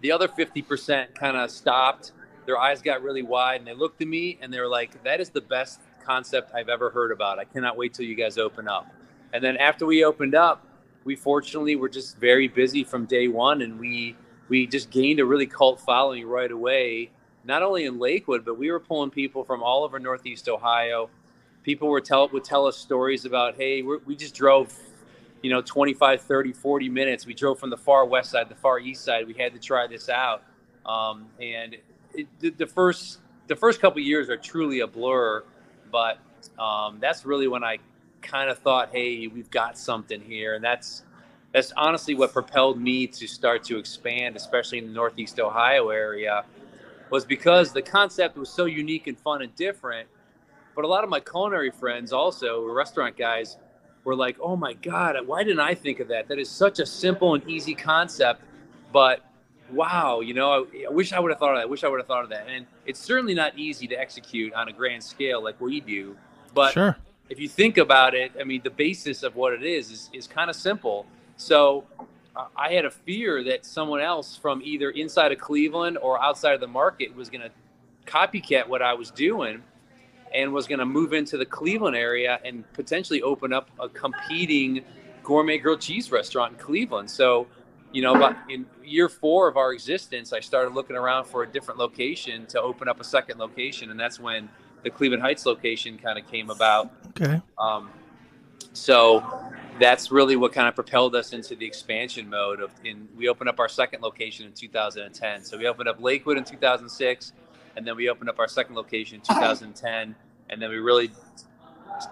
[0.00, 2.12] the other 50% kind of stopped.
[2.46, 5.20] Their eyes got really wide and they looked at me and they were like, That
[5.20, 7.38] is the best concept I've ever heard about.
[7.38, 8.86] I cannot wait till you guys open up.
[9.32, 10.66] And then after we opened up,
[11.04, 14.16] we fortunately were just very busy from day one and we
[14.48, 17.10] we just gained a really cult following right away
[17.44, 21.10] not only in Lakewood, but we were pulling people from all over Northeast Ohio.
[21.62, 24.74] People were tell would tell us stories about, hey, we just drove,
[25.42, 27.26] you know, 25, 30, 40 minutes.
[27.26, 29.26] We drove from the far west side, the far east side.
[29.26, 30.42] We had to try this out.
[30.86, 31.76] Um, and
[32.14, 35.44] it, the, the first the first couple years are truly a blur,
[35.94, 36.18] but
[36.60, 37.78] um, that's really when I
[38.20, 41.04] kind of thought, hey, we've got something here, and that's
[41.52, 46.44] that's honestly what propelled me to start to expand, especially in the Northeast Ohio area,
[47.10, 50.08] was because the concept was so unique and fun and different.
[50.74, 53.56] But a lot of my culinary friends, also restaurant guys,
[54.02, 56.26] were like, "Oh my God, why didn't I think of that?
[56.26, 58.42] That is such a simple and easy concept,
[58.92, 59.20] but
[59.74, 61.62] wow, you know, I, I wish I would have thought of that.
[61.62, 64.52] I wish I would have thought of that." And it's certainly not easy to execute
[64.54, 66.16] on a grand scale like we do,
[66.54, 66.96] but Sure.
[67.28, 70.26] if you think about it, I mean, the basis of what it is is, is
[70.26, 71.06] kind of simple.
[71.36, 71.84] So
[72.36, 76.54] uh, I had a fear that someone else from either inside of Cleveland or outside
[76.54, 77.50] of the market was going to
[78.06, 79.62] copycat what I was doing
[80.34, 84.84] and was going to move into the Cleveland area and potentially open up a competing
[85.22, 87.10] gourmet grilled cheese restaurant in Cleveland.
[87.10, 87.46] So,
[87.94, 91.46] you know, about in year four of our existence, I started looking around for a
[91.46, 94.48] different location to open up a second location, and that's when
[94.82, 96.90] the Cleveland Heights location kind of came about.
[97.10, 97.40] Okay.
[97.56, 97.90] Um,
[98.72, 99.24] so
[99.78, 103.48] that's really what kind of propelled us into the expansion mode of in we opened
[103.48, 107.32] up our second location in 2010 so we opened up lakewood in 2006
[107.76, 110.14] and then we opened up our second location in 2010
[110.50, 111.10] and then we really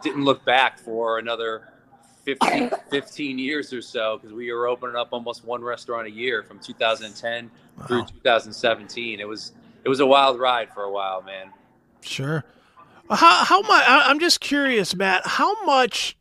[0.02, 1.71] didn't look back for another
[2.24, 6.42] 15, 15 years or so because we were opening up almost one restaurant a year
[6.42, 7.50] from 2010
[7.86, 9.52] through 2017 it was
[9.84, 11.50] it was a wild ride for a while man
[12.02, 12.44] Sure.
[13.10, 13.84] How how much?
[13.86, 15.26] I'm just curious, Matt.
[15.26, 16.16] How much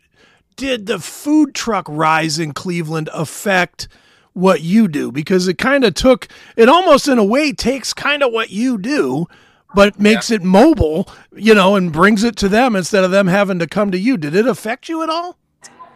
[0.56, 3.88] did the food truck rise in Cleveland affect
[4.34, 5.11] what you do?
[5.11, 8.78] Because it kind of took it almost in a way takes kind of what you
[8.78, 9.28] do,
[9.73, 13.60] but makes it mobile, you know, and brings it to them instead of them having
[13.60, 14.18] to come to you.
[14.18, 15.38] Did it affect you at all?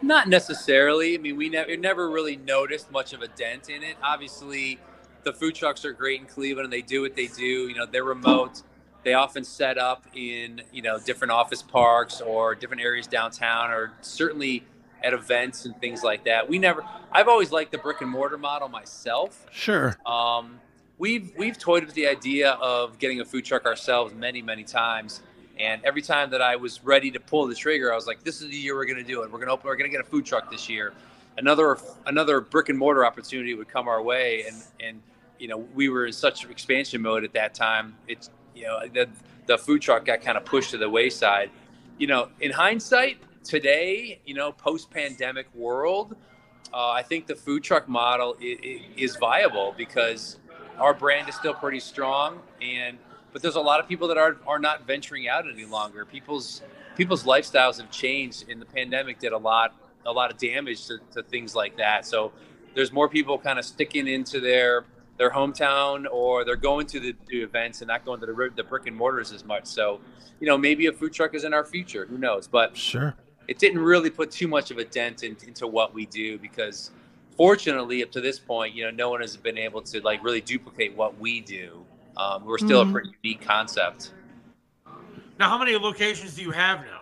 [0.05, 1.15] Not necessarily.
[1.15, 3.97] I mean, we never never really noticed much of a dent in it.
[4.03, 4.79] Obviously,
[5.23, 7.67] the food trucks are great in Cleveland, and they do what they do.
[7.67, 8.61] You know, they're remote.
[9.03, 13.93] They often set up in you know different office parks or different areas downtown, or
[14.01, 14.63] certainly
[15.03, 16.47] at events and things like that.
[16.47, 16.85] We never.
[17.11, 19.47] I've always liked the brick and mortar model myself.
[19.51, 19.97] Sure.
[20.05, 20.59] Um,
[20.99, 25.21] we've we've toyed with the idea of getting a food truck ourselves many many times,
[25.59, 28.41] and every time that I was ready to pull the trigger, I was like, "This
[28.41, 29.31] is the year we're going to do it.
[29.31, 29.67] We're going to open.
[29.67, 30.93] We're going to get a food truck this year."
[31.37, 35.01] Another another brick and mortar opportunity would come our way, and and
[35.39, 37.95] you know we were in such expansion mode at that time.
[38.07, 39.07] It's you know the
[39.45, 41.49] the food truck got kind of pushed to the wayside.
[41.97, 46.15] You know, in hindsight, today, you know, post pandemic world,
[46.73, 50.37] uh, I think the food truck model is, is viable because
[50.77, 52.97] our brand is still pretty strong, and
[53.35, 56.05] but there's a lot of people that are are not venturing out any longer.
[56.05, 56.61] People's
[56.95, 59.75] people's lifestyles have changed, and the pandemic did a lot
[60.05, 62.05] a lot of damage to, to things like that.
[62.05, 62.31] So
[62.75, 64.85] there's more people kind of sticking into their
[65.17, 68.63] their hometown, or they're going to the, the events and not going to the, the
[68.63, 69.65] brick and mortars as much.
[69.65, 69.99] So
[70.39, 72.05] you know maybe a food truck is in our future.
[72.05, 72.47] Who knows?
[72.47, 73.15] But Sure.
[73.49, 76.91] it didn't really put too much of a dent in, into what we do because
[77.35, 80.39] fortunately up to this point you know no one has been able to like really
[80.39, 81.84] duplicate what we do
[82.17, 82.89] um, we're still Mhm.
[82.89, 84.11] a pretty unique concept
[85.37, 87.01] Now, how many locations do you have now?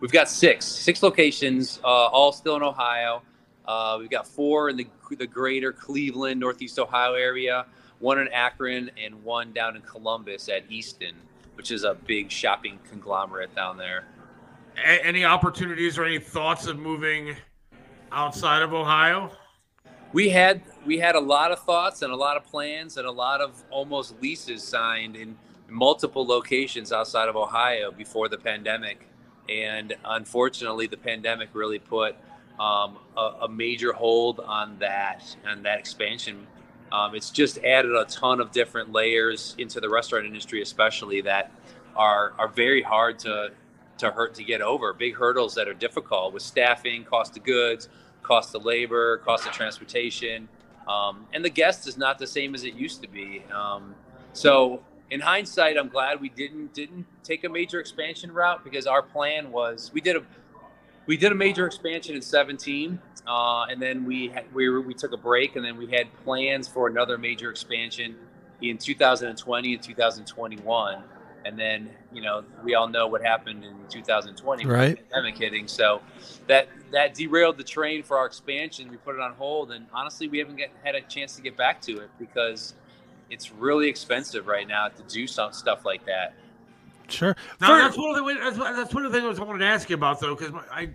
[0.00, 3.22] we've got six six locations uh, all still in ohio
[3.66, 4.86] uh, we've got four in the,
[5.18, 7.64] the greater cleveland northeast ohio area
[8.00, 11.14] one in akron and one down in columbus at easton
[11.54, 14.04] which is a big shopping conglomerate down there
[14.76, 17.36] A- any opportunities or any thoughts of moving
[18.10, 19.30] outside of Ohio?
[20.14, 23.10] We had we had a lot of thoughts and a lot of plans and a
[23.10, 25.36] lot of almost leases signed in
[25.68, 29.08] multiple locations outside of Ohio before the pandemic,
[29.48, 32.14] and unfortunately, the pandemic really put
[32.60, 36.46] um, a, a major hold on that and that expansion.
[36.92, 41.50] Um, it's just added a ton of different layers into the restaurant industry, especially that
[41.96, 43.50] are are very hard to
[43.98, 44.92] to hurt to get over.
[44.92, 47.88] Big hurdles that are difficult with staffing, cost of goods,
[48.24, 50.48] cost of labor, cost of transportation,
[50.88, 53.44] um, and the guest is not the same as it used to be.
[53.54, 53.94] Um,
[54.32, 59.02] so, in hindsight, I'm glad we didn't didn't take a major expansion route because our
[59.02, 60.22] plan was we did a
[61.06, 64.94] we did a major expansion in 17, uh, and then we had, we were, we
[64.94, 68.16] took a break, and then we had plans for another major expansion
[68.62, 71.02] in 2020 and 2021.
[71.44, 75.10] And then you know we all know what happened in 2020 with the Right.
[75.10, 75.68] pandemic hitting.
[75.68, 76.00] So
[76.46, 78.90] that that derailed the train for our expansion.
[78.90, 81.56] We put it on hold, and honestly, we haven't get, had a chance to get
[81.56, 82.74] back to it because
[83.30, 86.34] it's really expensive right now to do some stuff like that.
[87.08, 87.36] Sure.
[87.60, 89.66] Now, For- that's one of the that's, that's one of the things I wanted to
[89.66, 90.90] ask you about though, because I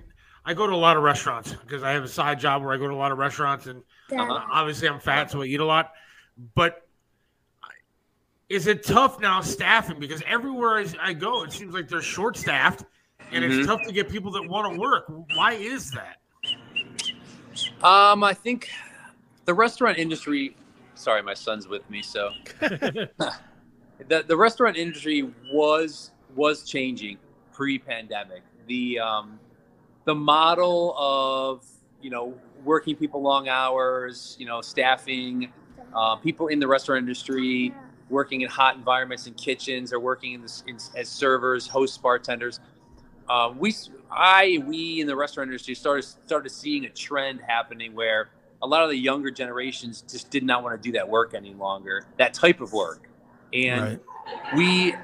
[0.45, 2.77] I go to a lot of restaurants because I have a side job where I
[2.77, 4.39] go to a lot of restaurants, and Uh-huh.
[4.51, 5.91] obviously I'm fat, so I eat a lot.
[6.55, 6.88] But
[8.49, 9.99] is it tough now staffing?
[9.99, 12.84] Because everywhere I, I go, it seems like they're short staffed,
[13.31, 13.59] and Mhm.
[13.59, 15.05] it's tough to get people that want to work.
[15.35, 16.17] Why is that?
[17.84, 18.69] Um, I think
[19.45, 20.55] the restaurant industry.
[20.95, 23.13] Sorry, my son's with me, so the
[24.27, 27.17] the restaurant industry was was changing
[27.53, 28.41] pre-pandemic.
[28.67, 29.39] The um,
[30.05, 31.65] the model of
[32.01, 32.34] you know
[32.65, 35.51] working people long hours, you know, staffing,
[35.95, 37.73] uh, people in the restaurant industry
[38.10, 42.60] working in hot environments in kitchens or working in, this, in as servers, hosts, bartenders.
[43.30, 43.73] Uh, we,
[44.11, 48.30] I, we in the restaurant industry started started seeing a trend happening where
[48.61, 51.53] a lot of the younger generations just did not want to do that work any
[51.53, 53.07] longer, that type of work,
[53.53, 53.99] and
[54.56, 54.95] we,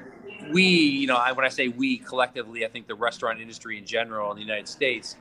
[0.52, 3.86] we, you know, I, when I say we collectively, I think the restaurant industry in
[3.86, 5.16] general in the United States,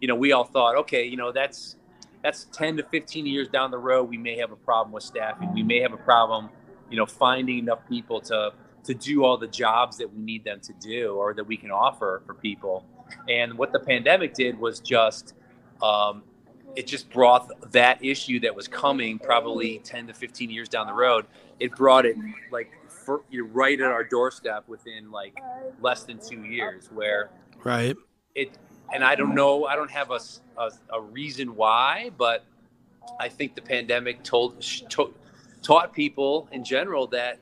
[0.00, 1.76] you know, we all thought, okay, you know, that's
[2.22, 5.52] that's 10 to 15 years down the road, we may have a problem with staffing.
[5.54, 6.50] We may have a problem,
[6.90, 8.52] you know, finding enough people to
[8.82, 11.70] to do all the jobs that we need them to do or that we can
[11.70, 12.84] offer for people.
[13.28, 15.34] And what the pandemic did was just
[15.82, 16.22] um,
[16.76, 20.94] it just brought that issue that was coming probably 10 to 15 years down the
[20.94, 21.26] road.
[21.58, 22.16] It brought it
[22.50, 25.38] like for, you know, right at our doorstep within like
[25.80, 27.30] less than two years, where
[27.64, 27.96] right.
[28.34, 28.56] it
[28.92, 30.20] and I don't know, I don't have a
[30.92, 32.44] a reason why, but
[33.18, 35.14] I think the pandemic told sh- to,
[35.62, 37.38] taught people in general that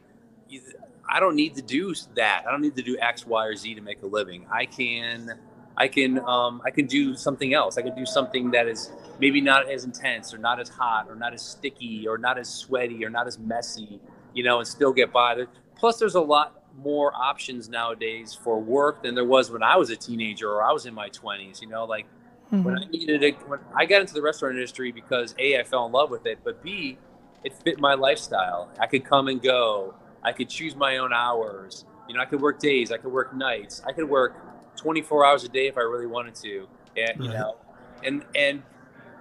[0.48, 0.62] you-
[1.08, 2.44] I don't need to do that.
[2.46, 4.46] I don't need to do X, Y, or Z to make a living.
[4.50, 5.38] I can,
[5.76, 7.78] I can, um, I can do something else.
[7.78, 11.14] I can do something that is maybe not as intense, or not as hot, or
[11.14, 14.00] not as sticky, or not as sweaty, or not as messy.
[14.34, 15.34] You know, and still get by.
[15.34, 19.76] There- Plus, there's a lot more options nowadays for work than there was when I
[19.76, 21.62] was a teenager or I was in my 20s.
[21.62, 22.06] You know, like
[22.50, 25.86] when I needed it, when I got into the restaurant industry because A, I fell
[25.86, 26.98] in love with it, but B,
[27.44, 28.70] it fit my lifestyle.
[28.80, 29.94] I could come and go.
[30.22, 31.84] I could choose my own hours.
[32.08, 32.92] You know, I could work days.
[32.92, 33.82] I could work nights.
[33.86, 34.34] I could work
[34.76, 36.68] 24 hours a day if I really wanted to.
[36.96, 37.38] And you Right.
[37.38, 37.56] know,
[38.04, 38.62] and and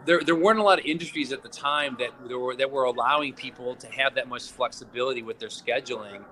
[0.06, 2.86] there there weren't a lot of industries at the time that there were that were
[2.86, 6.24] allowing people to have that much flexibility with their scheduling.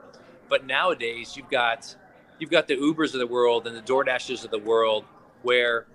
[0.50, 1.96] But nowadays, you've got
[2.40, 5.06] you've got the Ubers of the world and the DoorDashes of the world,
[5.44, 5.88] where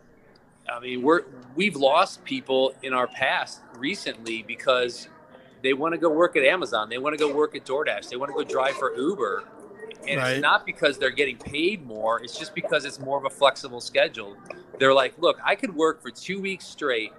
[0.70, 1.22] I mean, we're
[1.56, 5.08] we've lost people in our past recently because
[5.62, 8.16] they want to go work at Amazon, they want to go work at DoorDash, they
[8.16, 9.44] want to go drive for Uber,
[10.08, 10.32] and Right.
[10.34, 12.22] it's not because they're getting paid more.
[12.22, 14.36] It's just because it's more of a flexible schedule.
[14.78, 17.12] They're like, look, I could work for two weeks straight,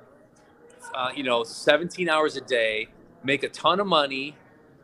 [0.96, 2.88] uh, you know, 17 hours a day,
[3.24, 4.36] make a ton of money,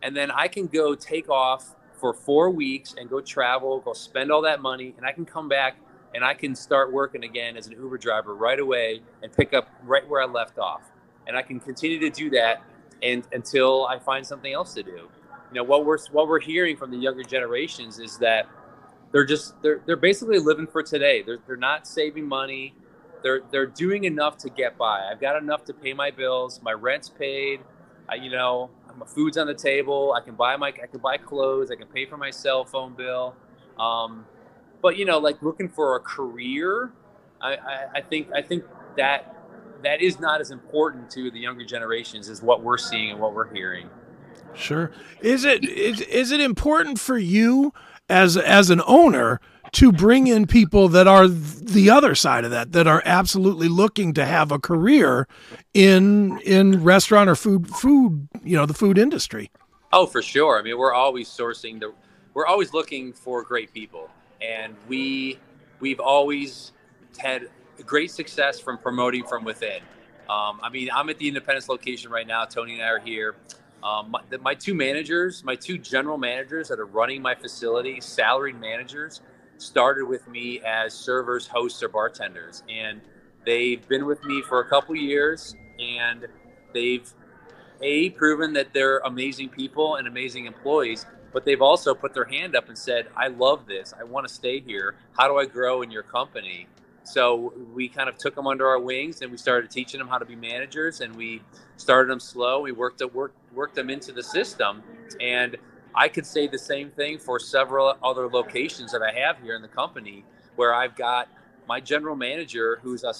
[0.03, 4.31] and then I can go take off for four weeks and go travel, go spend
[4.31, 5.77] all that money, and I can come back
[6.13, 9.67] and I can start working again as an Uber driver right away and pick up
[9.83, 10.83] right where I left off.
[11.25, 12.61] And I can continue to do that
[13.01, 14.91] and until I find something else to do.
[15.49, 18.47] You know, what we're what we're hearing from the younger generations is that
[19.11, 21.21] they're just they're they're basically living for today.
[21.21, 22.73] They're they're not saving money.
[23.23, 25.07] They're they're doing enough to get by.
[25.09, 26.61] I've got enough to pay my bills.
[26.61, 27.61] My rent's paid.
[28.09, 30.13] I, you know, my food's on the table.
[30.13, 31.71] I can buy my I can buy clothes.
[31.71, 33.35] I can pay for my cell phone bill.
[33.79, 34.25] Um,
[34.81, 36.91] but you know, like looking for a career,
[37.41, 38.63] I, I, I think I think
[38.97, 39.36] that
[39.83, 43.33] that is not as important to the younger generations as what we're seeing and what
[43.33, 43.89] we're hearing.
[44.53, 44.91] Sure.
[45.21, 47.73] Is it is, is it important for you
[48.09, 49.39] as as an owner
[49.73, 54.13] to bring in people that are the other side of that that are absolutely looking
[54.13, 55.27] to have a career
[55.73, 59.51] in in restaurant or food food, you know, the food industry?
[59.93, 60.59] Oh, for sure.
[60.59, 61.93] I mean, we're always sourcing the,
[62.33, 64.09] we're always looking for great people,
[64.41, 65.39] and we,
[65.79, 66.73] we've always
[67.17, 67.49] had
[67.85, 69.81] great success from promoting from within.
[70.29, 72.45] Um, I mean, I'm at the Independence location right now.
[72.45, 73.35] Tony and I are here.
[73.83, 78.59] Um, my, my two managers, my two general managers that are running my facility, salaried
[78.59, 79.21] managers,
[79.57, 83.01] started with me as servers, hosts, or bartenders, and
[83.45, 86.27] they've been with me for a couple years, and
[86.73, 87.11] they've
[87.81, 92.55] a proven that they're amazing people and amazing employees but they've also put their hand
[92.55, 95.81] up and said i love this i want to stay here how do i grow
[95.81, 96.67] in your company
[97.07, 100.17] so we kind of took them under our wings and we started teaching them how
[100.17, 101.41] to be managers and we
[101.77, 104.83] started them slow we worked work, worked them into the system
[105.21, 105.55] and
[105.95, 109.61] i could say the same thing for several other locations that i have here in
[109.61, 110.23] the company
[110.57, 111.29] where i've got
[111.67, 113.13] my general manager who's a,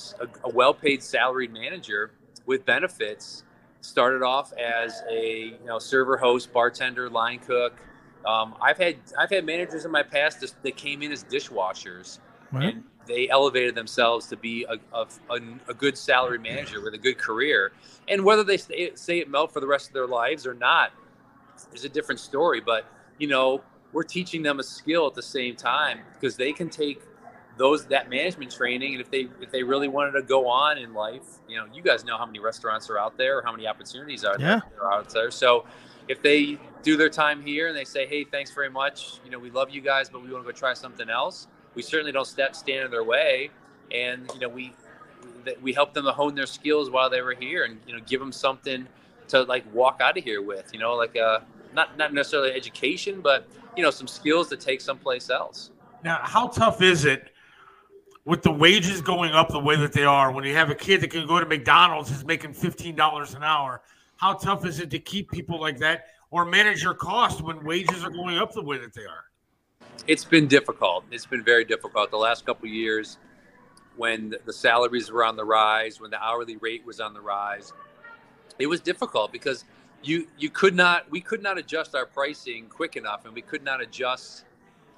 [0.44, 2.12] a well-paid salaried manager
[2.46, 3.44] with benefits
[3.82, 7.74] started off as a you know server, host, bartender, line cook.
[8.26, 12.20] Um, I've had I've had managers in my past that- that came in as dishwashers,
[12.52, 12.74] Right.
[12.76, 15.40] and they elevated themselves to be a, a, a,
[15.70, 17.72] a good salary manager with a good career.
[18.08, 20.92] And whether they stay, stay at Melt for the rest of their lives or not
[21.74, 22.62] is a different story.
[22.62, 22.86] But
[23.18, 23.62] you know,
[23.94, 27.02] we're teaching them a skill at the same time because they can take
[27.58, 30.94] those that management training and if they if they really wanted to go on in
[30.94, 33.68] life you know you guys know how many restaurants are out there or how many
[33.68, 34.62] opportunities are Yeah.
[34.70, 35.66] there are out there so
[36.08, 39.40] if they do their time here and they say hey thanks very much you know
[39.40, 41.48] we love you guys but we want to go try something else
[41.78, 43.52] we certainly don't step stand in their way
[43.92, 44.74] and you know we
[45.62, 48.20] we help them to hone their skills while they were here and you know give
[48.20, 48.88] them something
[49.28, 51.40] to like walk out of here with you know like uh
[51.76, 53.48] not not necessarily education but
[53.78, 55.70] you know some skills to take someplace else
[56.04, 57.32] Now, how tough is it
[58.26, 61.00] with the wages going up the way that they are when you have a kid
[61.02, 63.82] that can go to McDonald's is making $15 an hour?
[64.18, 68.04] How tough is it to keep people like that or manage your cost when wages
[68.04, 69.27] are going up the way that they are?
[70.06, 71.06] It's been difficult.
[71.12, 73.18] It's been very difficult the last couple years
[73.96, 77.74] when the salaries were on the rise, when the hourly rate was on the rise.
[78.60, 79.66] It was difficult because
[80.04, 83.64] you you could not we could not adjust our pricing quick enough, and we could
[83.64, 84.46] not adjust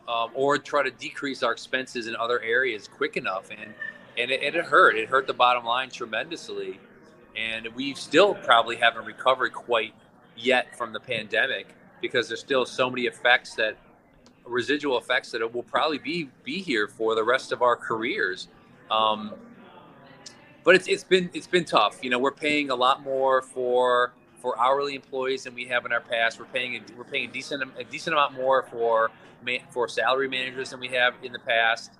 [0.08, 3.74] um, or try to decrease our expenses in other areas quick enough, and
[4.18, 4.98] and it, and it hurt.
[4.98, 6.80] It hurt the bottom line tremendously,
[7.36, 9.94] and we still probably haven't recovered quite
[10.36, 11.68] yet from the pandemic
[12.02, 13.78] because there's still so many effects that
[14.50, 18.48] residual effects that it will probably be be here for the rest of our careers.
[18.92, 19.34] Um,
[20.64, 22.00] but it's it's been it's been tough.
[22.02, 25.92] You know, we're paying a lot more for for hourly employees than we have in
[25.92, 26.40] our past.
[26.40, 29.12] We're paying a, we're paying a decent a decent amount more for
[29.72, 31.92] for salary managers than we have in the past.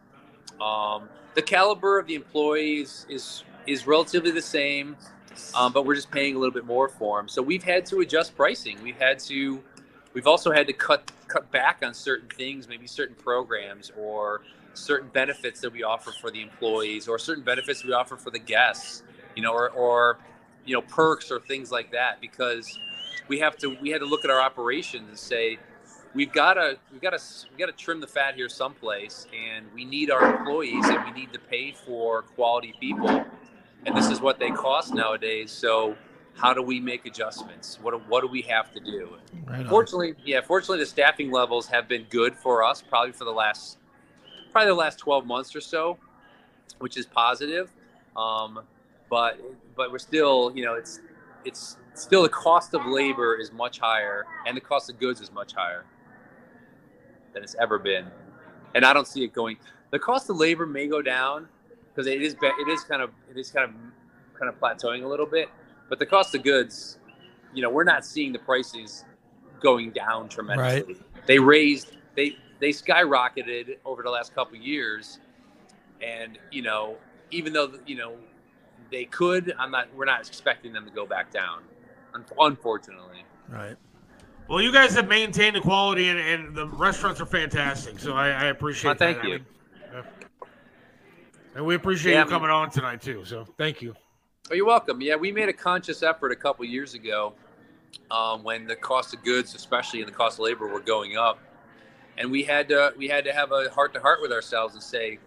[0.62, 4.98] Um, the caliber of the employees is is relatively the same,
[5.56, 7.28] um, but we're just paying a little bit more for them.
[7.28, 8.78] So we've had to adjust pricing.
[8.84, 9.64] We've had to
[10.14, 14.42] we've also had to cut cut back on certain things, maybe certain programs or
[14.74, 18.40] certain benefits that we offer for the employees or certain benefits we offer for the
[18.40, 19.04] guests,
[19.36, 20.18] you know, or, or
[20.66, 22.80] you know perks or things like that because
[23.28, 25.58] we have to we had to look at our operations and say
[26.14, 27.20] we've got to we've got to
[27.52, 31.12] we got to trim the fat here someplace and we need our employees and we
[31.12, 33.26] need to pay for quality people.
[33.86, 35.52] And this is what they cost nowadays.
[35.52, 35.96] So
[36.40, 37.80] how do we make adjustments?
[37.82, 39.18] What do, what do we have to do?
[39.46, 43.32] Right fortunately yeah fortunately the staffing levels have been good for us probably for the
[43.32, 43.78] last
[44.52, 45.98] probably the last 12 months or so
[46.80, 47.72] which is positive.
[48.18, 48.62] Um,
[49.10, 49.40] but
[49.76, 51.00] but we're still you know it's
[51.46, 55.32] it's still the cost of labor is much higher and the cost of goods is
[55.32, 55.86] much higher
[57.34, 58.08] than it's ever been.
[58.76, 59.58] And i don't see it going
[59.92, 61.48] the cost of labor may go down
[61.90, 63.76] because it is it is kind of it is kind of
[64.38, 65.50] kind of plateauing a little bit
[65.90, 67.00] but the cost of goods
[67.54, 69.06] you know we're not seeing the prices
[69.60, 70.96] going down tremendously
[71.26, 75.20] they raised they they skyrocketed over the last couple of years
[76.02, 76.96] and you know
[77.32, 78.14] even though you know
[78.92, 81.62] they could i'm not we're not expecting them to go back down
[82.40, 83.76] unfortunately Right.
[84.48, 88.00] Well, you guys have maintained the quality, and, and the restaurants are fantastic.
[88.00, 89.26] So I, I appreciate Oh, thank that.
[89.26, 89.34] I you.
[89.36, 89.46] mean,
[89.94, 90.02] yeah.
[91.56, 93.26] And we appreciate Yeah, you I mean- coming on tonight too.
[93.26, 93.96] So thank you.
[94.52, 95.00] Oh, you're welcome.
[95.00, 97.34] Yeah, we made a conscious effort a couple years ago
[98.10, 101.38] um, when the cost of goods, especially and the cost of labor, were going up,
[102.18, 104.82] and we had to we had to have a heart to heart with ourselves and
[104.82, 105.20] say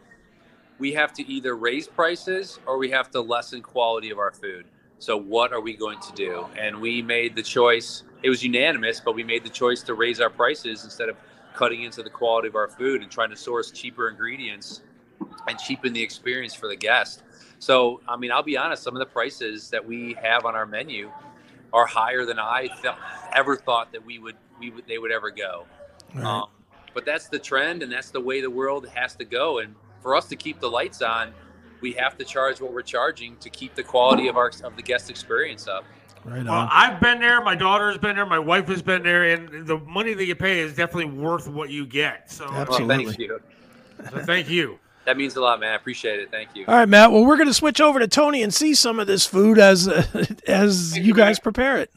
[0.80, 4.66] we have to either raise prices or we have to lessen quality of our food.
[4.98, 6.46] So what are we going to do?
[6.58, 8.02] And we made the choice.
[8.24, 11.16] It was unanimous, but we made the choice to raise our prices instead of
[11.54, 14.82] cutting into the quality of our food and trying to source cheaper ingredients
[15.46, 17.22] and cheapen the experience for the guest.
[17.62, 20.66] So, I mean, I'll be honest, some of the prices that we have on our
[20.66, 21.12] menu
[21.72, 22.96] are higher than I th-
[23.32, 25.64] ever thought that we would we would they would ever go.
[26.12, 26.24] Right.
[26.24, 26.48] Um,
[26.92, 29.60] but that's the trend, and that's the way the world has to go.
[29.60, 31.32] And for us to keep the lights on,
[31.80, 34.82] we have to charge what we're charging to keep the quality of our of the
[34.82, 35.84] guest experience up.
[36.24, 36.68] Right Well, on.
[36.68, 37.40] I've been there.
[37.42, 38.26] My daughter has been there.
[38.26, 41.70] My wife has been there, and the money that you pay is definitely worth what
[41.70, 42.28] you get.
[42.28, 43.04] So, Well, Absolutely.
[43.04, 43.40] thank you.
[44.10, 44.80] so thank you.
[45.04, 45.72] That means a lot, man.
[45.72, 46.30] I appreciate it.
[46.30, 46.64] Thank you.
[46.68, 47.10] All right, Matt.
[47.10, 49.88] Well, we're going to switch over to Tony and see some of this food as
[50.46, 51.90] as you guys prepare it.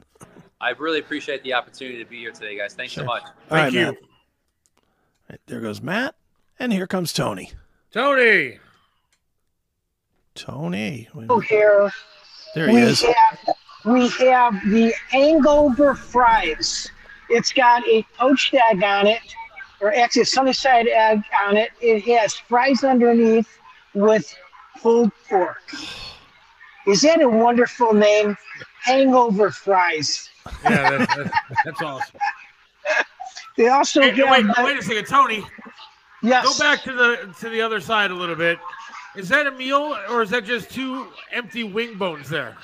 [0.59, 2.73] I really appreciate the opportunity to be here today, guys.
[2.73, 3.21] Thanks so much.
[3.23, 3.97] All Thank right, you,
[5.29, 6.15] Right, there goes Matt,
[6.59, 7.51] and here comes Tony.
[7.91, 8.59] Tony.
[10.33, 11.89] Tony, Oh, Here
[12.55, 13.01] there he we is.
[13.01, 13.39] have
[13.85, 16.89] we have the Angover fries.
[17.29, 19.21] It's got a poached egg on it,
[19.85, 21.69] or actually a sunny side egg on it.
[21.79, 23.47] It has fries underneath
[23.93, 24.33] with
[24.81, 25.61] pulled pork.
[26.87, 28.35] Is that a wonderful name?
[28.83, 30.29] hangover fries.
[30.63, 31.29] Yeah, that's, that's,
[31.65, 32.19] that's awesome.
[33.57, 35.43] They also Hey, have wait, the- wait a second, Tony.
[36.21, 36.45] yes.
[36.45, 38.59] Go back to the to the other side a little bit.
[39.15, 42.57] Is that a meal or is that just two empty wing bones there?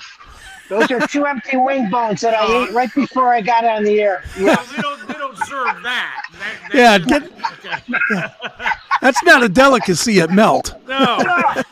[0.68, 2.64] Those are two empty wing bones that I Oh.
[2.64, 4.24] ate right before I got on the air.
[4.38, 4.44] Yeah.
[4.56, 6.22] Well, they don't they don't serve that.
[6.32, 7.22] That- that- Yeah, get,
[7.64, 8.68] okay.
[9.02, 10.74] that's not a delicacy at Melt.
[10.88, 10.94] No.
[10.96, 11.62] Uh,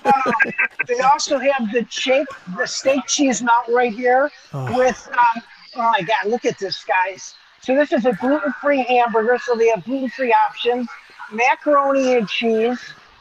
[0.87, 2.27] they also have the steak,
[2.57, 5.09] the steak cheese melt right here with.
[5.13, 5.43] Um,
[5.77, 6.27] oh my God!
[6.31, 7.35] Look at this, guys.
[7.63, 9.39] So this is a gluten-free hamburger.
[9.45, 10.89] So they have gluten-free options,
[11.33, 12.79] macaroni and cheese.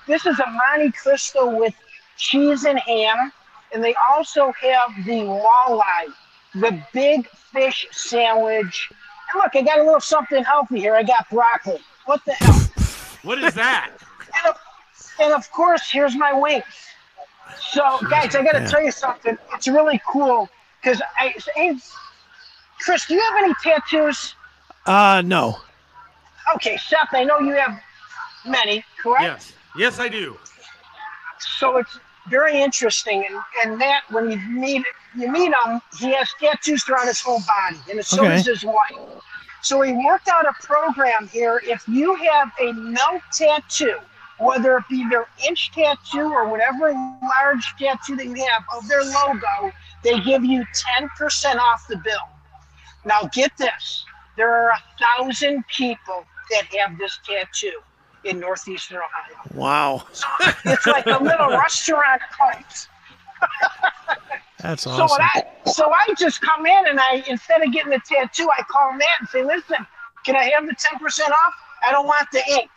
[0.08, 1.74] This is a Monte Cristo with
[2.18, 3.32] cheese and ham,
[3.74, 6.14] and they also have the walleye,
[6.56, 8.90] the big fish sandwich.
[9.34, 10.96] And look, I got a little something healthy here.
[10.96, 11.80] I got broccoli.
[12.06, 12.60] What the hell?
[13.24, 13.92] What is that?
[14.32, 14.58] And of,
[15.20, 16.64] and of course, here's my wings.
[17.72, 17.82] So,
[18.12, 19.40] guys, I got to tell you something.
[19.56, 20.48] It's really cool
[20.80, 21.76] because I, hey,
[22.80, 24.36] Chris, do you have any tattoos?
[24.86, 25.58] Uh, no.
[26.56, 27.82] Okay, Seth, I know you have
[28.46, 29.24] many, correct?
[29.24, 29.54] Yes.
[29.76, 30.38] Yes, I do.
[31.40, 33.26] So it's very interesting.
[33.26, 34.84] And, and Matt, when you meet
[35.16, 38.36] you meet him, he has tattoos throughout his whole body, and so Okay.
[38.36, 38.98] does his wife.
[39.62, 41.62] So he worked out a program here.
[41.66, 43.98] If you have a melt tattoo,
[44.38, 49.04] whether it be their inch tattoo or whatever large tattoo that you have of their
[49.04, 49.74] logo,
[50.04, 50.64] they give you
[51.02, 52.30] 10% off the bill.
[53.06, 54.06] Now get this.
[54.38, 57.82] There are a thousand people that have this tattoo
[58.24, 59.38] in northeastern Ohio.
[59.54, 60.08] Wow.
[60.66, 62.22] It's like a little restaurant.
[64.60, 65.08] That's awesome.
[65.08, 68.64] what I so I just come in and I instead of getting the tattoo, I
[68.64, 69.86] call Matt and say, "Listen,
[70.26, 71.54] can I have the ten percent off?
[71.88, 72.70] I don't want the ink."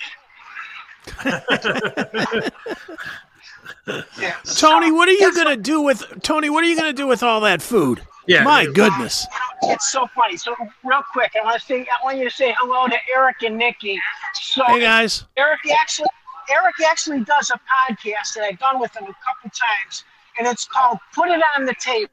[4.21, 4.37] yeah.
[4.45, 6.49] Tony, what are you gonna do with Tony?
[6.51, 8.01] What are you gonna do with all that food?
[8.27, 8.45] Yeah.
[8.45, 9.27] My goodness.
[9.63, 10.37] It's so funny.
[10.37, 10.55] So
[10.85, 13.57] real quick, I want to say I want you to say hello to Eric and
[13.59, 14.01] Nikki.
[14.35, 15.25] So Hey guys.
[15.37, 16.09] Eric actually
[16.51, 20.05] Eric actually does a podcast that I've done with him a couple times,
[20.39, 22.11] and it's called "Put It on the Table."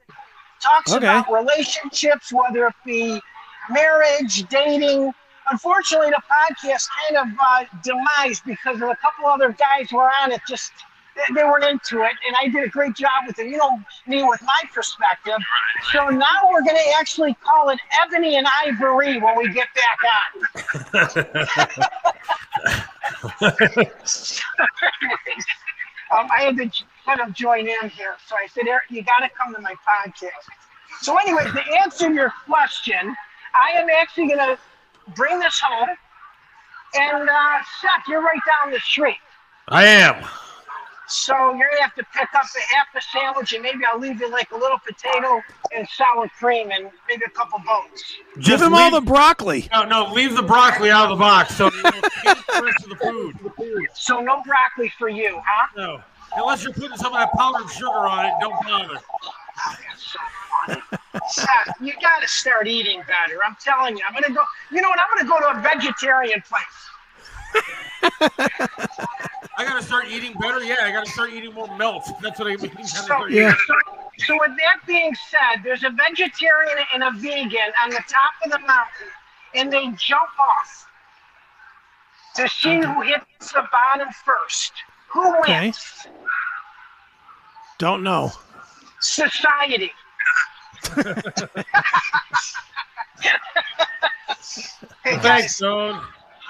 [0.61, 1.05] Talks Okay.
[1.05, 3.19] about relationships, whether it be
[3.69, 5.11] marriage, dating.
[5.51, 10.31] Unfortunately, the podcast kind of uh, demised because of a couple other guys were on
[10.31, 10.41] it.
[10.47, 10.71] Just
[11.15, 13.47] they- they weren't into it, and I did a great job with it.
[13.47, 15.37] You know me with my perspective.
[15.91, 19.99] So now we're going to actually call it Ebony and Ivory when we get back
[20.17, 20.25] on.
[26.11, 26.69] um, I had to
[27.05, 28.15] kind of join in here.
[28.27, 30.31] So I said, Eric, you got to come to my podcast.
[31.01, 33.15] So, anyway, to answer your question,
[33.53, 34.57] I am actually going to
[35.15, 35.89] bring this home.
[36.95, 39.17] And uh, Seth, you're right down the street.
[39.67, 40.25] I am.
[41.09, 44.21] So you're gonna have to pick up a half a sandwich, and maybe I'll leave
[44.21, 45.41] you like a little potato
[45.75, 48.03] and sour cream, and maybe a couple bones.
[48.35, 49.67] Give Just him all the broccoli.
[49.71, 52.89] No, no, leave the broccoli out of the box so you don't the rest of
[52.89, 53.87] the food.
[53.95, 55.67] So no broccoli for you, huh?
[55.75, 56.03] No.
[56.35, 58.99] Unless you're putting some of that powdered sugar on it, don't bother.
[61.29, 63.39] Seth, you gotta start eating better.
[63.45, 64.03] I'm telling you.
[64.07, 64.43] I'm gonna go.
[64.71, 64.99] You know what?
[64.99, 66.88] I'm gonna go to a vegetarian place.
[69.57, 70.63] I gotta start eating better.
[70.63, 72.05] Yeah, I gotta start eating more milk.
[72.21, 72.71] That's what I mean.
[72.71, 73.53] Gotta So, Yeah.
[73.67, 73.73] so,
[74.17, 78.51] so with that being said, there's a vegetarian and a vegan on the top of
[78.51, 79.07] the mountain,
[79.55, 80.87] and they jump off
[82.35, 84.71] to see who hits the bottom first.
[85.09, 85.65] Who Okay.
[85.67, 86.07] wins?
[87.79, 88.31] Don't know.
[89.01, 89.91] Society.
[90.95, 91.13] hey
[95.03, 96.01] Thanks, guys, Stone.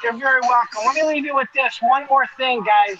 [0.03, 0.81] You're very welcome.
[0.85, 1.79] Let me leave you with this.
[1.81, 2.97] One more thing, guys.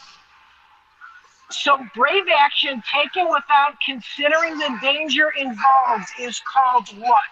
[1.51, 7.23] So, brave action taken without considering the danger involved is called what?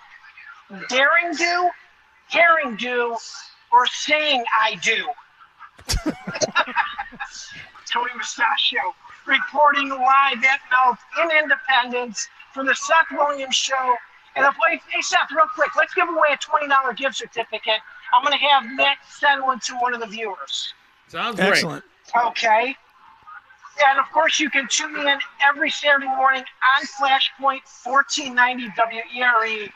[0.90, 1.70] Daring do,
[2.32, 3.16] caring do,
[3.72, 5.06] or saying I do?
[7.86, 8.94] Tony Musachio
[9.28, 13.96] reporting live at Melt in Independence for the Seth Williams Show.
[14.36, 14.56] And if,
[14.90, 17.82] hey, Seth, real quick, let's give away a $20 gift certificate.
[18.14, 20.74] I'm going to have Nick send one to one of the viewers.
[21.08, 21.50] Sounds great.
[21.50, 21.84] Excellent.
[22.26, 22.76] Okay.
[23.90, 26.44] And of course, you can tune in every Saturday morning
[26.78, 28.74] on Flashpoint 1490
[29.14, 29.72] WERE E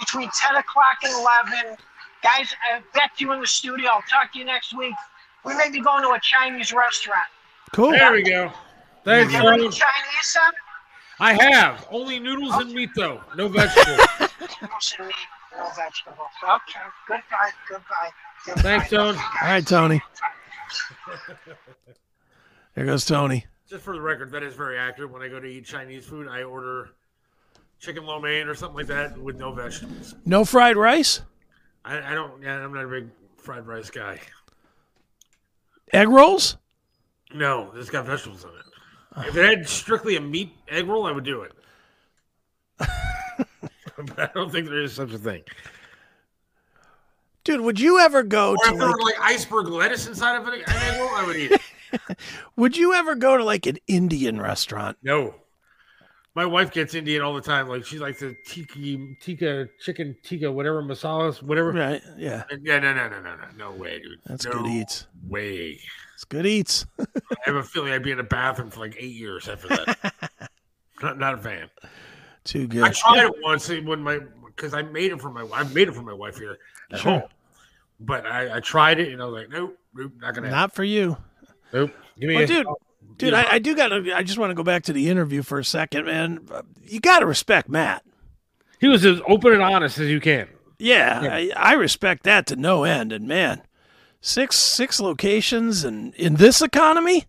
[0.00, 1.76] between 10 o'clock and 11.
[2.22, 3.90] Guys, I bet you in the studio.
[3.90, 4.94] I'll talk to you next week.
[5.44, 7.26] We may be going to a Chinese restaurant.
[7.72, 7.90] Cool.
[7.90, 8.52] There we go.
[9.04, 9.72] Thanks, You ever eat Stone.
[9.72, 10.52] Chinese, son?
[11.20, 14.00] I have only noodles and meat though, no vegetables.
[14.60, 15.14] Noodles and meat,
[15.56, 16.18] no vegetables.
[16.42, 16.80] Okay.
[17.08, 17.50] Goodbye.
[17.68, 18.10] Goodbye.
[18.46, 18.62] Goodbye.
[18.62, 19.18] Thanks, Tony.
[19.18, 20.02] All right, Tony.
[22.74, 23.46] There goes Tony.
[23.68, 25.10] Just for the record, that is very accurate.
[25.10, 26.90] When I go to eat Chinese food, I order
[27.78, 30.14] chicken lo mein or something like that with no vegetables.
[30.24, 31.22] No fried rice?
[31.84, 32.42] I, I don't.
[32.42, 34.20] Yeah, I'm not a big fried rice guy.
[35.92, 36.56] Egg rolls?
[37.34, 39.28] No, it's got vegetables in it.
[39.28, 41.52] If it had strictly a meat egg roll, I would do it.
[44.16, 45.42] but I don't think there is such a thing.
[47.44, 50.36] Dude, would you ever go Or to if there like, were like iceberg lettuce inside
[50.36, 52.18] of an egg roll, I would eat it.
[52.56, 54.96] would you ever go to like an Indian restaurant?
[55.02, 55.34] No.
[56.34, 57.68] My wife gets Indian all the time.
[57.68, 61.72] Like she likes the tiki, tikka, chicken tikka, whatever masalas, whatever.
[61.72, 62.44] Right, yeah.
[62.48, 64.18] And yeah, no, no, no, no, no, no way, dude.
[64.24, 65.06] That's no good eats.
[65.28, 65.80] Way.
[66.14, 66.86] It's good eats.
[67.00, 67.04] I
[67.44, 70.14] have a feeling I'd be in a bathroom for like eight years after that.
[71.02, 71.68] not, not a fan.
[72.44, 72.82] Too good.
[72.84, 75.94] I tried it once when my because I made it for my I made it
[75.94, 76.58] for my wife here
[76.92, 77.20] at Sure.
[77.20, 77.28] home.
[78.00, 80.50] But I, I tried it and I was like, nope, nope, not gonna happen.
[80.60, 81.16] Not for you.
[81.72, 81.92] Nope.
[82.18, 82.66] Give me Well, a dude,
[83.16, 84.12] dude, I, I do got to.
[84.14, 86.40] I just want to go back to the interview for a second, man.
[86.82, 88.04] You got to respect Matt.
[88.80, 90.48] He was as open and honest as you can.
[90.78, 91.34] Yeah, Yeah.
[91.56, 93.12] I, I respect that to no end.
[93.12, 93.62] And man,
[94.20, 97.26] six six locations and in this economy,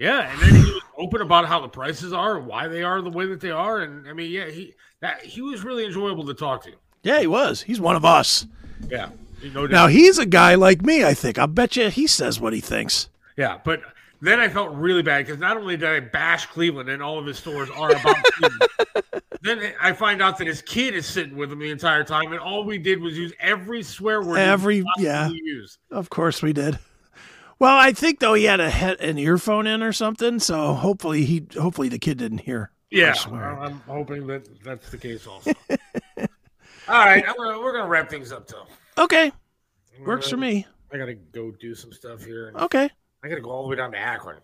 [0.00, 3.02] Yeah, and then he was open about how the prices are and why they are
[3.02, 3.80] the way that they are.
[3.80, 6.72] And I mean, yeah, he that he was really enjoyable to talk to.
[7.02, 7.60] yeah, he was.
[7.62, 8.46] He's one of us.
[8.88, 9.10] Yeah.
[9.54, 9.66] No.
[9.66, 11.04] Now he's a guy like me.
[11.04, 11.38] I think.
[11.38, 13.08] I'll bet you he says what he thinks.
[13.36, 13.82] Yeah, but
[14.22, 17.26] then I felt really bad because not only did I bash Cleveland and all of
[17.26, 18.70] his stores are about Cleveland,
[19.42, 22.40] then I find out that his kid is sitting with him the entire time, and
[22.40, 24.38] all we did was use every swear word.
[24.38, 25.30] Every- yeah.
[25.90, 26.78] Of course we did.
[27.60, 31.24] Well, I think though he had a head, an earphone in or something, so hopefully
[31.26, 32.72] he hopefully the kid didn't hear.
[32.90, 33.14] Yeah.
[33.30, 35.52] I'm hoping that that's the case also.
[36.18, 36.26] all
[36.88, 38.66] right, I'm gonna, we're gonna wrap things up, though.
[38.96, 39.30] Okay,
[40.04, 40.66] works for me.
[40.90, 42.52] I gotta go do some stuff here.
[42.56, 42.88] Okay.
[43.22, 44.38] I gotta go all the way down to Akron.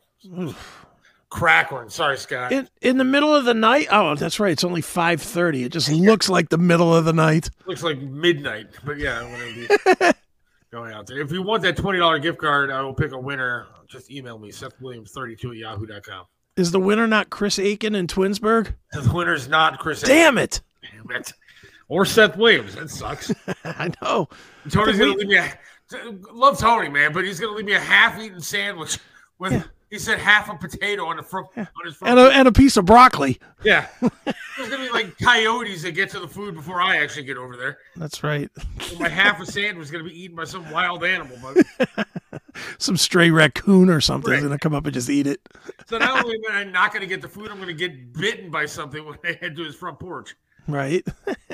[1.31, 1.89] Crackling.
[1.89, 2.53] Sorry, Scott.
[2.53, 3.89] In in the middle of the night.
[3.91, 4.53] Oh, that's right.
[4.53, 5.65] It's only five thirty.
[5.65, 7.49] It just looks like the middle of the night.
[7.67, 10.19] Looks like midnight, but yeah, I'm gonna be
[10.77, 11.21] going out there.
[11.21, 13.67] If you want that twenty dollar gift card, I will pick a winner.
[13.89, 16.27] Just email me, Seth Williams thirty two at yahoo.com.
[16.57, 18.75] Is the winner not Chris Aiken in Twinsburg?
[18.93, 20.03] The winner's not Chris.
[20.03, 20.61] Damn it!
[20.83, 21.33] Damn it.
[21.89, 22.75] Or Seth Williams.
[22.75, 23.33] That sucks.
[23.65, 24.29] I know.
[24.71, 25.59] Tony's We- gonna leave me a
[26.33, 28.99] love Tony, man, but he's gonna leave me a half eaten sandwich
[29.39, 29.67] with
[29.97, 32.19] he said half a potato on the front on his front.
[32.19, 33.39] And a and a piece of broccoli.
[33.65, 33.87] yeah.
[34.01, 37.57] There's gonna be like coyotes that get to the food before I actually get over
[37.57, 37.79] there.
[37.97, 38.51] That's right.
[38.81, 41.39] So my half a sandwich is gonna be eaten by some wild animal.
[41.43, 42.07] But
[42.79, 44.47] Some stray raccoon or something is Right.
[44.49, 45.41] gonna come up and just eat it.
[45.87, 48.67] so not only am I not gonna get the food, I'm gonna get bitten by
[48.67, 50.35] something when I head to his front porch.
[50.69, 51.07] Right.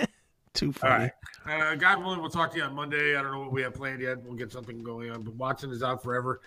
[0.55, 0.95] Too funny.
[1.05, 1.13] right.
[1.47, 3.17] Uh, God willing, we'll talk to you on Monday.
[3.17, 4.23] I don't know what we have planned yet.
[4.23, 5.23] We'll get something going on.
[5.23, 6.41] But Watson is out forever.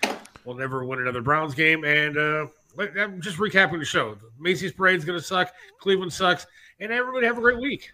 [0.46, 1.84] We'll never win another Browns game.
[1.84, 2.48] And uh,
[2.80, 4.18] I'm just recapping the show.
[4.40, 5.52] Macy's parade's going to suck.
[5.80, 6.46] Cleveland sucks.
[6.80, 7.92] And everybody have a great week.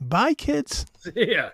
[0.00, 0.86] Bye, kids.
[1.14, 1.50] yeah.